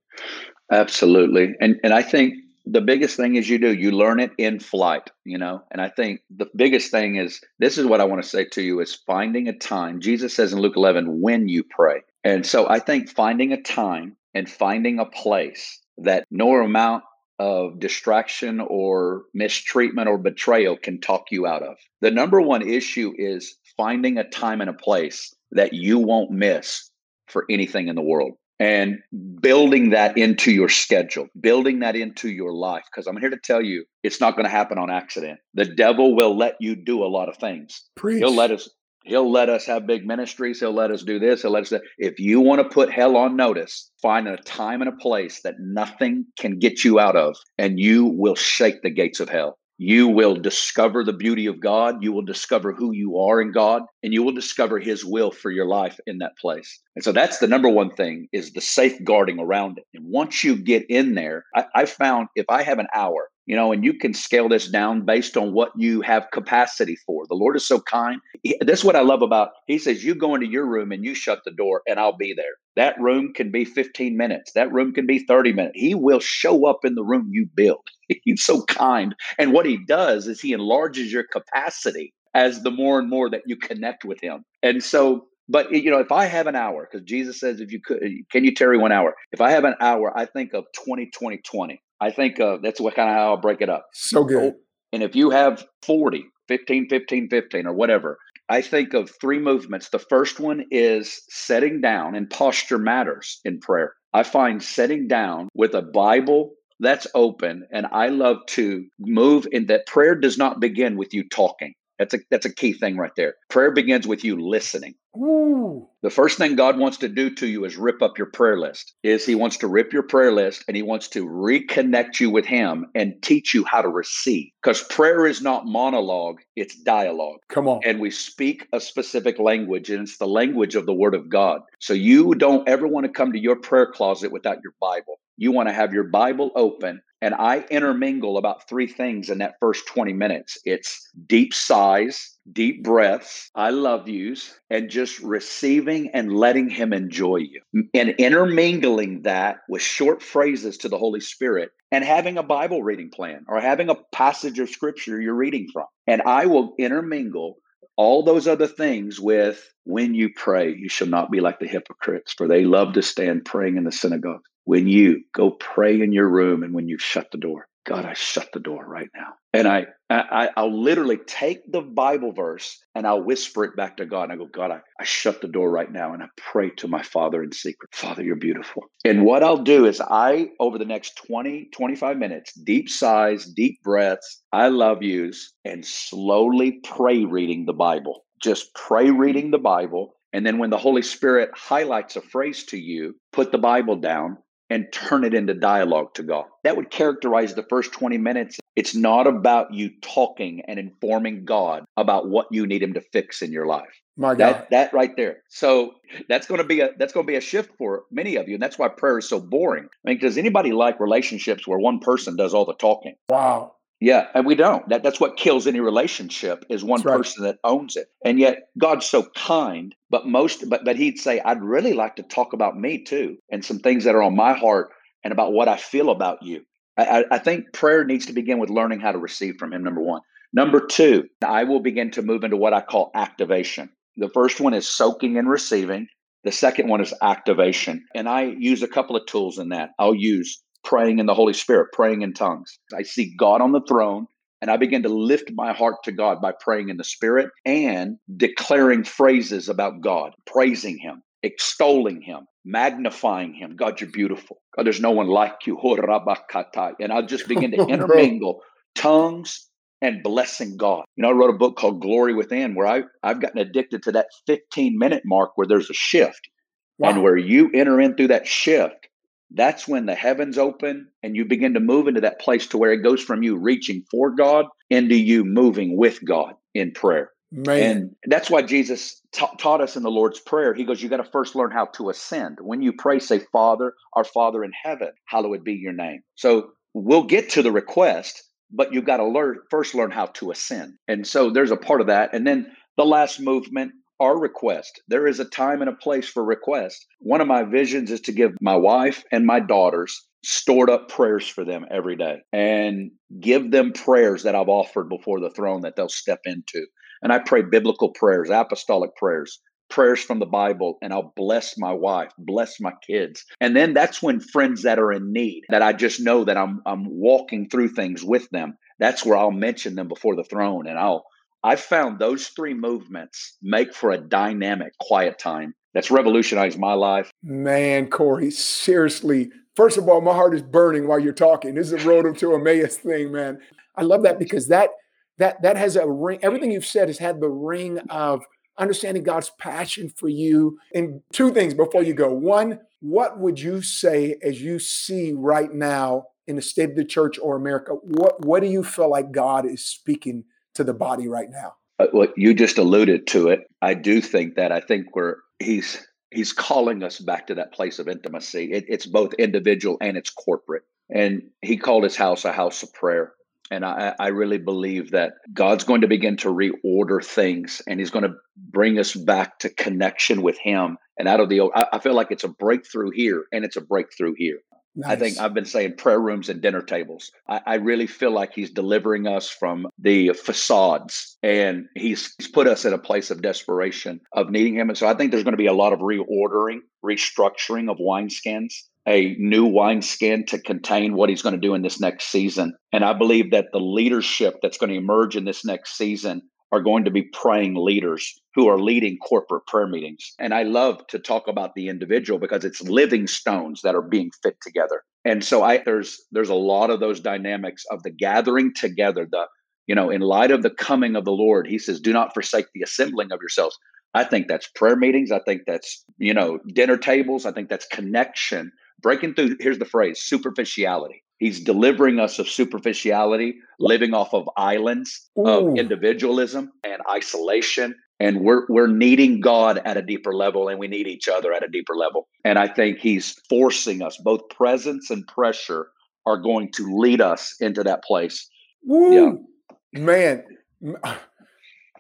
Absolutely. 0.72 1.54
And 1.60 1.82
and 1.84 1.94
I 1.94 2.02
think 2.02 2.36
the 2.66 2.80
biggest 2.80 3.18
thing 3.18 3.36
is 3.36 3.50
you 3.50 3.58
do 3.58 3.74
you 3.74 3.92
learn 3.92 4.20
it 4.20 4.32
in 4.38 4.60
flight 4.60 5.12
you 5.24 5.38
know 5.38 5.62
and 5.70 5.80
i 5.80 5.88
think 5.88 6.22
the 6.36 6.48
biggest 6.56 6.90
thing 6.90 7.16
is 7.16 7.40
this 7.60 7.78
is 7.78 7.86
what 7.86 8.02
i 8.02 8.04
want 8.04 8.22
to 8.22 8.28
say 8.28 8.44
to 8.44 8.62
you 8.62 8.80
is 8.80 8.96
finding 9.06 9.48
a 9.48 9.54
time 9.54 10.02
jesus 10.02 10.34
says 10.34 10.52
in 10.52 10.60
luke 10.60 10.76
11 10.76 11.22
when 11.22 11.48
you 11.48 11.64
pray 11.64 12.02
and 12.24 12.44
so 12.44 12.68
i 12.68 12.80
think 12.80 13.08
finding 13.08 13.54
a 13.54 13.62
time 13.62 14.18
and 14.34 14.50
finding 14.50 14.98
a 14.98 15.06
place 15.06 15.80
that 16.00 16.26
no 16.32 16.56
amount 16.56 17.04
of 17.40 17.80
distraction 17.80 18.60
or 18.62 19.24
mistreatment 19.34 20.08
or 20.08 20.18
betrayal 20.18 20.78
can 20.78 21.02
talk 21.02 21.26
you 21.32 21.46
out 21.46 21.64
of. 21.64 21.78
The 22.02 22.12
number 22.12 22.42
one 22.42 22.68
issue 22.68 23.14
is 23.18 23.58
finding 23.78 24.18
a 24.18 24.24
time 24.24 24.62
and 24.62 24.70
a 24.70 24.74
place 24.74 25.36
that 25.52 25.74
you 25.74 26.00
won't 26.00 26.32
miss 26.32 26.90
for 27.28 27.46
anything 27.50 27.88
in 27.88 27.96
the 27.96 28.02
world 28.02 28.34
and 28.60 29.00
building 29.42 29.90
that 29.90 30.18
into 30.18 30.52
your 30.52 30.70
schedule, 30.70 31.28
building 31.40 31.80
that 31.80 31.96
into 31.96 32.30
your 32.30 32.54
life. 32.54 32.84
Because 32.90 33.08
I'm 33.08 33.18
here 33.18 33.30
to 33.30 33.38
tell 33.38 33.62
you, 33.62 33.86
it's 34.04 34.22
not 34.22 34.36
going 34.36 34.46
to 34.46 34.50
happen 34.50 34.78
on 34.78 34.90
accident. 34.90 35.40
The 35.54 35.66
devil 35.66 36.16
will 36.16 36.38
let 36.38 36.56
you 36.60 36.76
do 36.76 37.04
a 37.04 37.08
lot 37.08 37.28
of 37.28 37.38
things. 37.38 37.82
Preach. 37.96 38.20
He'll 38.20 38.34
let 38.34 38.52
us 38.52 38.70
He'll 39.06 39.32
let 39.32 39.50
us 39.50 39.66
have 39.68 39.86
big 39.86 40.06
ministries. 40.06 40.60
He'll 40.60 40.74
let 40.74 40.90
us 40.90 41.04
do 41.04 41.20
this. 41.20 41.44
He'll 41.44 41.52
let 41.52 41.64
us. 41.64 41.70
Do, 41.70 41.80
if 42.00 42.20
you 42.20 42.40
want 42.42 42.62
to 42.62 42.74
put 42.74 42.92
hell 42.92 43.16
on 43.16 43.36
notice, 43.36 43.92
find 44.02 44.28
a 44.28 44.38
time 44.38 44.82
and 44.82 44.90
a 44.90 44.98
place 44.98 45.42
that 45.44 45.56
nothing 45.60 46.26
can 46.40 46.58
get 46.58 46.84
you 46.84 47.00
out 47.00 47.16
of, 47.16 47.38
and 47.58 47.80
you 47.80 48.06
will 48.06 48.36
shake 48.36 48.82
the 48.82 48.90
gates 48.90 49.20
of 49.20 49.30
hell. 49.30 49.58
You 49.78 50.08
will 50.08 50.36
discover 50.36 51.04
the 51.04 51.14
beauty 51.14 51.46
of 51.46 51.60
God. 51.60 52.02
You 52.02 52.14
will 52.14 52.24
discover 52.24 52.74
who 52.74 52.94
you 52.94 53.20
are 53.20 53.42
in 53.42 53.52
God, 53.52 53.84
and 54.02 54.12
you 54.14 54.24
will 54.24 54.34
discover 54.34 54.80
His 54.80 55.06
will 55.06 55.32
for 55.32 55.52
your 55.52 55.68
life 55.68 56.00
in 56.08 56.18
that 56.20 56.38
place. 56.40 56.82
And 56.96 57.04
so 57.04 57.12
that's 57.12 57.40
the 57.40 57.48
number 57.48 57.70
one 57.70 57.92
thing 57.92 58.28
is 58.32 58.54
the 58.54 58.62
safeguarding 58.62 59.40
around 59.40 59.78
it. 59.78 59.84
And 59.94 60.06
once 60.08 60.44
you 60.44 60.56
get 60.56 60.86
in 60.90 61.14
there, 61.14 61.44
I, 61.56 61.66
I 61.76 61.86
found 61.86 62.30
if 62.36 62.46
I 62.50 62.64
have 62.64 62.80
an 62.80 62.88
hour 62.96 63.30
you 63.46 63.56
know, 63.56 63.72
and 63.72 63.84
you 63.84 63.94
can 63.94 64.14
scale 64.14 64.50
this 64.50 64.68
down 64.68 65.06
based 65.06 65.38
on 65.38 65.54
what 65.54 65.72
you 65.78 66.02
have 66.02 66.32
capacity 66.32 66.96
for. 67.06 67.26
The 67.28 67.36
Lord 67.36 67.56
is 67.56 67.68
so 67.68 67.80
kind. 67.80 68.20
He, 68.44 68.58
this 68.62 68.80
is 68.80 68.86
what 68.86 68.96
I 68.96 69.02
love 69.02 69.22
about. 69.22 69.50
He 69.68 69.78
says, 69.78 70.04
"You 70.04 70.16
go 70.16 70.36
into 70.36 70.48
your 70.48 70.66
room 70.66 70.92
and 70.92 71.04
you 71.04 71.14
shut 71.14 71.42
the 71.46 71.52
door, 71.52 71.82
and 71.88 72.00
I'll 72.00 72.18
be 72.18 72.34
there." 72.34 72.46
That 72.76 73.00
room 73.00 73.34
can 73.34 73.52
be 73.52 73.66
15 73.66 74.18
minutes. 74.18 74.52
That 74.54 74.72
room 74.72 74.94
can 74.94 75.06
be 75.06 75.20
30 75.20 75.54
minutes. 75.54 75.80
He 75.80 75.96
will 75.96 76.20
show 76.20 76.66
up 76.66 76.80
in 76.84 76.96
the 76.96 77.04
room 77.04 77.30
you 77.32 77.48
build. 77.54 77.88
He's 78.24 78.44
so 78.44 78.64
kind, 78.64 79.16
and 79.38 79.54
what 79.54 79.66
he 79.66 79.78
does 79.86 80.28
is 80.28 80.42
he 80.42 80.54
enlarges 80.54 81.12
your 81.12 81.26
capacity 81.32 82.14
as 82.34 82.64
the 82.64 82.72
more 82.72 83.00
and 83.00 83.10
more 83.10 83.30
that 83.30 83.44
you 83.46 83.56
connect 83.56 84.04
with 84.04 84.20
him. 84.22 84.44
And 84.62 84.84
so 84.84 85.28
but 85.48 85.72
you 85.72 85.92
know, 85.92 86.00
if 86.00 86.12
I 86.12 86.26
have 86.26 86.48
an 86.48 86.56
hour, 86.56 86.88
because 86.90 87.06
Jesus 87.06 87.40
says, 87.40 87.60
if 87.60 87.72
you 87.72 87.80
could, 87.80 88.02
can 88.32 88.44
you 88.44 88.54
tarry 88.54 88.78
one 88.78 88.92
hour? 88.92 89.16
If 89.32 89.42
I 89.42 89.52
have 89.52 89.64
an 89.64 89.76
hour, 89.80 90.12
I 90.18 90.26
think 90.26 90.54
of 90.54 90.66
20, 90.86 91.12
20, 91.12 91.38
20. 91.38 91.82
I 92.00 92.12
think 92.12 92.40
uh, 92.40 92.58
that's 92.62 92.80
what 92.80 92.96
kind 92.96 93.10
of 93.10 93.16
how 93.16 93.30
I'll 93.32 93.42
break 93.42 93.62
it 93.62 93.70
up. 93.70 93.88
So 93.94 94.24
good. 94.24 94.56
And 94.94 95.04
if 95.04 95.16
you 95.16 95.30
have 95.30 95.66
40, 95.84 96.26
15, 96.48 96.88
15, 96.90 97.30
15, 97.30 97.68
or 97.68 97.74
whatever, 97.74 98.18
I 98.48 98.62
think 98.62 98.94
of 98.94 99.12
three 99.20 99.40
movements. 99.40 99.90
The 99.90 100.00
first 100.00 100.40
one 100.40 100.66
is 100.72 101.24
setting 101.30 101.82
down, 101.82 102.16
and 102.16 102.30
posture 102.30 102.78
matters 102.78 103.40
in 103.44 103.60
prayer. 103.60 103.94
I 104.14 104.24
find 104.24 104.62
setting 104.62 105.08
down 105.08 105.50
with 105.54 105.74
a 105.74 105.82
Bible 105.82 106.54
that's 106.80 107.08
open, 107.16 107.68
and 107.72 107.88
I 107.92 108.08
love 108.08 108.38
to 108.50 108.86
move 109.00 109.48
in 109.52 109.68
that 109.68 109.88
prayer 109.88 110.16
does 110.16 110.38
not 110.38 110.60
begin 110.60 110.98
with 110.98 111.14
you 111.14 111.28
talking. 111.28 111.74
That's 112.00 112.14
a 112.14 112.20
that's 112.30 112.46
a 112.46 112.54
key 112.54 112.74
thing 112.74 112.98
right 112.98 113.16
there. 113.16 113.36
Prayer 113.50 113.72
begins 113.72 114.08
with 114.08 114.24
you 114.24 114.40
listening. 114.40 114.96
Ooh. 115.18 115.88
The 116.02 116.10
first 116.10 116.38
thing 116.38 116.56
God 116.56 116.78
wants 116.78 116.98
to 116.98 117.10
do 117.10 117.34
to 117.36 117.48
you 117.48 117.66
is 117.66 117.78
rip 117.78 118.02
up 118.02 118.18
your 118.18 118.28
prayer 118.28 118.60
list. 118.60 118.94
Is 119.02 119.26
he 119.26 119.36
wants 119.36 119.58
to 119.58 119.68
rip 119.68 119.94
your 119.94 120.04
prayer 120.04 120.32
list 120.32 120.64
and 120.68 120.76
he 120.76 120.84
wants 120.84 121.08
to 121.10 121.26
reconnect 121.26 122.20
you 122.20 122.30
with 122.30 122.46
him 122.46 122.88
and 122.94 123.22
teach 123.22 123.54
you 123.54 123.64
how 123.64 123.82
to 123.82 123.88
receive. 123.88 124.52
Because 124.62 124.84
prayer 124.84 125.26
is 125.26 125.42
not 125.42 125.66
monologue, 125.66 126.42
it's 126.56 126.76
dialogue. 126.76 127.40
Come 127.50 127.68
on. 127.68 127.82
And 127.86 128.00
we 128.00 128.12
speak 128.12 128.68
a 128.74 128.80
specific 128.80 129.40
language 129.40 129.90
and 129.90 130.04
it's 130.04 130.18
the 130.18 130.28
language 130.28 130.76
of 130.76 130.86
the 130.86 130.94
word 130.94 131.16
of 131.16 131.30
God. 131.30 131.62
So 131.80 131.94
you 131.94 132.36
don't 132.36 132.68
ever 132.68 132.88
want 132.88 133.06
to 133.06 133.12
come 133.12 133.32
to 133.32 133.40
your 133.40 133.56
prayer 133.56 133.88
closet 133.88 134.32
without 134.32 134.58
your 134.64 134.74
Bible. 134.82 135.20
You 135.38 135.52
want 135.52 135.70
to 135.70 135.74
have 135.74 135.94
your 135.94 136.06
Bible 136.06 136.52
open 136.56 137.02
and 137.26 137.34
I 137.34 137.66
intermingle 137.72 138.38
about 138.38 138.70
three 138.70 138.86
things 138.86 139.32
in 139.32 139.40
that 139.40 139.56
first 139.60 139.88
20 139.88 140.14
minutes 140.14 140.60
it's 140.64 141.10
deep 141.26 141.56
sighs, 141.56 142.38
deep 142.54 142.84
breaths, 142.84 143.50
I 143.56 143.72
love 143.72 144.08
yous, 144.08 144.54
and 144.70 144.92
just 144.92 145.18
receiving 145.22 146.12
and 146.14 146.36
letting 146.36 146.70
Him 146.70 146.94
enjoy 146.94 147.38
you. 147.38 147.62
And 147.96 148.12
intermingling 148.20 149.24
that 149.24 149.62
with 149.68 149.82
short 149.82 150.22
phrases 150.22 150.78
to 150.78 150.88
the 150.88 151.00
Holy 151.00 151.20
Spirit 151.20 151.72
and 151.92 152.04
having 152.04 152.38
a 152.38 152.44
Bible 152.44 152.84
reading 152.84 153.10
plan 153.10 153.44
or 153.48 153.60
having 153.60 153.90
a 153.90 153.98
passage 154.14 154.60
of 154.60 154.70
scripture 154.70 155.20
you're 155.20 155.34
reading 155.34 155.68
from. 155.74 155.86
And 156.06 156.22
I 156.28 156.46
will 156.46 156.76
intermingle 156.78 157.58
all 157.98 158.22
those 158.22 158.48
other 158.48 158.68
things 158.68 159.20
with 159.20 159.68
when 159.86 160.14
you 160.14 160.30
pray, 160.36 160.76
you 160.76 160.90
shall 160.90 161.08
not 161.08 161.32
be 161.32 161.40
like 161.40 161.58
the 161.58 161.68
hypocrites, 161.68 162.34
for 162.34 162.48
they 162.48 162.66
love 162.66 162.94
to 162.94 163.02
stand 163.02 163.46
praying 163.46 163.78
in 163.78 163.84
the 163.84 163.92
synagogue. 163.92 164.44
When 164.66 164.88
you 164.88 165.24
go 165.34 165.52
pray 165.52 166.02
in 166.02 166.12
your 166.12 166.28
room 166.28 166.64
and 166.64 166.74
when 166.74 166.88
you 166.88 166.98
shut 166.98 167.32
the 167.32 167.38
door, 167.38 167.68
God, 167.86 168.04
I 168.04 168.14
shut 168.14 168.50
the 168.52 168.60
door 168.60 168.84
right 168.84 169.10
now. 169.16 169.36
And 169.54 169.68
I, 169.68 169.86
I 170.10 170.50
I'll 170.58 170.76
literally 170.76 171.18
take 171.18 171.72
the 171.72 171.82
Bible 171.82 172.32
verse 172.32 172.80
and 172.96 173.06
I'll 173.06 173.24
whisper 173.24 173.64
it 173.64 173.76
back 173.76 173.98
to 173.98 174.08
God. 174.08 174.24
And 174.24 174.34
I 174.34 174.36
go, 174.38 174.48
God, 174.48 174.72
I, 174.72 174.80
I 175.00 175.04
shut 175.04 175.40
the 175.40 175.48
door 175.48 175.70
right 175.70 175.92
now 175.92 176.14
and 176.14 176.24
I 176.24 176.28
pray 176.36 176.72
to 176.78 176.88
my 176.88 177.04
Father 177.04 177.44
in 177.44 177.52
secret. 177.52 177.94
Father, 177.94 178.24
you're 178.24 178.36
beautiful. 178.38 178.86
And 179.06 179.24
what 179.24 179.44
I'll 179.44 179.62
do 179.62 179.86
is 179.86 180.02
I, 180.02 180.50
over 180.60 180.80
the 180.80 180.86
next 180.86 181.16
20, 181.28 181.70
25 181.72 182.18
minutes, 182.18 182.54
deep 182.54 182.90
sighs, 182.90 183.46
deep 183.46 183.82
breaths, 183.84 184.42
I 184.52 184.70
love 184.70 185.04
yous, 185.04 185.54
and 185.64 185.86
slowly 185.86 186.80
pray 186.84 187.24
reading 187.24 187.66
the 187.66 187.74
Bible. 187.74 188.26
Just 188.42 188.74
pray 188.74 189.12
reading 189.12 189.52
the 189.52 189.60
Bible. 189.60 190.16
And 190.34 190.46
then 190.46 190.58
when 190.58 190.72
the 190.72 190.78
Holy 190.78 191.04
Spirit 191.04 191.52
highlights 191.54 192.16
a 192.16 192.22
phrase 192.22 192.66
to 192.66 192.78
you, 192.78 193.16
put 193.32 193.52
the 193.52 193.58
Bible 193.58 193.96
down 193.96 194.38
and 194.70 194.92
turn 194.92 195.24
it 195.24 195.34
into 195.34 195.54
dialogue 195.54 196.14
to 196.16 196.24
God. 196.24 196.46
That 196.64 196.76
would 196.76 196.90
characterize 196.90 197.54
the 197.54 197.64
first 197.64 197.92
20 197.92 198.18
minutes. 198.18 198.60
It's 198.76 198.96
not 198.96 199.28
about 199.28 199.74
you 199.74 199.92
talking 200.02 200.62
and 200.68 200.80
informing 200.80 201.46
God 201.46 201.86
about 201.98 202.28
what 202.28 202.48
you 202.52 202.66
need 202.66 202.82
him 202.82 202.94
to 202.94 203.02
fix 203.02 203.42
in 203.42 203.52
your 203.52 203.68
life. 203.68 204.02
My 204.18 204.34
God. 204.34 204.38
That 204.38 204.70
that 204.70 204.94
right 204.94 205.16
there. 205.18 205.44
So 205.50 205.96
that's 206.30 206.48
going 206.48 206.62
to 206.62 206.68
be 206.68 206.80
a 206.80 206.90
that's 206.98 207.14
going 207.14 207.26
to 207.26 207.32
be 207.32 207.38
a 207.38 207.42
shift 207.42 207.78
for 207.78 208.06
many 208.12 208.38
of 208.38 208.48
you 208.48 208.56
and 208.56 208.64
that's 208.64 208.80
why 208.80 208.88
prayer 208.88 209.18
is 209.18 209.28
so 209.28 209.40
boring. 209.40 209.90
I 210.06 210.10
mean, 210.10 210.20
does 210.20 210.38
anybody 210.38 210.72
like 210.72 211.00
relationships 211.00 211.68
where 211.68 211.80
one 211.80 212.00
person 212.00 212.36
does 212.38 212.54
all 212.54 212.66
the 212.66 212.74
talking? 212.74 213.16
Wow. 213.30 213.74
Yeah, 214.06 214.28
and 214.36 214.46
we 214.46 214.54
don't. 214.54 214.88
That 214.90 215.02
that's 215.02 215.20
what 215.20 215.36
kills 215.36 215.66
any 215.66 215.80
relationship 215.80 216.64
is 216.70 216.84
one 216.84 217.02
right. 217.02 217.18
person 217.18 217.44
that 217.44 217.58
owns 217.64 217.96
it. 217.96 218.06
And 218.24 218.38
yet 218.38 218.68
God's 218.78 219.08
so 219.08 219.24
kind, 219.36 219.96
but 220.12 220.28
most 220.28 220.70
but 220.70 220.86
but 220.86 220.96
he'd 220.96 221.18
say, 221.18 221.40
I'd 221.40 221.64
really 221.64 221.94
like 221.94 222.16
to 222.18 222.22
talk 222.22 222.54
about 222.54 222.78
me 222.78 223.04
too, 223.04 223.38
and 223.52 223.66
some 223.66 223.80
things 223.80 224.04
that 224.04 224.14
are 224.14 224.22
on 224.22 224.36
my 224.36 224.54
heart 224.54 224.90
and 225.24 225.32
about 225.32 225.54
what 225.54 225.68
I 225.68 225.78
feel 225.78 226.12
about 226.12 226.44
you. 226.44 226.62
I, 227.00 227.26
I 227.32 227.40
think 227.40 227.74
prayer 227.74 228.06
needs 228.06 228.28
to 228.28 228.34
begin 228.34 228.60
with 228.60 228.70
learning 228.70 229.00
how 229.00 229.12
to 229.12 229.18
receive 229.18 229.56
from 229.58 229.74
him, 229.74 229.84
number 229.84 230.02
one. 230.02 230.22
Number 230.54 230.86
two, 230.86 231.28
I 231.44 231.64
will 231.64 231.80
begin 231.80 232.12
to 232.12 232.22
move 232.22 232.44
into 232.44 232.58
what 232.58 232.76
I 232.76 232.82
call 232.82 233.10
activation. 233.16 233.90
The 234.18 234.30
first 234.30 234.62
one 234.62 234.76
is 234.76 234.88
soaking 234.88 235.36
and 235.36 235.50
receiving. 235.50 236.08
The 236.44 236.52
second 236.52 236.90
one 236.90 237.02
is 237.02 237.12
activation. 237.24 238.06
And 238.14 238.30
I 238.30 238.44
use 238.44 238.84
a 238.84 238.88
couple 238.88 239.16
of 239.16 239.26
tools 239.26 239.58
in 239.58 239.70
that. 239.70 239.90
I'll 239.98 240.14
use 240.14 240.62
praying 240.86 241.20
in 241.20 241.26
the 241.26 241.34
Holy 241.34 241.54
Spirit, 241.54 241.90
praying 241.92 242.22
in 242.22 242.34
tongues. 242.34 242.80
I 242.96 243.04
see 243.04 243.36
God 243.38 243.62
on 243.62 243.72
the 243.72 243.82
throne 243.82 244.28
and 244.62 244.72
I 244.72 244.78
begin 244.78 245.04
to 245.04 245.10
lift 245.10 245.52
my 245.54 245.74
heart 245.74 245.98
to 246.06 246.12
God 246.12 246.42
by 246.42 246.54
praying 246.60 246.90
in 246.90 246.98
the 246.98 247.04
Spirit 247.04 247.50
and 247.66 248.18
declaring 248.36 249.04
phrases 249.04 249.70
about 249.70 250.02
God, 250.02 250.32
praising 250.46 250.98
Him, 250.98 251.22
extolling 251.44 252.22
Him, 252.22 252.48
magnifying 252.64 253.54
Him. 253.54 253.76
God, 253.76 254.00
you're 254.00 254.10
beautiful. 254.10 254.62
God, 254.76 254.86
there's 254.86 255.02
no 255.02 255.12
one 255.12 255.28
like 255.28 255.68
you. 255.68 255.80
And 255.80 257.14
I'll 257.14 257.26
just 257.26 257.48
begin 257.48 257.72
to 257.72 257.86
intermingle 257.88 258.62
tongues 258.96 259.70
and 260.02 260.24
blessing 260.24 260.78
God. 260.78 261.04
You 261.16 261.24
know, 261.24 261.30
I 261.30 261.34
wrote 261.34 261.54
a 261.54 261.58
book 261.58 261.76
called 261.76 262.02
Glory 262.02 262.34
Within 262.34 262.76
where 262.76 262.88
I, 262.88 263.04
I've 263.24 263.42
gotten 263.42 263.60
addicted 263.60 264.04
to 264.04 264.12
that 264.14 264.28
15 264.48 264.98
minute 264.98 265.24
mark 265.26 265.52
where 265.56 265.68
there's 265.68 265.90
a 265.90 265.94
shift. 265.94 266.50
Wow. 266.98 267.10
And 267.10 267.24
where 267.24 267.36
you 267.36 267.70
enter 267.74 268.00
in 268.00 268.16
through 268.16 268.30
that 268.30 268.48
shift, 268.48 269.10
that's 269.52 269.88
when 269.88 270.06
the 270.06 270.16
heavens 270.16 270.58
open 270.58 271.08
and 271.24 271.36
you 271.36 271.46
begin 271.46 271.74
to 271.76 271.80
move 271.80 272.08
into 272.08 272.22
that 272.22 272.40
place 272.40 272.68
to 272.68 272.78
where 272.78 272.92
it 272.92 273.04
goes 273.04 273.22
from 273.22 273.44
you 273.44 273.58
reaching 273.58 274.04
for 274.10 274.32
God 274.32 274.66
into 274.90 275.16
you 275.16 275.46
moving 275.46 275.98
with 275.98 276.24
God 276.26 276.54
in 276.74 276.92
prayer. 276.92 277.32
Man. 277.52 277.92
And 277.92 278.16
that's 278.26 278.50
why 278.50 278.64
Jesus 278.64 279.22
ta- 279.32 279.54
taught 279.60 279.80
us 279.80 279.96
in 279.96 280.04
the 280.04 280.12
Lord's 280.12 280.40
Prayer. 280.40 280.74
He 280.74 280.84
goes, 280.84 281.02
You 281.02 281.10
got 281.10 281.18
to 281.18 281.32
first 281.32 281.56
learn 281.56 281.72
how 281.72 281.86
to 281.94 282.10
ascend. 282.10 282.58
When 282.60 282.82
you 282.82 282.92
pray, 282.92 283.20
say, 283.20 283.40
Father, 283.52 283.94
our 284.14 284.24
Father 284.24 284.64
in 284.64 284.72
heaven, 284.84 285.12
hallowed 285.26 285.64
be 285.64 285.74
your 285.74 285.94
name. 285.94 286.22
So 286.36 286.72
we'll 286.94 287.24
get 287.24 287.52
to 287.52 287.62
the 287.62 287.72
request, 287.72 288.44
but 288.72 288.94
you've 288.94 289.06
got 289.06 289.18
to 289.18 289.28
learn 289.28 289.60
first 289.70 289.96
learn 289.96 290.12
how 290.12 290.26
to 290.26 290.52
ascend. 290.52 290.94
And 291.08 291.26
so 291.26 291.50
there's 291.50 291.72
a 291.72 291.78
part 291.78 292.02
of 292.02 292.08
that. 292.08 292.34
And 292.34 292.46
then 292.46 292.72
the 292.98 293.06
last 293.06 293.40
movement 293.40 293.92
our 294.20 294.38
request. 294.38 295.02
There 295.08 295.28
is 295.28 295.40
a 295.40 295.46
time 295.46 295.82
and 295.82 295.90
a 295.90 295.96
place 295.96 296.28
for 296.28 296.44
request. 296.44 297.06
One 297.20 297.42
of 297.42 297.48
my 297.48 297.64
visions 297.64 298.12
is 298.12 298.22
to 298.22 298.32
give 298.32 298.52
my 298.62 298.76
wife 298.76 299.24
and 299.32 299.46
my 299.46 299.60
daughters 299.60 300.26
stored 300.44 300.90
up 300.90 301.10
prayers 301.10 301.48
for 301.48 301.66
them 301.66 301.86
every 301.92 302.16
day 302.16 302.38
and 302.54 303.12
give 303.40 303.72
them 303.72 303.92
prayers 303.92 304.44
that 304.44 304.56
I've 304.56 304.70
offered 304.70 305.10
before 305.10 305.40
the 305.40 305.50
throne 305.50 305.82
that 305.82 305.96
they'll 305.96 306.08
step 306.08 306.40
into. 306.46 306.86
And 307.22 307.34
I 307.34 307.40
pray 307.40 307.64
biblical 307.64 308.12
prayers, 308.12 308.50
apostolic 308.52 309.16
prayers, 309.16 309.60
prayers 309.90 310.22
from 310.22 310.40
the 310.40 310.46
Bible, 310.46 310.98
and 311.02 311.12
I'll 311.12 311.34
bless 311.36 311.78
my 311.78 311.92
wife, 311.92 312.32
bless 312.38 312.80
my 312.80 312.92
kids. 313.08 313.44
And 313.60 313.76
then 313.76 313.94
that's 313.94 314.22
when 314.22 314.40
friends 314.40 314.84
that 314.84 315.00
are 315.00 315.12
in 315.12 315.34
need, 315.34 315.64
that 315.70 315.82
I 315.82 315.94
just 315.94 316.20
know 316.20 316.44
that 316.44 316.58
I'm 316.58 316.82
I'm 316.86 317.06
walking 317.08 317.68
through 317.70 317.90
things 317.90 318.24
with 318.24 318.48
them, 318.52 318.78
that's 319.00 319.26
where 319.26 319.38
I'll 319.38 319.52
mention 319.52 319.96
them 319.96 320.08
before 320.08 320.36
the 320.36 320.44
throne 320.44 320.88
and 320.88 320.98
I'll 320.98 321.26
I 321.66 321.78
found 321.78 322.20
those 322.20 322.50
three 322.50 322.76
movements 322.76 323.58
make 323.60 323.92
for 323.92 324.12
a 324.12 324.20
dynamic 324.20 324.96
quiet 325.00 325.40
time 325.40 325.74
that's 325.96 326.12
revolutionized 326.12 326.78
my 326.78 326.94
life. 326.94 327.32
Man, 327.42 328.08
Corey, 328.08 328.52
seriously. 328.52 329.50
First 329.76 329.98
of 329.98 330.08
all, 330.08 330.22
my 330.22 330.34
heart 330.34 330.54
is 330.54 330.62
burning 330.62 331.08
while 331.08 331.18
you're 331.18 331.34
talking. 331.34 331.74
This 331.74 331.92
is 331.92 332.06
a 332.06 332.08
road 332.08 332.38
to 332.38 332.54
Emmaus 332.54 332.98
thing, 332.98 333.32
man. 333.32 333.58
I 333.96 334.04
love 334.04 334.22
that 334.24 334.38
because 334.38 334.68
that 334.68 334.92
that 335.40 335.60
that 335.64 335.76
has 335.76 335.96
a 335.96 336.08
ring. 336.08 336.38
Everything 336.44 336.70
you've 336.70 336.86
said 336.86 337.08
has 337.08 337.18
had 337.18 337.42
the 337.42 337.50
ring 337.50 337.98
of 338.12 338.44
understanding 338.78 339.24
God's 339.24 339.50
passion 339.58 340.12
for 340.16 340.30
you. 340.30 340.78
And 340.94 341.22
two 341.34 341.52
things 341.52 341.74
before 341.74 342.04
you 342.04 342.14
go. 342.14 342.32
One, 342.32 342.82
what 343.00 343.40
would 343.40 343.60
you 343.60 343.82
say 343.82 344.36
as 344.44 344.62
you 344.62 344.78
see 344.78 345.34
right 345.34 345.74
now 345.74 346.26
in 346.46 346.58
the 346.58 346.62
state 346.62 346.92
of 346.92 346.96
the 346.96 347.06
church 347.06 347.40
or 347.42 347.56
America? 347.56 347.94
What 348.04 348.46
what 348.46 348.62
do 348.62 348.68
you 348.68 348.84
feel 348.84 349.10
like 349.10 349.32
God 349.32 349.66
is 349.66 349.84
speaking 349.84 350.44
to 350.76 350.84
the 350.84 350.94
body 350.94 351.28
right 351.28 351.50
now? 351.50 351.76
Uh, 352.00 352.08
well, 352.14 352.28
you 352.36 352.54
just 352.54 352.78
alluded 352.78 353.28
to 353.28 353.50
it. 353.50 353.62
I 353.82 353.94
do 353.94 354.22
think 354.22 354.56
that 354.56 354.72
I 354.72 354.82
think 354.82 355.16
we're 355.16 355.38
he's 355.60 356.06
he's 356.32 356.54
calling 356.54 357.04
us 357.04 357.20
back 357.20 357.48
to 357.48 357.56
that 357.56 357.74
place 357.74 358.00
of 358.00 358.08
intimacy. 358.08 358.72
It, 358.72 358.86
it's 358.88 359.06
both 359.06 359.34
individual 359.36 359.98
and 360.02 360.18
it's 360.18 360.30
corporate. 360.30 360.84
And 361.10 361.44
he 361.62 361.78
called 361.78 362.04
his 362.04 362.16
house 362.16 362.46
a 362.46 362.52
house 362.52 362.84
of 362.84 362.94
prayer. 362.94 363.34
And 363.72 363.84
I, 363.84 364.14
I 364.20 364.28
really 364.28 364.60
believe 364.60 365.12
that 365.12 365.34
God's 365.52 365.86
going 365.86 366.02
to 366.02 366.08
begin 366.08 366.38
to 366.38 366.50
reorder 366.50 367.24
things 367.24 367.82
and 367.88 368.00
he's 368.00 368.12
going 368.12 368.26
to 368.26 368.36
bring 368.56 369.00
us 369.00 369.16
back 369.16 369.60
to 369.60 369.70
connection 369.70 370.44
with 370.44 370.58
him. 370.60 370.98
And 371.18 371.28
out 371.28 371.40
of 371.40 371.50
the, 371.50 371.62
I, 371.74 371.88
I 371.94 372.00
feel 372.00 372.14
like 372.14 372.28
it's 372.30 372.44
a 372.44 372.50
breakthrough 372.50 373.10
here 373.12 373.46
and 373.52 373.66
it's 373.66 373.76
a 373.76 373.82
breakthrough 373.82 374.36
here. 374.38 374.60
Nice. 374.96 375.12
I 375.12 375.16
think 375.18 375.38
I've 375.40 375.54
been 375.54 375.66
saying 375.66 375.96
prayer 375.98 376.20
rooms 376.20 376.48
and 376.48 376.62
dinner 376.62 376.82
tables. 376.82 377.32
I, 377.50 377.62
I, 377.66 377.76
really 377.76 378.08
feel 378.08 378.32
like 378.32 378.54
he's 378.54 378.72
delivering 378.72 379.28
us 379.28 379.50
from 379.50 379.88
the 380.00 380.32
facades 380.32 381.38
and 381.44 381.88
he's, 381.96 382.34
he's 382.38 382.48
put 382.48 382.66
us 382.66 382.86
in 382.86 382.94
a 382.94 382.98
place 382.98 383.30
of 383.30 383.42
desperation 383.42 384.22
of 384.32 384.50
needing 384.50 384.76
him. 384.76 384.88
And 384.88 384.98
so 384.98 385.06
I 385.06 385.14
think 385.14 385.32
there's 385.32 385.44
going 385.44 385.54
to 385.54 385.58
be 385.58 385.66
a 385.66 385.74
lot 385.74 385.92
of 385.92 386.00
reordering, 386.00 386.80
restructuring 387.04 387.92
of 387.92 387.98
wineskins, 387.98 388.74
a 389.06 389.36
new 389.38 389.66
wineskin 389.66 390.46
to 390.48 390.60
contain 390.60 391.14
what 391.14 391.30
he's 391.30 391.42
going 391.42 391.56
to 391.56 391.62
do 391.62 391.74
in 391.74 391.82
this 391.82 392.00
next 392.00 392.28
season. 392.30 392.74
And 392.94 393.04
I 393.04 393.12
believe 393.12 393.52
that 393.52 393.68
the 393.74 393.80
leadership 393.80 394.56
that's 394.62 394.78
going 394.78 394.92
to 394.92 394.98
emerge 394.98 395.36
in 395.36 395.44
this 395.44 395.66
next 395.66 395.98
season 395.98 396.42
are 396.72 396.82
going 396.82 397.06
to 397.06 397.12
be 397.12 397.22
praying 397.22 397.76
leaders 397.76 398.40
who 398.56 398.68
are 398.68 398.80
leading 398.80 399.18
corporate 399.18 399.66
prayer 399.68 399.88
meetings. 399.88 400.34
And 400.40 400.54
I 400.54 400.64
love 400.64 401.06
to 401.08 401.20
talk 401.20 401.48
about 401.48 401.76
the 401.76 401.88
individual 401.88 402.40
because 402.40 402.66
it's 402.66 402.82
living 402.82 403.28
stones 403.28 403.82
that 403.84 403.96
are 403.96 404.02
being 404.02 404.32
fit 404.44 404.58
together. 404.62 405.04
And 405.24 405.44
so 405.44 405.64
I 405.64 405.78
there's 405.80 406.22
there's 406.32 406.50
a 406.50 406.56
lot 406.56 406.90
of 406.90 407.00
those 407.00 407.20
dynamics 407.20 407.84
of 407.92 408.04
the 408.04 408.12
gathering 408.12 408.74
together, 408.74 409.28
the 409.30 409.48
you 409.88 409.96
know, 409.96 410.10
in 410.10 410.22
light 410.22 410.52
of 410.52 410.64
the 410.64 410.70
coming 410.70 411.16
of 411.16 411.26
the 411.26 411.32
Lord, 411.32 411.68
he 411.68 411.78
says, 411.78 412.00
do 412.00 412.12
not 412.12 412.34
forsake 412.34 412.66
the 412.74 412.82
assembling 412.82 413.32
of 413.32 413.40
yourselves. 413.42 413.78
I 414.14 414.24
think 414.24 414.48
that's 414.48 414.68
prayer 414.68 414.96
meetings. 414.96 415.32
I 415.32 415.40
think 415.40 415.64
that's, 415.68 416.04
you 416.18 416.34
know, 416.34 416.60
dinner 416.74 416.98
tables. 416.98 417.46
I 417.46 417.52
think 417.52 417.70
that's 417.70 417.86
connection. 417.88 418.72
Breaking 419.02 419.34
through, 419.34 419.58
here's 419.60 419.78
the 419.78 419.86
phrase 419.86 420.22
superficiality. 420.22 421.24
He's 421.38 421.60
delivering 421.60 422.20
us 422.20 422.40
of 422.40 422.48
superficiality, 422.48 423.56
living 423.80 424.14
off 424.14 424.34
of 424.34 424.50
islands 424.56 425.30
Ooh. 425.38 425.48
of 425.48 425.78
individualism 425.78 426.72
and 426.84 427.02
isolation. 427.10 427.96
And 428.20 428.42
we're 428.42 428.66
we're 428.70 428.88
needing 428.88 429.42
God 429.42 429.82
at 429.84 429.98
a 429.98 430.02
deeper 430.02 430.34
level, 430.34 430.70
and 430.70 430.80
we 430.80 430.88
need 430.88 431.06
each 431.06 431.28
other 431.28 431.52
at 431.54 431.66
a 431.66 431.68
deeper 431.68 431.96
level. 431.96 432.30
And 432.46 432.58
I 432.58 432.70
think 432.70 433.00
He's 433.00 433.38
forcing 433.50 434.02
us. 434.02 434.18
Both 434.18 434.48
presence 434.50 435.10
and 435.10 435.28
pressure 435.28 435.88
are 436.26 436.38
going 436.38 436.72
to 436.74 436.98
lead 436.98 437.20
us 437.20 437.56
into 437.60 437.84
that 437.84 438.04
place. 438.04 438.50
Woo. 438.84 439.46
Yeah, 439.94 440.02
man. 440.02 440.46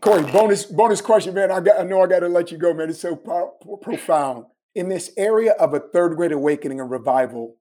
Corey, 0.02 0.24
bonus 0.32 0.66
bonus 0.66 1.02
question, 1.02 1.34
man. 1.34 1.52
I 1.52 1.60
got 1.60 1.80
I 1.80 1.84
know 1.84 2.02
I 2.02 2.08
got 2.08 2.20
to 2.20 2.30
let 2.30 2.52
you 2.52 2.58
go, 2.58 2.74
man. 2.74 2.90
It's 2.90 3.02
so 3.02 3.16
pro- 3.16 3.52
profound 3.82 4.46
in 4.74 4.88
this 4.88 5.12
area 5.18 5.54
of 5.54 5.74
a 5.74 5.80
third 5.80 6.16
great 6.16 6.32
awakening 6.32 6.80
and 6.80 6.92
revival. 6.92 7.58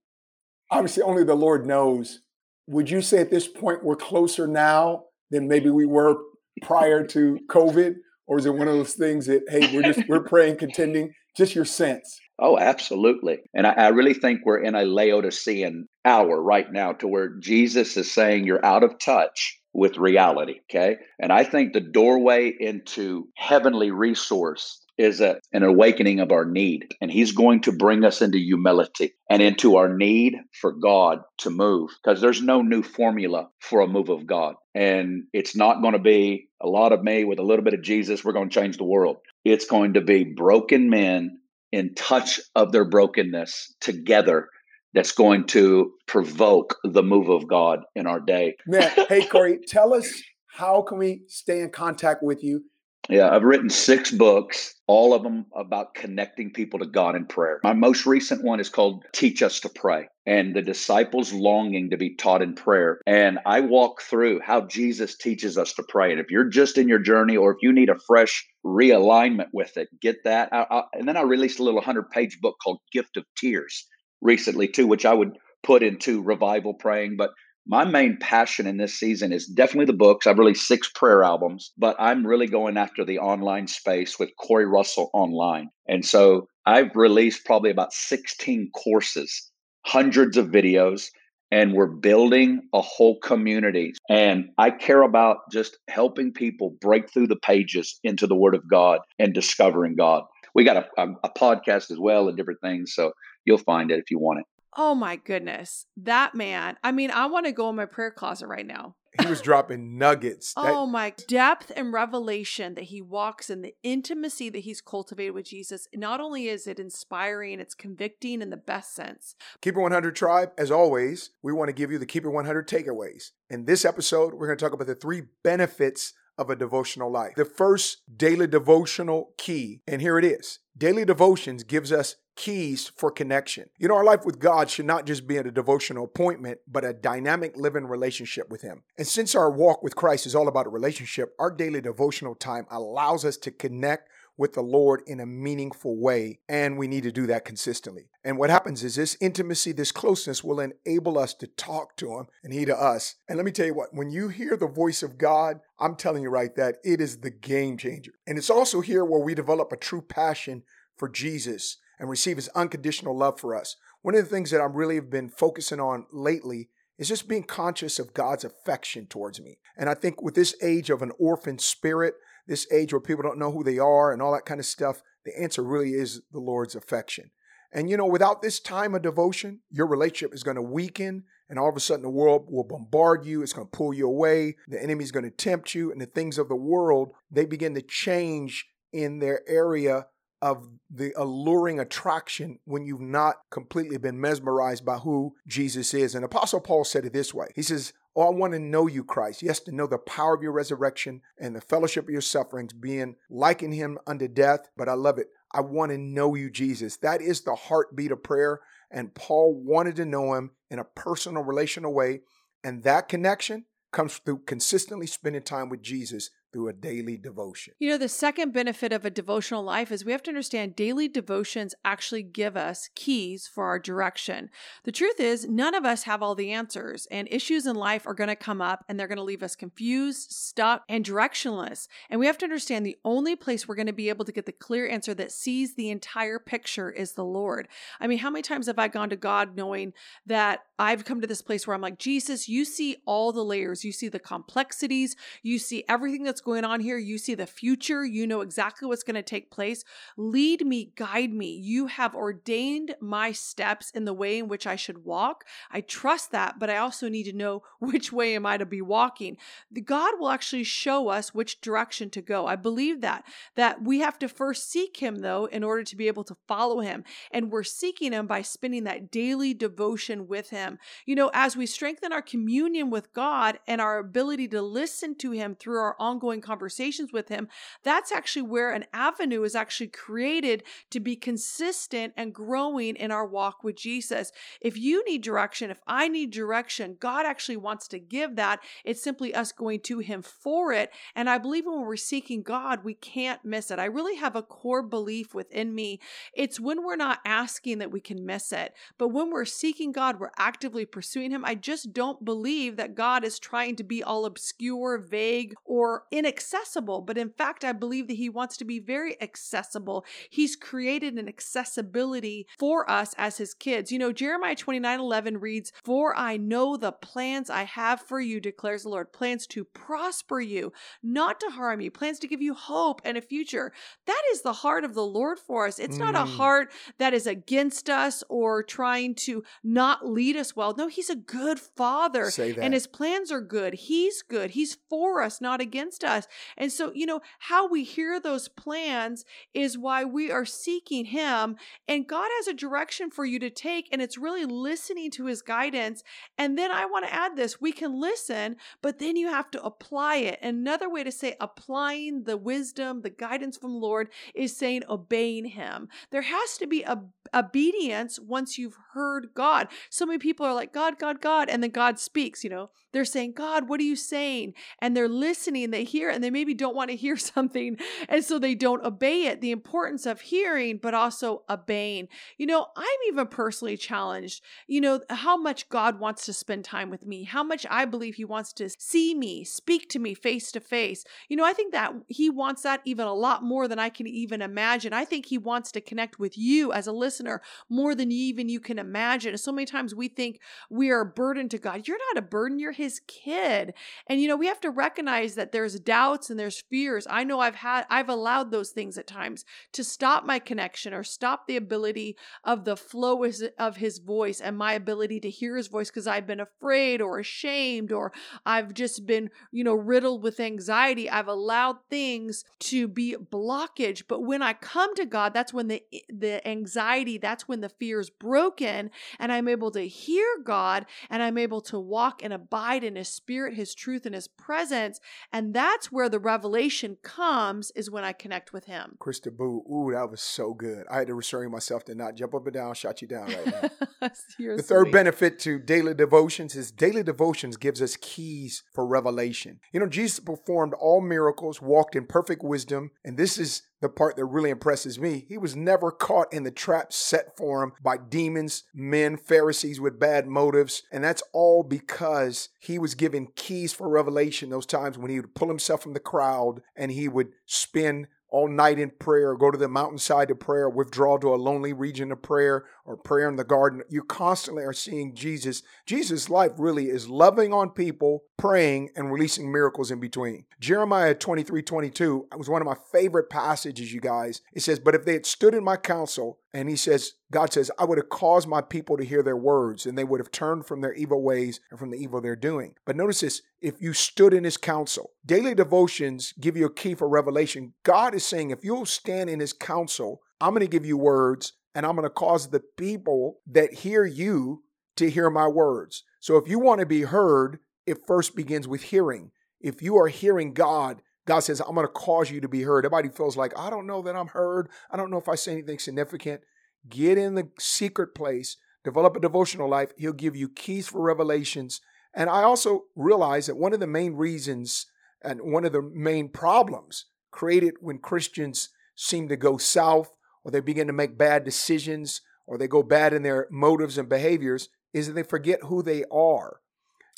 Obviously, 0.70 1.02
only 1.02 1.24
the 1.24 1.34
Lord 1.34 1.66
knows. 1.66 2.20
Would 2.66 2.90
you 2.90 3.02
say 3.02 3.20
at 3.20 3.30
this 3.30 3.46
point 3.46 3.84
we're 3.84 3.96
closer 3.96 4.46
now 4.46 5.04
than 5.30 5.48
maybe 5.48 5.70
we 5.70 5.86
were 5.86 6.16
prior 6.62 7.06
to 7.08 7.38
COVID, 7.48 7.96
or 8.26 8.38
is 8.38 8.46
it 8.46 8.54
one 8.54 8.68
of 8.68 8.74
those 8.74 8.94
things 8.94 9.26
that 9.26 9.42
hey, 9.48 9.74
we're 9.74 9.82
just 9.82 10.08
we're 10.08 10.24
praying, 10.24 10.56
contending? 10.56 11.12
Just 11.36 11.54
your 11.54 11.64
sense. 11.64 12.20
Oh, 12.38 12.58
absolutely. 12.58 13.38
And 13.52 13.66
I, 13.66 13.72
I, 13.72 13.88
really 13.88 14.14
think 14.14 14.40
we're 14.44 14.62
in 14.62 14.74
a 14.74 14.84
Laodicean 14.84 15.88
hour 16.04 16.40
right 16.40 16.70
now 16.72 16.92
to 16.94 17.08
where 17.08 17.28
Jesus 17.40 17.96
is 17.96 18.10
saying 18.10 18.44
you're 18.44 18.64
out 18.64 18.82
of 18.82 18.98
touch 18.98 19.60
with 19.72 19.98
reality. 19.98 20.60
Okay. 20.70 20.96
And 21.20 21.32
I 21.32 21.44
think 21.44 21.72
the 21.72 21.80
doorway 21.80 22.52
into 22.58 23.28
heavenly 23.36 23.90
resource 23.90 24.80
is 24.96 25.20
a, 25.20 25.40
an 25.52 25.62
awakening 25.62 26.20
of 26.20 26.32
our 26.32 26.44
need. 26.44 26.94
And 27.00 27.10
he's 27.10 27.32
going 27.32 27.62
to 27.62 27.72
bring 27.72 28.04
us 28.04 28.22
into 28.22 28.38
humility 28.38 29.12
and 29.28 29.42
into 29.42 29.76
our 29.76 29.94
need 29.94 30.36
for 30.60 30.72
God 30.72 31.20
to 31.38 31.50
move 31.50 31.90
because 32.02 32.20
there's 32.20 32.42
no 32.42 32.62
new 32.62 32.82
formula 32.82 33.48
for 33.60 33.80
a 33.80 33.88
move 33.88 34.08
of 34.08 34.26
God. 34.26 34.54
And 34.74 35.24
it's 35.32 35.56
not 35.56 35.82
going 35.82 35.94
to 35.94 35.98
be 35.98 36.48
a 36.60 36.68
lot 36.68 36.92
of 36.92 37.02
me 37.02 37.24
with 37.24 37.38
a 37.38 37.44
little 37.44 37.64
bit 37.64 37.74
of 37.74 37.82
Jesus. 37.82 38.24
We're 38.24 38.32
going 38.32 38.50
to 38.50 38.60
change 38.60 38.76
the 38.76 38.84
world. 38.84 39.16
It's 39.44 39.66
going 39.66 39.94
to 39.94 40.00
be 40.00 40.24
broken 40.24 40.90
men 40.90 41.40
in 41.72 41.94
touch 41.94 42.40
of 42.54 42.70
their 42.72 42.84
brokenness 42.84 43.74
together 43.80 44.48
that's 44.94 45.12
going 45.12 45.44
to 45.44 45.92
provoke 46.06 46.76
the 46.84 47.02
move 47.02 47.28
of 47.28 47.48
God 47.48 47.80
in 47.96 48.06
our 48.06 48.20
day. 48.20 48.56
Man, 48.66 48.90
hey 49.08 49.26
Corey, 49.30 49.58
tell 49.66 49.92
us 49.92 50.22
how 50.46 50.82
can 50.82 50.98
we 50.98 51.22
stay 51.26 51.60
in 51.60 51.70
contact 51.70 52.22
with 52.22 52.44
you? 52.44 52.64
Yeah, 53.08 53.30
I've 53.30 53.42
written 53.42 53.68
six 53.68 54.10
books, 54.10 54.74
all 54.86 55.12
of 55.12 55.22
them 55.22 55.46
about 55.54 55.94
connecting 55.94 56.52
people 56.52 56.78
to 56.78 56.86
God 56.86 57.16
in 57.16 57.26
prayer. 57.26 57.60
My 57.62 57.74
most 57.74 58.06
recent 58.06 58.42
one 58.42 58.60
is 58.60 58.68
called 58.68 59.04
Teach 59.12 59.42
Us 59.42 59.60
to 59.60 59.68
Pray 59.68 60.08
and 60.26 60.54
the 60.54 60.62
disciples 60.62 61.32
longing 61.32 61.90
to 61.90 61.98
be 61.98 62.14
taught 62.14 62.40
in 62.40 62.54
prayer. 62.54 63.00
And 63.06 63.38
I 63.44 63.60
walk 63.60 64.00
through 64.00 64.40
how 64.40 64.62
Jesus 64.62 65.16
teaches 65.16 65.58
us 65.58 65.74
to 65.74 65.84
pray. 65.86 66.12
And 66.12 66.20
if 66.20 66.30
you're 66.30 66.48
just 66.48 66.78
in 66.78 66.88
your 66.88 66.98
journey 66.98 67.36
or 67.36 67.52
if 67.52 67.58
you 67.60 67.72
need 67.72 67.90
a 67.90 67.98
fresh 68.06 68.46
realignment 68.64 69.48
with 69.52 69.76
it, 69.76 69.88
get 70.00 70.24
that. 70.24 70.48
I, 70.52 70.66
I, 70.70 70.82
and 70.94 71.06
then 71.06 71.16
I 71.16 71.22
released 71.22 71.58
a 71.58 71.62
little 71.62 71.80
100 71.80 72.10
page 72.10 72.38
book 72.40 72.56
called 72.62 72.78
Gift 72.92 73.16
of 73.18 73.24
Tears 73.36 73.86
recently, 74.22 74.68
too, 74.68 74.86
which 74.86 75.04
I 75.04 75.12
would 75.12 75.36
put 75.62 75.82
into 75.82 76.22
revival 76.22 76.74
praying. 76.74 77.16
But 77.16 77.30
my 77.66 77.84
main 77.84 78.18
passion 78.20 78.66
in 78.66 78.76
this 78.76 78.94
season 78.94 79.32
is 79.32 79.46
definitely 79.46 79.86
the 79.86 79.92
books. 79.94 80.26
I've 80.26 80.38
released 80.38 80.66
six 80.66 80.90
prayer 80.94 81.22
albums, 81.22 81.72
but 81.78 81.96
I'm 81.98 82.26
really 82.26 82.46
going 82.46 82.76
after 82.76 83.04
the 83.04 83.18
online 83.18 83.66
space 83.66 84.18
with 84.18 84.36
Corey 84.38 84.66
Russell 84.66 85.10
Online. 85.14 85.70
And 85.88 86.04
so 86.04 86.48
I've 86.66 86.94
released 86.94 87.44
probably 87.44 87.70
about 87.70 87.92
16 87.92 88.70
courses, 88.72 89.50
hundreds 89.86 90.36
of 90.36 90.48
videos, 90.48 91.08
and 91.50 91.72
we're 91.72 91.86
building 91.86 92.62
a 92.72 92.80
whole 92.80 93.18
community. 93.20 93.92
And 94.10 94.50
I 94.58 94.70
care 94.70 95.02
about 95.02 95.38
just 95.52 95.78
helping 95.88 96.32
people 96.32 96.76
break 96.80 97.12
through 97.12 97.28
the 97.28 97.36
pages 97.36 97.98
into 98.02 98.26
the 98.26 98.34
Word 98.34 98.54
of 98.54 98.68
God 98.68 99.00
and 99.18 99.32
discovering 99.32 99.94
God. 99.94 100.24
We 100.54 100.64
got 100.64 100.76
a, 100.76 100.86
a, 100.98 101.08
a 101.24 101.30
podcast 101.30 101.90
as 101.90 101.98
well 101.98 102.28
and 102.28 102.36
different 102.36 102.60
things. 102.60 102.94
So 102.94 103.12
you'll 103.44 103.58
find 103.58 103.90
it 103.90 103.98
if 103.98 104.10
you 104.10 104.18
want 104.18 104.40
it. 104.40 104.46
Oh 104.76 104.94
my 104.94 105.16
goodness. 105.16 105.86
That 105.96 106.34
man. 106.34 106.76
I 106.82 106.92
mean, 106.92 107.10
I 107.10 107.26
want 107.26 107.46
to 107.46 107.52
go 107.52 107.70
in 107.70 107.76
my 107.76 107.86
prayer 107.86 108.10
closet 108.10 108.46
right 108.46 108.66
now. 108.66 108.96
He 109.20 109.28
was 109.28 109.40
dropping 109.40 109.96
nuggets. 109.96 110.54
That- 110.54 110.64
oh 110.66 110.86
my 110.86 111.14
depth 111.28 111.70
and 111.76 111.92
revelation 111.92 112.74
that 112.74 112.84
he 112.84 113.00
walks 113.00 113.48
in, 113.48 113.62
the 113.62 113.74
intimacy 113.82 114.48
that 114.50 114.60
he's 114.60 114.80
cultivated 114.80 115.34
with 115.34 115.46
Jesus. 115.46 115.86
Not 115.94 116.20
only 116.20 116.48
is 116.48 116.66
it 116.66 116.80
inspiring, 116.80 117.60
it's 117.60 117.74
convicting 117.74 118.42
in 118.42 118.50
the 118.50 118.56
best 118.56 118.94
sense. 118.94 119.36
Keep 119.60 119.76
It 119.76 119.80
100 119.80 120.16
Tribe, 120.16 120.50
as 120.58 120.70
always, 120.70 121.30
we 121.42 121.52
want 121.52 121.68
to 121.68 121.72
give 121.74 121.92
you 121.92 121.98
the 121.98 122.06
Keep 122.06 122.24
It 122.24 122.30
100 122.30 122.68
takeaways. 122.68 123.30
In 123.48 123.66
this 123.66 123.84
episode, 123.84 124.34
we're 124.34 124.46
going 124.46 124.58
to 124.58 124.64
talk 124.64 124.72
about 124.72 124.88
the 124.88 124.94
three 124.96 125.22
benefits 125.44 126.12
of 126.36 126.50
a 126.50 126.56
devotional 126.56 127.10
life. 127.12 127.34
The 127.36 127.44
first 127.44 128.02
daily 128.16 128.48
devotional 128.48 129.34
key, 129.38 129.82
and 129.86 130.02
here 130.02 130.18
it 130.18 130.24
is. 130.24 130.58
Daily 130.76 131.04
devotions 131.04 131.62
gives 131.62 131.92
us 131.92 132.16
keys 132.36 132.90
for 132.96 133.10
connection. 133.10 133.68
You 133.78 133.88
know, 133.88 133.96
our 133.96 134.04
life 134.04 134.24
with 134.24 134.38
God 134.38 134.70
should 134.70 134.86
not 134.86 135.06
just 135.06 135.26
be 135.26 135.36
a 135.36 135.50
devotional 135.50 136.04
appointment, 136.04 136.60
but 136.66 136.84
a 136.84 136.92
dynamic 136.92 137.56
living 137.56 137.86
relationship 137.86 138.50
with 138.50 138.62
Him. 138.62 138.82
And 138.98 139.06
since 139.06 139.34
our 139.34 139.50
walk 139.50 139.82
with 139.82 139.96
Christ 139.96 140.26
is 140.26 140.34
all 140.34 140.48
about 140.48 140.66
a 140.66 140.70
relationship, 140.70 141.34
our 141.38 141.50
daily 141.50 141.80
devotional 141.80 142.34
time 142.34 142.66
allows 142.70 143.24
us 143.24 143.36
to 143.38 143.50
connect 143.50 144.08
with 144.36 144.54
the 144.54 144.62
Lord 144.62 145.02
in 145.06 145.20
a 145.20 145.26
meaningful 145.26 145.96
way, 145.96 146.40
and 146.48 146.76
we 146.76 146.88
need 146.88 147.04
to 147.04 147.12
do 147.12 147.26
that 147.28 147.44
consistently. 147.44 148.08
And 148.24 148.36
what 148.36 148.50
happens 148.50 148.82
is 148.82 148.96
this 148.96 149.16
intimacy, 149.20 149.72
this 149.72 149.92
closeness 149.92 150.42
will 150.42 150.60
enable 150.60 151.18
us 151.18 151.34
to 151.34 151.46
talk 151.46 151.96
to 151.98 152.18
Him 152.18 152.26
and 152.42 152.52
He 152.52 152.64
to 152.64 152.76
us. 152.76 153.14
And 153.28 153.36
let 153.36 153.46
me 153.46 153.52
tell 153.52 153.66
you 153.66 153.74
what, 153.74 153.94
when 153.94 154.10
you 154.10 154.28
hear 154.28 154.56
the 154.56 154.66
voice 154.66 155.02
of 155.02 155.18
God, 155.18 155.60
I'm 155.78 155.94
telling 155.94 156.22
you 156.22 156.30
right 156.30 156.54
that 156.56 156.76
it 156.84 157.00
is 157.00 157.18
the 157.18 157.30
game 157.30 157.76
changer. 157.76 158.12
And 158.26 158.36
it's 158.36 158.50
also 158.50 158.80
here 158.80 159.04
where 159.04 159.20
we 159.20 159.34
develop 159.34 159.70
a 159.72 159.76
true 159.76 160.02
passion 160.02 160.64
for 160.96 161.08
Jesus 161.08 161.78
and 162.04 162.10
receive 162.10 162.36
his 162.36 162.48
unconditional 162.48 163.16
love 163.16 163.40
for 163.40 163.56
us. 163.56 163.76
One 164.02 164.14
of 164.14 164.22
the 164.22 164.28
things 164.28 164.50
that 164.50 164.60
I'm 164.60 164.74
really 164.74 164.96
have 164.96 165.08
been 165.08 165.30
focusing 165.30 165.80
on 165.80 166.04
lately 166.12 166.68
is 166.98 167.08
just 167.08 167.26
being 167.26 167.44
conscious 167.44 167.98
of 167.98 168.12
God's 168.12 168.44
affection 168.44 169.06
towards 169.06 169.40
me. 169.40 169.56
And 169.74 169.88
I 169.88 169.94
think 169.94 170.20
with 170.20 170.34
this 170.34 170.54
age 170.62 170.90
of 170.90 171.00
an 171.00 171.12
orphan 171.18 171.58
spirit, 171.58 172.16
this 172.46 172.70
age 172.70 172.92
where 172.92 173.00
people 173.00 173.22
don't 173.22 173.38
know 173.38 173.52
who 173.52 173.64
they 173.64 173.78
are 173.78 174.12
and 174.12 174.20
all 174.20 174.34
that 174.34 174.44
kind 174.44 174.60
of 174.60 174.66
stuff, 174.66 175.00
the 175.24 175.32
answer 175.40 175.62
really 175.62 175.92
is 175.94 176.20
the 176.30 176.40
Lord's 176.40 176.74
affection. 176.74 177.30
And 177.72 177.88
you 177.88 177.96
know, 177.96 178.04
without 178.04 178.42
this 178.42 178.60
time 178.60 178.94
of 178.94 179.00
devotion, 179.00 179.60
your 179.70 179.86
relationship 179.86 180.34
is 180.34 180.42
going 180.42 180.56
to 180.56 180.62
weaken, 180.62 181.24
and 181.48 181.58
all 181.58 181.70
of 181.70 181.76
a 181.76 181.80
sudden 181.80 182.02
the 182.02 182.10
world 182.10 182.48
will 182.50 182.64
bombard 182.64 183.24
you. 183.24 183.42
It's 183.42 183.54
going 183.54 183.66
to 183.66 183.76
pull 183.76 183.94
you 183.94 184.06
away. 184.06 184.56
The 184.68 184.82
enemy's 184.82 185.10
going 185.10 185.24
to 185.24 185.30
tempt 185.30 185.74
you, 185.74 185.90
and 185.90 186.02
the 186.02 186.06
things 186.06 186.36
of 186.36 186.50
the 186.50 186.54
world, 186.54 187.12
they 187.30 187.46
begin 187.46 187.74
to 187.76 187.82
change 187.82 188.66
in 188.92 189.20
their 189.20 189.40
area 189.48 190.08
of 190.44 190.68
the 190.90 191.10
alluring 191.16 191.80
attraction 191.80 192.58
when 192.66 192.84
you've 192.84 193.00
not 193.00 193.36
completely 193.50 193.96
been 193.96 194.20
mesmerized 194.20 194.84
by 194.84 194.98
who 194.98 195.34
Jesus 195.46 195.94
is. 195.94 196.14
And 196.14 196.22
Apostle 196.22 196.60
Paul 196.60 196.84
said 196.84 197.06
it 197.06 197.14
this 197.14 197.32
way 197.32 197.46
He 197.56 197.62
says, 197.62 197.94
Oh, 198.14 198.28
I 198.28 198.30
want 198.30 198.52
to 198.52 198.58
know 198.58 198.86
you, 198.86 199.02
Christ. 199.04 199.42
Yes, 199.42 199.58
to 199.60 199.72
know 199.72 199.86
the 199.86 199.96
power 199.96 200.34
of 200.34 200.42
your 200.42 200.52
resurrection 200.52 201.22
and 201.40 201.56
the 201.56 201.62
fellowship 201.62 202.04
of 202.04 202.10
your 202.10 202.20
sufferings, 202.20 202.74
being 202.74 203.16
like 203.30 203.62
in 203.62 203.72
him 203.72 203.98
unto 204.06 204.28
death. 204.28 204.68
But 204.76 204.88
I 204.88 204.92
love 204.92 205.18
it. 205.18 205.28
I 205.50 205.62
want 205.62 205.92
to 205.92 205.98
know 205.98 206.34
you, 206.34 206.50
Jesus. 206.50 206.98
That 206.98 207.22
is 207.22 207.40
the 207.40 207.54
heartbeat 207.54 208.12
of 208.12 208.22
prayer. 208.22 208.60
And 208.90 209.14
Paul 209.14 209.54
wanted 209.54 209.96
to 209.96 210.04
know 210.04 210.34
him 210.34 210.50
in 210.70 210.78
a 210.78 210.84
personal, 210.84 211.42
relational 211.42 211.94
way. 211.94 212.20
And 212.62 212.82
that 212.82 213.08
connection 213.08 213.64
comes 213.92 214.18
through 214.18 214.40
consistently 214.40 215.06
spending 215.06 215.42
time 215.42 215.70
with 215.70 215.80
Jesus 215.80 216.28
through 216.54 216.68
a 216.68 216.72
daily 216.72 217.16
devotion. 217.16 217.74
You 217.80 217.90
know, 217.90 217.98
the 217.98 218.08
second 218.08 218.52
benefit 218.52 218.92
of 218.92 219.04
a 219.04 219.10
devotional 219.10 219.64
life 219.64 219.90
is 219.90 220.04
we 220.04 220.12
have 220.12 220.22
to 220.22 220.30
understand 220.30 220.76
daily 220.76 221.08
devotions 221.08 221.74
actually 221.84 222.22
give 222.22 222.56
us 222.56 222.88
keys 222.94 223.50
for 223.52 223.64
our 223.64 223.80
direction. 223.80 224.50
The 224.84 224.92
truth 224.92 225.18
is, 225.18 225.48
none 225.48 225.74
of 225.74 225.84
us 225.84 226.04
have 226.04 226.22
all 226.22 226.36
the 226.36 226.52
answers, 226.52 227.08
and 227.10 227.26
issues 227.28 227.66
in 227.66 227.74
life 227.74 228.06
are 228.06 228.14
going 228.14 228.28
to 228.28 228.36
come 228.36 228.62
up 228.62 228.84
and 228.88 229.00
they're 229.00 229.08
going 229.08 229.16
to 229.16 229.24
leave 229.24 229.42
us 229.42 229.56
confused, 229.56 230.30
stuck, 230.30 230.84
and 230.88 231.04
directionless. 231.04 231.88
And 232.08 232.20
we 232.20 232.26
have 232.26 232.38
to 232.38 232.46
understand 232.46 232.86
the 232.86 232.98
only 233.04 233.34
place 233.34 233.66
we're 233.66 233.74
going 233.74 233.88
to 233.88 233.92
be 233.92 234.08
able 234.08 234.24
to 234.24 234.32
get 234.32 234.46
the 234.46 234.52
clear 234.52 234.88
answer 234.88 235.12
that 235.14 235.32
sees 235.32 235.74
the 235.74 235.90
entire 235.90 236.38
picture 236.38 236.88
is 236.88 237.14
the 237.14 237.24
Lord. 237.24 237.66
I 237.98 238.06
mean, 238.06 238.18
how 238.18 238.30
many 238.30 238.42
times 238.42 238.68
have 238.68 238.78
I 238.78 238.86
gone 238.86 239.10
to 239.10 239.16
God 239.16 239.56
knowing 239.56 239.92
that 240.26 240.60
I've 240.78 241.04
come 241.04 241.20
to 241.20 241.26
this 241.26 241.42
place 241.42 241.66
where 241.66 241.74
I'm 241.74 241.80
like, 241.80 241.98
Jesus, 241.98 242.48
you 242.48 242.64
see 242.64 242.98
all 243.06 243.32
the 243.32 243.44
layers, 243.44 243.84
you 243.84 243.90
see 243.90 244.08
the 244.08 244.20
complexities, 244.20 245.16
you 245.42 245.58
see 245.58 245.84
everything 245.88 246.22
that's 246.22 246.43
going 246.44 246.64
on 246.64 246.80
here. 246.80 246.98
You 246.98 247.18
see 247.18 247.34
the 247.34 247.46
future. 247.46 248.04
You 248.04 248.26
know 248.26 248.40
exactly 248.40 248.86
what's 248.86 249.02
going 249.02 249.14
to 249.14 249.22
take 249.22 249.50
place. 249.50 249.84
Lead 250.16 250.66
me, 250.66 250.92
guide 250.96 251.32
me. 251.32 251.56
You 251.56 251.86
have 251.86 252.14
ordained 252.14 252.94
my 253.00 253.32
steps 253.32 253.90
in 253.90 254.04
the 254.04 254.12
way 254.12 254.38
in 254.38 254.48
which 254.48 254.66
I 254.66 254.76
should 254.76 255.04
walk. 255.04 255.44
I 255.70 255.80
trust 255.80 256.32
that, 256.32 256.58
but 256.58 256.70
I 256.70 256.76
also 256.76 257.08
need 257.08 257.24
to 257.24 257.32
know 257.32 257.62
which 257.78 258.12
way 258.12 258.34
am 258.34 258.46
I 258.46 258.56
to 258.56 258.66
be 258.66 258.82
walking. 258.82 259.36
God 259.84 260.14
will 260.18 260.28
actually 260.28 260.64
show 260.64 261.08
us 261.08 261.34
which 261.34 261.60
direction 261.60 262.10
to 262.10 262.22
go. 262.22 262.46
I 262.46 262.56
believe 262.56 263.00
that, 263.00 263.24
that 263.54 263.82
we 263.82 264.00
have 264.00 264.18
to 264.20 264.28
first 264.28 264.70
seek 264.70 264.98
him 264.98 265.16
though, 265.16 265.46
in 265.46 265.64
order 265.64 265.84
to 265.84 265.96
be 265.96 266.08
able 266.08 266.24
to 266.24 266.36
follow 266.46 266.80
him. 266.80 267.04
And 267.30 267.50
we're 267.50 267.62
seeking 267.62 268.12
him 268.12 268.26
by 268.26 268.42
spending 268.42 268.84
that 268.84 269.10
daily 269.10 269.54
devotion 269.54 270.26
with 270.28 270.50
him. 270.50 270.78
You 271.06 271.14
know, 271.14 271.30
as 271.32 271.56
we 271.56 271.66
strengthen 271.66 272.12
our 272.12 272.22
communion 272.22 272.90
with 272.90 273.12
God 273.12 273.58
and 273.66 273.80
our 273.80 273.98
ability 273.98 274.48
to 274.48 274.62
listen 274.62 275.14
to 275.16 275.30
him 275.30 275.54
through 275.54 275.78
our 275.78 275.96
ongoing 275.98 276.33
ongoing 276.34 276.40
conversations 276.40 277.12
with 277.12 277.28
Him, 277.28 277.48
that's 277.82 278.12
actually 278.12 278.42
where 278.42 278.72
an 278.72 278.84
avenue 278.92 279.42
is 279.44 279.54
actually 279.54 279.88
created 279.88 280.62
to 280.90 281.00
be 281.00 281.16
consistent 281.16 282.12
and 282.16 282.34
growing 282.34 282.96
in 282.96 283.10
our 283.10 283.26
walk 283.26 283.62
with 283.62 283.76
Jesus. 283.76 284.32
If 284.60 284.76
you 284.76 285.04
need 285.04 285.22
direction, 285.22 285.70
if 285.70 285.80
I 285.86 286.08
need 286.08 286.30
direction, 286.30 286.96
God 287.00 287.26
actually 287.26 287.56
wants 287.56 287.88
to 287.88 287.98
give 287.98 288.36
that. 288.36 288.60
It's 288.84 289.02
simply 289.02 289.34
us 289.34 289.52
going 289.52 289.80
to 289.80 289.98
Him 290.00 290.22
for 290.22 290.72
it. 290.72 290.90
And 291.14 291.30
I 291.30 291.38
believe 291.38 291.64
when 291.66 291.82
we're 291.82 291.96
seeking 291.96 292.42
God, 292.42 292.84
we 292.84 292.94
can't 292.94 293.44
miss 293.44 293.70
it. 293.70 293.78
I 293.78 293.84
really 293.84 294.16
have 294.16 294.36
a 294.36 294.42
core 294.42 294.82
belief 294.82 295.34
within 295.34 295.74
me. 295.74 296.00
It's 296.34 296.60
when 296.60 296.84
we're 296.84 296.96
not 296.96 297.20
asking 297.24 297.78
that 297.78 297.92
we 297.92 298.00
can 298.00 298.26
miss 298.26 298.52
it. 298.52 298.74
But 298.98 299.08
when 299.08 299.30
we're 299.30 299.44
seeking 299.44 299.92
God, 299.92 300.18
we're 300.18 300.30
actively 300.38 300.84
pursuing 300.84 301.30
Him. 301.30 301.44
I 301.44 301.54
just 301.54 301.92
don't 301.92 302.24
believe 302.24 302.76
that 302.76 302.94
God 302.94 303.24
is 303.24 303.38
trying 303.38 303.76
to 303.76 303.84
be 303.84 304.02
all 304.02 304.24
obscure, 304.24 304.98
vague, 304.98 305.54
or 305.64 306.04
inaccessible. 306.24 307.02
But 307.02 307.18
in 307.18 307.30
fact, 307.30 307.64
I 307.64 307.72
believe 307.72 308.08
that 308.08 308.16
He 308.16 308.28
wants 308.28 308.56
to 308.58 308.64
be 308.64 308.78
very 308.78 309.20
accessible. 309.20 310.04
He's 310.30 310.56
created 310.56 311.14
an 311.14 311.28
accessibility 311.28 312.46
for 312.58 312.90
us 312.90 313.14
as 313.18 313.36
His 313.36 313.54
kids. 313.54 313.92
You 313.92 313.98
know, 313.98 314.12
Jeremiah 314.12 314.56
29 314.56 315.00
11 315.00 315.38
reads, 315.38 315.72
For 315.84 316.16
I 316.16 316.36
know 316.36 316.76
the 316.76 316.92
plans 316.92 317.50
I 317.50 317.64
have 317.64 318.00
for 318.00 318.20
you, 318.20 318.40
declares 318.40 318.84
the 318.84 318.88
Lord, 318.88 319.12
plans 319.12 319.46
to 319.48 319.64
prosper 319.64 320.40
you, 320.40 320.72
not 321.02 321.40
to 321.40 321.50
harm 321.50 321.80
you, 321.80 321.90
plans 321.90 322.18
to 322.20 322.28
give 322.28 322.40
you 322.40 322.54
hope 322.54 323.02
and 323.04 323.16
a 323.16 323.22
future. 323.22 323.72
That 324.06 324.22
is 324.32 324.42
the 324.42 324.52
heart 324.52 324.84
of 324.84 324.94
the 324.94 325.06
Lord 325.06 325.38
for 325.38 325.66
us. 325.66 325.78
It's 325.78 325.96
mm. 325.96 326.00
not 326.00 326.14
a 326.14 326.30
mm. 326.30 326.36
heart 326.36 326.72
that 326.98 327.12
is 327.12 327.26
against 327.26 327.90
us 327.90 328.24
or 328.28 328.62
trying 328.62 329.14
to 329.14 329.44
not 329.62 330.06
lead 330.06 330.36
us 330.36 330.56
well. 330.56 330.74
No, 330.76 330.88
He's 330.88 331.10
a 331.10 331.16
good 331.16 331.60
Father. 331.60 332.30
And 332.38 332.72
His 332.72 332.86
plans 332.86 333.30
are 333.30 333.40
good. 333.40 333.74
He's 333.74 334.22
good. 334.22 334.52
He's 334.52 334.78
for 334.88 335.22
us, 335.22 335.40
not 335.40 335.60
against 335.60 336.03
us. 336.04 336.26
And 336.56 336.72
so, 336.72 336.92
you 336.94 337.06
know, 337.06 337.20
how 337.38 337.68
we 337.68 337.84
hear 337.84 338.20
those 338.20 338.48
plans 338.48 339.24
is 339.52 339.78
why 339.78 340.04
we 340.04 340.30
are 340.30 340.44
seeking 340.44 341.06
Him. 341.06 341.56
And 341.88 342.06
God 342.06 342.28
has 342.38 342.48
a 342.48 342.54
direction 342.54 343.10
for 343.10 343.24
you 343.24 343.38
to 343.38 343.50
take, 343.50 343.88
and 343.92 344.00
it's 344.00 344.18
really 344.18 344.44
listening 344.44 345.10
to 345.12 345.26
His 345.26 345.42
guidance. 345.42 346.02
And 346.38 346.58
then 346.58 346.70
I 346.70 346.86
want 346.86 347.06
to 347.06 347.14
add 347.14 347.36
this 347.36 347.60
we 347.60 347.72
can 347.72 348.00
listen, 348.00 348.56
but 348.82 348.98
then 348.98 349.16
you 349.16 349.28
have 349.28 349.50
to 349.52 349.62
apply 349.62 350.16
it. 350.16 350.38
Another 350.42 350.88
way 350.88 351.04
to 351.04 351.12
say 351.12 351.36
applying 351.40 352.24
the 352.24 352.36
wisdom, 352.36 353.02
the 353.02 353.10
guidance 353.10 353.56
from 353.56 353.74
Lord 353.74 354.08
is 354.34 354.56
saying 354.56 354.82
obeying 354.88 355.46
Him. 355.46 355.88
There 356.10 356.22
has 356.22 356.58
to 356.58 356.66
be 356.66 356.82
a 356.82 357.02
obedience 357.34 358.18
once 358.20 358.58
you've 358.58 358.78
heard 358.92 359.28
God. 359.34 359.68
So 359.90 360.06
many 360.06 360.18
people 360.18 360.46
are 360.46 360.54
like, 360.54 360.72
God, 360.72 360.98
God, 360.98 361.20
God, 361.20 361.48
and 361.48 361.62
then 361.62 361.70
God 361.70 361.98
speaks, 361.98 362.44
you 362.44 362.50
know. 362.50 362.70
They're 362.94 363.04
saying, 363.04 363.32
God, 363.32 363.68
what 363.68 363.80
are 363.80 363.84
you 363.84 363.96
saying? 363.96 364.54
And 364.78 364.96
they're 364.96 365.08
listening, 365.08 365.70
they 365.70 365.82
hear, 365.82 366.08
and 366.08 366.22
they 366.22 366.30
maybe 366.30 366.54
don't 366.54 366.76
want 366.76 366.90
to 366.90 366.96
hear 366.96 367.16
something. 367.34 367.76
And 368.08 368.24
so 368.24 368.38
they 368.38 368.54
don't 368.54 368.84
obey 368.84 369.24
it. 369.24 369.40
The 369.40 369.50
importance 369.50 370.06
of 370.06 370.20
hearing, 370.20 370.78
but 370.78 370.94
also 370.94 371.42
obeying. 371.50 372.08
You 372.38 372.46
know, 372.46 372.68
I'm 372.76 372.98
even 373.08 373.26
personally 373.26 373.76
challenged, 373.76 374.44
you 374.68 374.80
know, 374.80 375.00
how 375.10 375.36
much 375.36 375.68
God 375.68 375.98
wants 375.98 376.24
to 376.26 376.32
spend 376.32 376.64
time 376.64 376.88
with 376.88 377.04
me, 377.04 377.24
how 377.24 377.42
much 377.42 377.66
I 377.68 377.84
believe 377.84 378.14
He 378.14 378.24
wants 378.24 378.52
to 378.54 378.70
see 378.70 379.12
me, 379.12 379.42
speak 379.42 379.88
to 379.90 379.98
me 379.98 380.14
face 380.14 380.52
to 380.52 380.60
face. 380.60 381.04
You 381.28 381.36
know, 381.36 381.44
I 381.44 381.52
think 381.52 381.72
that 381.72 381.92
He 382.08 382.30
wants 382.30 382.62
that 382.62 382.80
even 382.84 383.08
a 383.08 383.14
lot 383.14 383.42
more 383.42 383.66
than 383.66 383.80
I 383.80 383.88
can 383.88 384.06
even 384.06 384.40
imagine. 384.40 384.92
I 384.92 385.04
think 385.04 385.26
He 385.26 385.38
wants 385.38 385.72
to 385.72 385.80
connect 385.80 386.20
with 386.20 386.38
you 386.38 386.72
as 386.72 386.86
a 386.86 386.92
listener 386.92 387.42
more 387.68 387.96
than 387.96 388.12
even 388.12 388.48
you 388.48 388.60
can 388.60 388.78
imagine. 388.78 389.30
And 389.30 389.40
so 389.40 389.50
many 389.50 389.66
times 389.66 389.96
we 389.96 390.06
think 390.06 390.38
we 390.70 390.90
are 390.90 391.00
a 391.00 391.06
burden 391.06 391.48
to 391.48 391.58
God. 391.58 391.88
You're 391.88 391.98
not 392.14 392.22
a 392.22 392.26
burden, 392.26 392.60
you're 392.60 392.70
His 392.72 392.83
kid. 393.06 393.74
And, 394.06 394.20
you 394.20 394.28
know, 394.28 394.36
we 394.36 394.46
have 394.46 394.60
to 394.60 394.70
recognize 394.70 395.34
that 395.34 395.52
there's 395.52 395.78
doubts 395.80 396.30
and 396.30 396.38
there's 396.38 396.62
fears. 396.70 397.06
I 397.08 397.24
know 397.24 397.40
I've 397.40 397.56
had, 397.56 397.84
I've 397.90 398.08
allowed 398.08 398.50
those 398.50 398.70
things 398.70 398.98
at 398.98 399.06
times 399.06 399.44
to 399.72 399.84
stop 399.84 400.24
my 400.24 400.38
connection 400.38 400.92
or 400.92 401.02
stop 401.02 401.46
the 401.46 401.56
ability 401.56 402.16
of 402.42 402.64
the 402.64 402.76
flow 402.76 403.24
of 403.58 403.76
His 403.76 403.98
voice 403.98 404.40
and 404.40 404.56
my 404.56 404.72
ability 404.74 405.20
to 405.20 405.30
hear 405.30 405.56
His 405.56 405.68
voice 405.68 405.90
because 405.90 406.06
I've 406.06 406.26
been 406.26 406.40
afraid 406.40 407.00
or 407.00 407.18
ashamed 407.18 407.92
or 407.92 408.12
I've 408.44 408.74
just 408.74 409.06
been, 409.06 409.30
you 409.52 409.64
know, 409.64 409.74
riddled 409.74 410.22
with 410.22 410.40
anxiety. 410.40 411.08
I've 411.08 411.28
allowed 411.28 411.76
things 411.88 412.44
to 412.60 412.88
be 412.88 413.16
blockage. 413.16 414.04
But 414.08 414.22
when 414.22 414.42
I 414.42 414.54
come 414.54 414.94
to 414.96 415.06
God, 415.06 415.34
that's 415.34 415.52
when 415.52 415.68
the 415.68 415.82
eh, 415.92 416.00
the 416.08 416.46
anxiety, 416.46 417.18
that's 417.18 417.48
when 417.48 417.60
the 417.60 417.68
fear 417.68 418.00
is 418.00 418.10
broken 418.10 418.90
and 419.18 419.32
I'm 419.32 419.48
able 419.48 419.70
to 419.72 419.86
hear 419.86 420.26
God 420.44 420.86
and 421.10 421.22
I'm 421.22 421.38
able 421.38 421.60
to 421.62 421.78
walk 421.78 422.22
and 422.22 422.32
abide 422.32 422.73
in 422.82 422.96
his 422.96 423.08
spirit, 423.08 423.54
his 423.54 423.74
truth 423.74 424.06
and 424.06 424.14
his 424.14 424.26
presence. 424.26 424.98
And 425.32 425.54
that's 425.54 425.92
where 425.92 426.08
the 426.08 426.18
revelation 426.18 426.96
comes 427.02 427.70
is 427.76 427.90
when 427.90 428.04
I 428.04 428.12
connect 428.12 428.52
with 428.52 428.64
him. 428.64 428.96
Christa 428.98 429.30
Boo, 429.36 429.62
ooh, 429.70 429.92
that 429.92 430.10
was 430.10 430.20
so 430.20 430.54
good. 430.54 430.84
I 430.90 430.98
had 430.98 431.06
to 431.08 431.14
restrain 431.14 431.50
myself 431.50 431.84
to 431.84 431.94
not 431.94 432.16
jump 432.16 432.34
up 432.34 432.46
and 432.46 432.54
down, 432.54 432.74
shut 432.74 433.02
you 433.02 433.08
down 433.08 433.26
right 433.26 433.46
now. 433.46 433.70
the 434.00 434.10
sweet. 434.36 434.64
third 434.64 434.90
benefit 434.90 435.38
to 435.40 435.58
daily 435.58 435.94
devotions 435.94 436.56
is 436.56 436.72
daily 436.72 437.02
devotions 437.02 437.56
gives 437.56 437.80
us 437.80 437.96
keys 438.00 438.62
for 438.72 438.86
revelation. 438.86 439.60
You 439.72 439.80
know, 439.80 439.86
Jesus 439.86 440.20
performed 440.20 440.74
all 440.74 441.00
miracles, 441.00 441.60
walked 441.60 441.94
in 441.94 442.06
perfect 442.06 442.42
wisdom, 442.42 442.90
and 443.04 443.16
this 443.16 443.38
is 443.38 443.62
the 443.80 443.88
part 443.88 444.16
that 444.16 444.24
really 444.24 444.50
impresses 444.50 444.98
me. 444.98 445.24
He 445.28 445.38
was 445.38 445.54
never 445.54 445.90
caught 445.90 446.32
in 446.32 446.42
the 446.42 446.50
trap 446.50 446.92
set 446.92 447.36
for 447.36 447.62
him 447.62 447.72
by 447.82 447.96
demons, 447.96 448.64
men, 448.72 449.16
Pharisees 449.16 449.80
with 449.80 450.00
bad 450.00 450.26
motives. 450.26 450.82
And 450.90 451.04
that's 451.04 451.22
all 451.32 451.62
because 451.62 452.48
he 452.58 452.78
was 452.78 452.94
given 452.94 453.28
keys 453.36 453.72
for 453.72 453.88
revelation 453.88 454.50
those 454.50 454.66
times 454.66 454.96
when 454.96 455.10
he 455.10 455.20
would 455.20 455.34
pull 455.34 455.48
himself 455.48 455.82
from 455.82 455.92
the 455.92 456.00
crowd 456.00 456.62
and 456.76 456.90
he 456.90 457.08
would 457.08 457.32
spend 457.46 458.06
all 458.34 458.48
night 458.48 458.80
in 458.80 458.90
prayer, 458.90 459.36
go 459.36 459.52
to 459.52 459.56
the 459.56 459.68
mountainside 459.68 460.26
to 460.26 460.34
prayer, 460.34 460.68
withdraw 460.68 461.16
to 461.16 461.32
a 461.32 461.36
lonely 461.36 461.72
region 461.72 462.10
of 462.10 462.20
prayer, 462.20 462.64
or 462.84 462.96
prayer 462.96 463.28
in 463.28 463.36
the 463.36 463.44
garden. 463.44 463.82
You 463.88 464.02
constantly 464.02 464.64
are 464.64 464.72
seeing 464.72 465.14
Jesus. 465.14 465.62
Jesus' 465.86 466.28
life 466.28 466.52
really 466.58 466.88
is 466.88 467.08
loving 467.08 467.52
on 467.52 467.70
people, 467.70 468.24
praying, 468.36 468.90
and 468.96 469.12
releasing 469.12 469.50
miracles 469.50 469.90
in 469.90 470.00
between. 470.00 470.44
Jeremiah 470.60 471.14
23 471.14 471.62
22 471.62 472.28
was 472.36 472.48
one 472.48 472.60
of 472.62 472.66
my 472.66 472.76
favorite 472.92 473.30
passages, 473.30 473.92
you 473.92 474.00
guys. 474.00 474.42
It 474.52 474.62
says, 474.62 474.78
But 474.78 474.94
if 474.94 475.04
they 475.04 475.14
had 475.14 475.26
stood 475.26 475.54
in 475.54 475.64
my 475.64 475.76
counsel, 475.76 476.38
and 476.52 476.68
he 476.68 476.76
says, 476.76 477.14
God 477.32 477.52
says, 477.52 477.70
I 477.78 477.84
would 477.84 477.98
have 477.98 478.10
caused 478.10 478.46
my 478.46 478.60
people 478.60 478.96
to 478.96 479.04
hear 479.04 479.22
their 479.22 479.36
words, 479.36 479.86
and 479.86 479.98
they 479.98 480.04
would 480.04 480.20
have 480.20 480.30
turned 480.30 480.66
from 480.66 480.82
their 480.82 480.94
evil 480.94 481.20
ways 481.20 481.58
and 481.70 481.80
from 481.80 481.90
the 481.90 481.98
evil 481.98 482.20
they're 482.20 482.36
doing. 482.36 482.74
But 482.86 482.96
notice 482.96 483.20
this 483.20 483.42
if 483.60 483.80
you 483.80 483.92
stood 483.92 484.32
in 484.32 484.44
his 484.44 484.56
counsel, 484.56 485.10
daily 485.26 485.54
devotions 485.54 486.32
give 486.38 486.56
you 486.56 486.66
a 486.66 486.72
key 486.72 486.94
for 486.94 487.08
revelation. 487.08 487.74
God 487.82 488.14
is 488.14 488.24
saying, 488.24 488.50
if 488.50 488.62
you'll 488.62 488.86
stand 488.86 489.30
in 489.30 489.40
his 489.40 489.52
counsel, 489.52 490.20
I'm 490.40 490.50
going 490.50 490.60
to 490.60 490.66
give 490.66 490.86
you 490.86 490.96
words, 490.96 491.54
and 491.74 491.84
I'm 491.84 491.96
going 491.96 492.04
to 492.04 492.10
cause 492.10 492.48
the 492.48 492.62
people 492.76 493.40
that 493.46 493.72
hear 493.72 494.04
you 494.04 494.62
to 494.96 495.10
hear 495.10 495.28
my 495.30 495.48
words. 495.48 496.04
So 496.20 496.36
if 496.36 496.48
you 496.48 496.58
want 496.58 496.80
to 496.80 496.86
be 496.86 497.02
heard, 497.02 497.58
it 497.86 498.06
first 498.06 498.36
begins 498.36 498.68
with 498.68 498.82
hearing. 498.82 499.32
If 499.60 499.82
you 499.82 499.96
are 499.96 500.08
hearing 500.08 500.52
God, 500.52 501.02
God 501.26 501.40
says, 501.40 501.60
I'm 501.60 501.74
going 501.74 501.86
to 501.86 501.92
cause 501.92 502.30
you 502.30 502.40
to 502.40 502.48
be 502.48 502.62
heard. 502.62 502.84
Everybody 502.84 503.08
feels 503.08 503.36
like, 503.36 503.58
I 503.58 503.70
don't 503.70 503.86
know 503.86 504.02
that 504.02 504.14
I'm 504.14 504.28
heard. 504.28 504.68
I 504.90 504.96
don't 504.96 505.10
know 505.10 505.18
if 505.18 505.28
I 505.28 505.34
say 505.34 505.52
anything 505.52 505.78
significant. 505.78 506.42
Get 506.88 507.18
in 507.18 507.34
the 507.34 507.48
secret 507.58 508.14
place, 508.14 508.56
develop 508.84 509.16
a 509.16 509.20
devotional 509.20 509.68
life. 509.68 509.92
He'll 509.96 510.12
give 510.12 510.36
you 510.36 510.48
keys 510.48 510.86
for 510.88 511.00
revelations. 511.00 511.80
And 512.12 512.28
I 512.28 512.42
also 512.42 512.84
realize 512.94 513.46
that 513.46 513.56
one 513.56 513.72
of 513.72 513.80
the 513.80 513.86
main 513.86 514.14
reasons 514.14 514.86
and 515.22 515.40
one 515.40 515.64
of 515.64 515.72
the 515.72 515.82
main 515.82 516.28
problems 516.28 517.06
created 517.30 517.74
when 517.80 517.98
Christians 517.98 518.68
seem 518.94 519.28
to 519.28 519.36
go 519.36 519.56
south 519.56 520.16
or 520.44 520.50
they 520.50 520.60
begin 520.60 520.86
to 520.86 520.92
make 520.92 521.18
bad 521.18 521.44
decisions 521.44 522.20
or 522.46 522.58
they 522.58 522.68
go 522.68 522.82
bad 522.82 523.12
in 523.12 523.22
their 523.22 523.48
motives 523.50 523.98
and 523.98 524.08
behaviors 524.08 524.68
is 524.92 525.06
that 525.06 525.14
they 525.14 525.22
forget 525.22 525.60
who 525.64 525.82
they 525.82 526.04
are. 526.12 526.60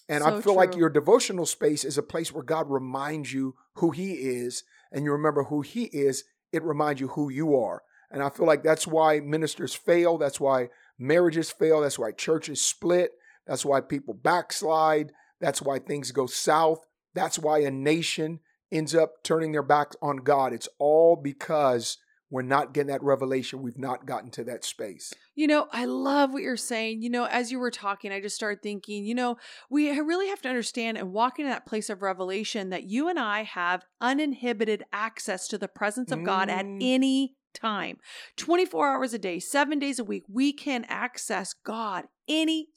And 0.09 0.23
so 0.23 0.29
I 0.29 0.33
feel 0.35 0.43
true. 0.43 0.55
like 0.55 0.77
your 0.77 0.89
devotional 0.89 1.47
space 1.47 1.85
is 1.85 1.99
a 1.99 2.03
place 2.03 2.33
where 2.33 2.45
God 2.45 2.71
reminds 2.71 3.33
you 3.33 3.57
who 3.75 3.91
He 3.91 4.13
is, 4.13 4.63
and 4.93 5.05
you 5.05 5.11
remember 5.11 5.45
who 5.45 5.63
He 5.63 5.85
is, 5.87 6.25
it 6.53 6.63
reminds 6.63 7.01
you 7.01 7.09
who 7.09 7.29
you 7.29 7.57
are. 7.57 7.83
And 8.11 8.23
I 8.23 8.31
feel 8.31 8.47
like 8.47 8.63
that's 8.63 8.87
why 8.87 9.19
ministers 9.19 9.75
fail. 9.75 10.17
That's 10.17 10.39
why 10.39 10.69
marriages 10.97 11.51
fail. 11.51 11.81
That's 11.81 11.99
why 11.99 12.13
churches 12.13 12.63
split. 12.63 13.11
That's 13.47 13.65
why 13.65 13.81
people 13.81 14.15
backslide. 14.15 15.13
That's 15.41 15.61
why 15.61 15.81
things 15.81 16.13
go 16.13 16.27
south. 16.27 16.87
That's 17.15 17.39
why 17.39 17.59
a 17.61 17.71
nation 17.71 18.41
ends 18.71 18.95
up 18.95 19.23
turning 19.25 19.53
their 19.53 19.63
backs 19.63 19.97
on 20.01 20.19
God. 20.19 20.53
It's 20.53 20.69
all 20.79 21.17
because 21.17 21.99
we're 22.31 22.43
not 22.43 22.75
getting 22.75 22.89
that 22.89 23.03
revelation. 23.03 23.63
We've 23.63 23.79
not 23.79 24.07
gotten 24.07 24.31
to 24.33 24.45
that 24.45 24.65
space. 24.65 25.13
You 25.35 25.47
know, 25.47 25.69
I 25.73 25.85
love 25.85 26.33
what 26.33 26.43
you're 26.43 26.57
saying. 26.57 27.03
You 27.03 27.11
know, 27.11 27.25
as 27.25 27.53
you 27.53 27.59
were 27.59 27.71
talking, 27.71 28.13
I 28.13 28.21
just 28.21 28.35
started 28.35 28.63
thinking, 28.63 29.05
you 29.05 29.15
know, 29.15 29.37
we 29.71 29.91
really 30.01 30.29
have 30.29 30.43
to 30.43 30.49
understand 30.49 30.99
and 30.99 31.13
walk 31.13 31.39
into 31.39 31.51
that 31.51 31.67
place 31.67 31.89
of 31.89 32.03
revelation 32.03 32.71
that 32.71 32.85
you 32.85 33.09
and 33.09 33.19
I 33.19 33.45
have 33.45 33.85
uninhibited 34.01 34.85
access 34.93 35.47
to 35.49 35.59
the 35.59 35.69
presence 35.69 36.11
of 36.11 36.25
God 36.25 36.49
at 36.49 36.67
mm. 36.67 36.79
any 36.81 37.37
time 37.55 37.99
24 38.37 38.89
hours 38.89 39.15
a 39.15 39.19
day, 39.19 39.39
seven 39.39 39.79
days 39.79 39.99
a 39.99 40.05
week, 40.05 40.25
we 40.29 40.53
can 40.53 40.85
access 40.89 41.55
God 41.55 42.05
any 42.29 42.69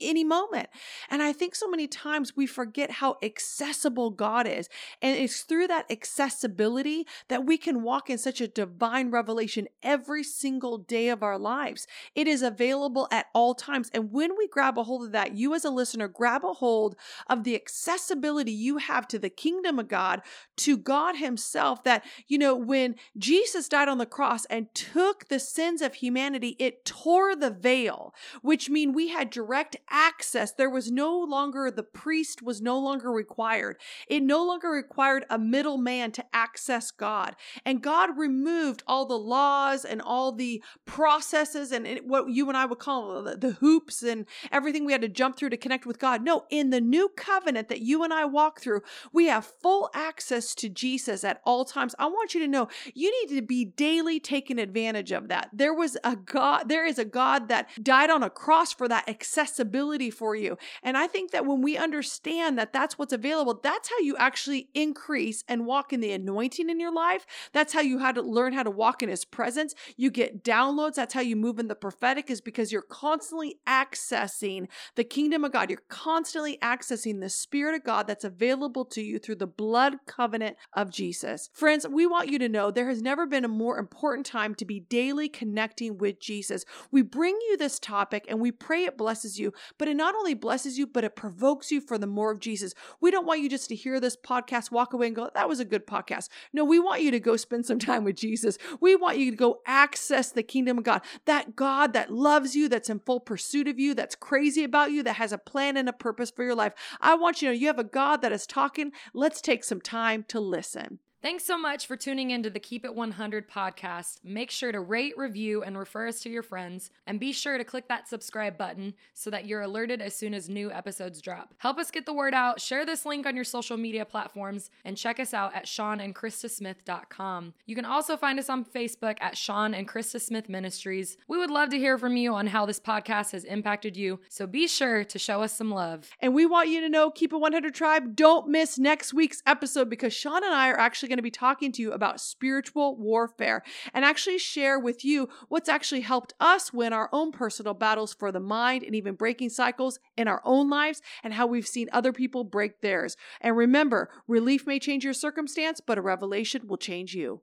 any 0.00 0.24
moment. 0.24 0.68
And 1.10 1.22
I 1.22 1.32
think 1.32 1.54
so 1.54 1.68
many 1.68 1.86
times 1.86 2.36
we 2.36 2.46
forget 2.46 2.90
how 2.90 3.16
accessible 3.22 4.10
God 4.10 4.46
is. 4.46 4.68
And 5.02 5.16
it's 5.16 5.42
through 5.42 5.68
that 5.68 5.90
accessibility 5.90 7.06
that 7.28 7.44
we 7.44 7.58
can 7.58 7.82
walk 7.82 8.10
in 8.10 8.18
such 8.18 8.40
a 8.40 8.48
divine 8.48 9.10
revelation 9.10 9.68
every 9.82 10.22
single 10.22 10.78
day 10.78 11.08
of 11.08 11.22
our 11.22 11.38
lives. 11.38 11.86
It 12.14 12.26
is 12.26 12.42
available 12.42 13.08
at 13.10 13.26
all 13.34 13.54
times. 13.54 13.90
And 13.94 14.12
when 14.12 14.36
we 14.36 14.48
grab 14.48 14.78
a 14.78 14.84
hold 14.84 15.04
of 15.04 15.12
that, 15.12 15.34
you 15.34 15.54
as 15.54 15.64
a 15.64 15.70
listener 15.70 16.08
grab 16.08 16.44
a 16.44 16.54
hold 16.54 16.96
of 17.28 17.44
the 17.44 17.54
accessibility 17.54 18.52
you 18.52 18.78
have 18.78 19.06
to 19.08 19.18
the 19.18 19.30
kingdom 19.30 19.78
of 19.78 19.88
God, 19.88 20.22
to 20.56 20.76
God 20.76 21.16
Himself, 21.16 21.84
that, 21.84 22.04
you 22.26 22.38
know, 22.38 22.54
when 22.54 22.96
Jesus 23.16 23.68
died 23.68 23.88
on 23.88 23.98
the 23.98 24.06
cross 24.06 24.44
and 24.46 24.72
took 24.74 25.28
the 25.28 25.38
sins 25.38 25.82
of 25.82 25.94
humanity, 25.94 26.56
it 26.58 26.84
tore 26.84 27.36
the 27.36 27.50
veil, 27.50 28.14
which 28.42 28.68
means 28.68 28.95
we 28.96 29.08
had 29.08 29.28
direct 29.28 29.76
access. 29.90 30.52
There 30.52 30.70
was 30.70 30.90
no 30.90 31.18
longer, 31.18 31.70
the 31.70 31.82
priest 31.82 32.40
was 32.40 32.62
no 32.62 32.78
longer 32.78 33.12
required. 33.12 33.76
It 34.08 34.22
no 34.22 34.42
longer 34.42 34.70
required 34.70 35.26
a 35.28 35.38
middleman 35.38 36.12
to 36.12 36.24
access 36.32 36.90
God. 36.90 37.36
And 37.62 37.82
God 37.82 38.16
removed 38.16 38.82
all 38.86 39.04
the 39.04 39.18
laws 39.18 39.84
and 39.84 40.00
all 40.00 40.32
the 40.32 40.62
processes 40.86 41.72
and 41.72 41.86
what 42.06 42.30
you 42.30 42.48
and 42.48 42.56
I 42.56 42.64
would 42.64 42.78
call 42.78 43.22
the, 43.22 43.56
hoops 43.60 44.02
and 44.02 44.24
everything 44.50 44.86
we 44.86 44.92
had 44.92 45.02
to 45.02 45.08
jump 45.08 45.36
through 45.36 45.50
to 45.50 45.56
connect 45.58 45.84
with 45.84 45.98
God. 45.98 46.22
No, 46.22 46.44
in 46.48 46.70
the 46.70 46.80
new 46.80 47.10
covenant 47.16 47.68
that 47.68 47.82
you 47.82 48.02
and 48.02 48.14
I 48.14 48.24
walk 48.24 48.60
through, 48.60 48.80
we 49.12 49.26
have 49.26 49.44
full 49.44 49.90
access 49.94 50.54
to 50.56 50.70
Jesus 50.70 51.22
at 51.22 51.42
all 51.44 51.66
times. 51.66 51.94
I 51.98 52.06
want 52.06 52.34
you 52.34 52.40
to 52.40 52.48
know 52.48 52.68
you 52.94 53.12
need 53.20 53.36
to 53.36 53.42
be 53.42 53.66
daily 53.66 54.20
taking 54.20 54.58
advantage 54.58 55.12
of 55.12 55.28
that. 55.28 55.50
There 55.52 55.74
was 55.74 55.98
a 56.02 56.16
God, 56.16 56.70
there 56.70 56.86
is 56.86 56.98
a 56.98 57.04
God 57.04 57.48
that 57.48 57.68
died 57.82 58.08
on 58.08 58.22
a 58.22 58.30
cross 58.30 58.72
for 58.72 58.85
that 58.88 59.08
accessibility 59.08 60.10
for 60.10 60.34
you. 60.34 60.56
And 60.82 60.96
I 60.96 61.06
think 61.06 61.30
that 61.30 61.46
when 61.46 61.62
we 61.62 61.76
understand 61.76 62.58
that 62.58 62.72
that's 62.72 62.98
what's 62.98 63.12
available, 63.12 63.58
that's 63.62 63.88
how 63.88 63.98
you 64.00 64.16
actually 64.16 64.68
increase 64.74 65.44
and 65.48 65.66
walk 65.66 65.92
in 65.92 66.00
the 66.00 66.12
anointing 66.12 66.70
in 66.70 66.80
your 66.80 66.92
life. 66.92 67.26
That's 67.52 67.72
how 67.72 67.80
you 67.80 67.98
had 67.98 68.14
to 68.16 68.22
learn 68.22 68.52
how 68.52 68.62
to 68.62 68.70
walk 68.70 69.02
in 69.02 69.08
his 69.08 69.24
presence. 69.24 69.74
You 69.96 70.10
get 70.10 70.44
downloads. 70.44 70.94
That's 70.94 71.14
how 71.14 71.20
you 71.20 71.36
move 71.36 71.58
in 71.58 71.68
the 71.68 71.74
prophetic 71.74 72.30
is 72.30 72.40
because 72.40 72.72
you're 72.72 72.82
constantly 72.82 73.58
accessing 73.66 74.68
the 74.94 75.04
kingdom 75.04 75.44
of 75.44 75.52
God. 75.52 75.70
You're 75.70 75.82
constantly 75.88 76.58
accessing 76.62 77.20
the 77.20 77.28
spirit 77.28 77.74
of 77.74 77.84
God 77.84 78.06
that's 78.06 78.24
available 78.24 78.84
to 78.86 79.02
you 79.02 79.18
through 79.18 79.36
the 79.36 79.46
blood 79.46 79.94
covenant 80.06 80.56
of 80.72 80.90
Jesus. 80.90 81.50
Friends, 81.52 81.86
we 81.88 82.06
want 82.06 82.28
you 82.28 82.38
to 82.38 82.48
know 82.48 82.70
there 82.70 82.88
has 82.88 83.02
never 83.02 83.26
been 83.26 83.44
a 83.44 83.48
more 83.48 83.78
important 83.78 84.26
time 84.26 84.54
to 84.56 84.64
be 84.64 84.80
daily 84.80 85.28
connecting 85.28 85.98
with 85.98 86.20
Jesus. 86.20 86.64
We 86.90 87.02
bring 87.02 87.38
you 87.48 87.56
this 87.56 87.78
topic 87.78 88.26
and 88.28 88.40
we 88.40 88.52
pray 88.52 88.75
it 88.84 88.98
blesses 88.98 89.38
you, 89.38 89.52
but 89.78 89.88
it 89.88 89.96
not 89.96 90.14
only 90.14 90.34
blesses 90.34 90.78
you, 90.78 90.86
but 90.86 91.04
it 91.04 91.16
provokes 91.16 91.70
you 91.70 91.80
for 91.80 91.98
the 91.98 92.06
more 92.06 92.30
of 92.30 92.40
Jesus. 92.40 92.74
We 93.00 93.10
don't 93.10 93.26
want 93.26 93.40
you 93.40 93.48
just 93.48 93.68
to 93.68 93.74
hear 93.74 94.00
this 94.00 94.16
podcast, 94.16 94.70
walk 94.70 94.92
away 94.92 95.08
and 95.08 95.16
go, 95.16 95.30
that 95.34 95.48
was 95.48 95.60
a 95.60 95.64
good 95.64 95.86
podcast. 95.86 96.28
No, 96.52 96.64
we 96.64 96.78
want 96.78 97.02
you 97.02 97.10
to 97.10 97.20
go 97.20 97.36
spend 97.36 97.66
some 97.66 97.78
time 97.86 98.04
with 98.04 98.16
Jesus. 98.16 98.58
We 98.80 98.96
want 98.96 99.18
you 99.18 99.30
to 99.30 99.36
go 99.36 99.60
access 99.66 100.30
the 100.30 100.42
kingdom 100.42 100.78
of 100.78 100.84
God, 100.84 101.02
that 101.24 101.56
God 101.56 101.92
that 101.92 102.12
loves 102.12 102.54
you, 102.54 102.68
that's 102.68 102.90
in 102.90 103.00
full 103.00 103.20
pursuit 103.20 103.68
of 103.68 103.78
you, 103.78 103.94
that's 103.94 104.14
crazy 104.14 104.64
about 104.64 104.92
you, 104.92 105.02
that 105.02 105.14
has 105.14 105.32
a 105.32 105.38
plan 105.38 105.76
and 105.76 105.88
a 105.88 105.92
purpose 105.92 106.30
for 106.30 106.44
your 106.44 106.54
life. 106.54 106.72
I 107.00 107.14
want 107.14 107.40
you 107.40 107.48
to 107.48 107.54
know 107.54 107.60
you 107.60 107.66
have 107.68 107.78
a 107.78 107.84
God 107.84 108.22
that 108.22 108.32
is 108.32 108.46
talking. 108.46 108.92
Let's 109.14 109.40
take 109.40 109.64
some 109.64 109.80
time 109.80 110.24
to 110.28 110.40
listen. 110.40 110.98
Thanks 111.26 111.42
so 111.44 111.58
much 111.58 111.88
for 111.88 111.96
tuning 111.96 112.30
into 112.30 112.50
the 112.50 112.60
Keep 112.60 112.84
It 112.84 112.94
100 112.94 113.50
podcast. 113.50 114.20
Make 114.22 114.48
sure 114.48 114.70
to 114.70 114.78
rate, 114.78 115.18
review, 115.18 115.64
and 115.64 115.76
refer 115.76 116.06
us 116.06 116.20
to 116.20 116.30
your 116.30 116.44
friends. 116.44 116.92
And 117.04 117.18
be 117.18 117.32
sure 117.32 117.58
to 117.58 117.64
click 117.64 117.88
that 117.88 118.06
subscribe 118.06 118.56
button 118.56 118.94
so 119.12 119.28
that 119.30 119.44
you're 119.44 119.62
alerted 119.62 120.00
as 120.00 120.14
soon 120.14 120.34
as 120.34 120.48
new 120.48 120.70
episodes 120.70 121.20
drop. 121.20 121.52
Help 121.58 121.78
us 121.78 121.90
get 121.90 122.06
the 122.06 122.12
word 122.12 122.32
out. 122.32 122.60
Share 122.60 122.86
this 122.86 123.04
link 123.04 123.26
on 123.26 123.34
your 123.34 123.44
social 123.44 123.76
media 123.76 124.04
platforms 124.04 124.70
and 124.84 124.96
check 124.96 125.18
us 125.18 125.34
out 125.34 125.52
at 125.52 125.66
SeanandChristaSmith.com. 125.66 127.54
You 127.66 127.74
can 127.74 127.84
also 127.84 128.16
find 128.16 128.38
us 128.38 128.48
on 128.48 128.64
Facebook 128.64 129.16
at 129.20 129.36
Sean 129.36 129.74
and 129.74 129.88
Christa 129.88 130.20
Smith 130.20 130.48
Ministries. 130.48 131.16
We 131.26 131.38
would 131.38 131.50
love 131.50 131.70
to 131.70 131.78
hear 131.78 131.98
from 131.98 132.16
you 132.16 132.34
on 132.34 132.46
how 132.46 132.66
this 132.66 132.78
podcast 132.78 133.32
has 133.32 133.42
impacted 133.42 133.96
you. 133.96 134.20
So 134.28 134.46
be 134.46 134.68
sure 134.68 135.02
to 135.02 135.18
show 135.18 135.42
us 135.42 135.52
some 135.52 135.72
love. 135.72 136.08
And 136.20 136.36
we 136.36 136.46
want 136.46 136.68
you 136.68 136.80
to 136.82 136.88
know, 136.88 137.10
Keep 137.10 137.32
It 137.32 137.38
100 137.38 137.74
Tribe, 137.74 138.14
don't 138.14 138.46
miss 138.46 138.78
next 138.78 139.12
week's 139.12 139.42
episode 139.44 139.90
because 139.90 140.14
Sean 140.14 140.44
and 140.44 140.54
I 140.54 140.70
are 140.70 140.78
actually 140.78 141.15
going 141.16 141.22
to 141.22 141.22
be 141.22 141.30
talking 141.30 141.72
to 141.72 141.80
you 141.80 141.92
about 141.92 142.20
spiritual 142.20 142.94
warfare 142.96 143.62
and 143.94 144.04
actually 144.04 144.36
share 144.36 144.78
with 144.78 145.02
you 145.02 145.30
what's 145.48 145.68
actually 145.68 146.02
helped 146.02 146.34
us 146.38 146.74
win 146.74 146.92
our 146.92 147.08
own 147.10 147.32
personal 147.32 147.72
battles 147.72 148.12
for 148.12 148.30
the 148.30 148.40
mind 148.40 148.82
and 148.82 148.94
even 148.94 149.14
breaking 149.14 149.48
cycles 149.48 149.98
in 150.14 150.28
our 150.28 150.42
own 150.44 150.68
lives 150.68 151.00
and 151.24 151.32
how 151.32 151.46
we've 151.46 151.66
seen 151.66 151.88
other 151.90 152.12
people 152.12 152.44
break 152.44 152.82
theirs. 152.82 153.16
And 153.40 153.56
remember, 153.56 154.10
relief 154.28 154.66
may 154.66 154.78
change 154.78 155.04
your 155.04 155.14
circumstance, 155.14 155.80
but 155.80 155.96
a 155.96 156.02
revelation 156.02 156.66
will 156.66 156.76
change 156.76 157.14
you. 157.14 157.40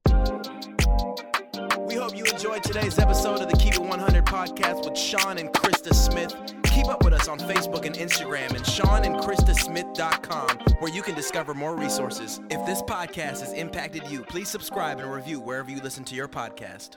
We 1.86 1.95
hope 1.95 2.15
you 2.15 2.25
enjoyed 2.25 2.63
today's 2.63 2.97
episode 2.97 3.41
of 3.41 3.49
the 3.49 3.57
Keep 3.57 3.75
It 3.75 3.81
100 3.81 4.25
podcast 4.25 4.86
with 4.86 4.97
Sean 4.97 5.38
and 5.38 5.51
Christa 5.51 5.93
Smith. 5.93 6.36
Keep 6.63 6.88
up 6.88 7.03
with 7.03 7.13
us 7.13 7.27
on 7.27 7.39
Facebook 7.39 7.86
and 7.86 7.95
Instagram 7.95 8.55
and 8.55 8.65
SeanandChristaSmith.com, 8.65 10.75
where 10.79 10.91
you 10.91 11.01
can 11.01 11.13
discover 11.13 11.53
more 11.53 11.75
resources. 11.75 12.39
If 12.49 12.65
this 12.65 12.81
podcast 12.81 13.41
has 13.41 13.53
impacted 13.53 14.07
you, 14.07 14.23
please 14.23 14.49
subscribe 14.49 14.99
and 14.99 15.11
review 15.11 15.39
wherever 15.39 15.69
you 15.69 15.81
listen 15.81 16.03
to 16.05 16.15
your 16.15 16.27
podcast. 16.27 16.95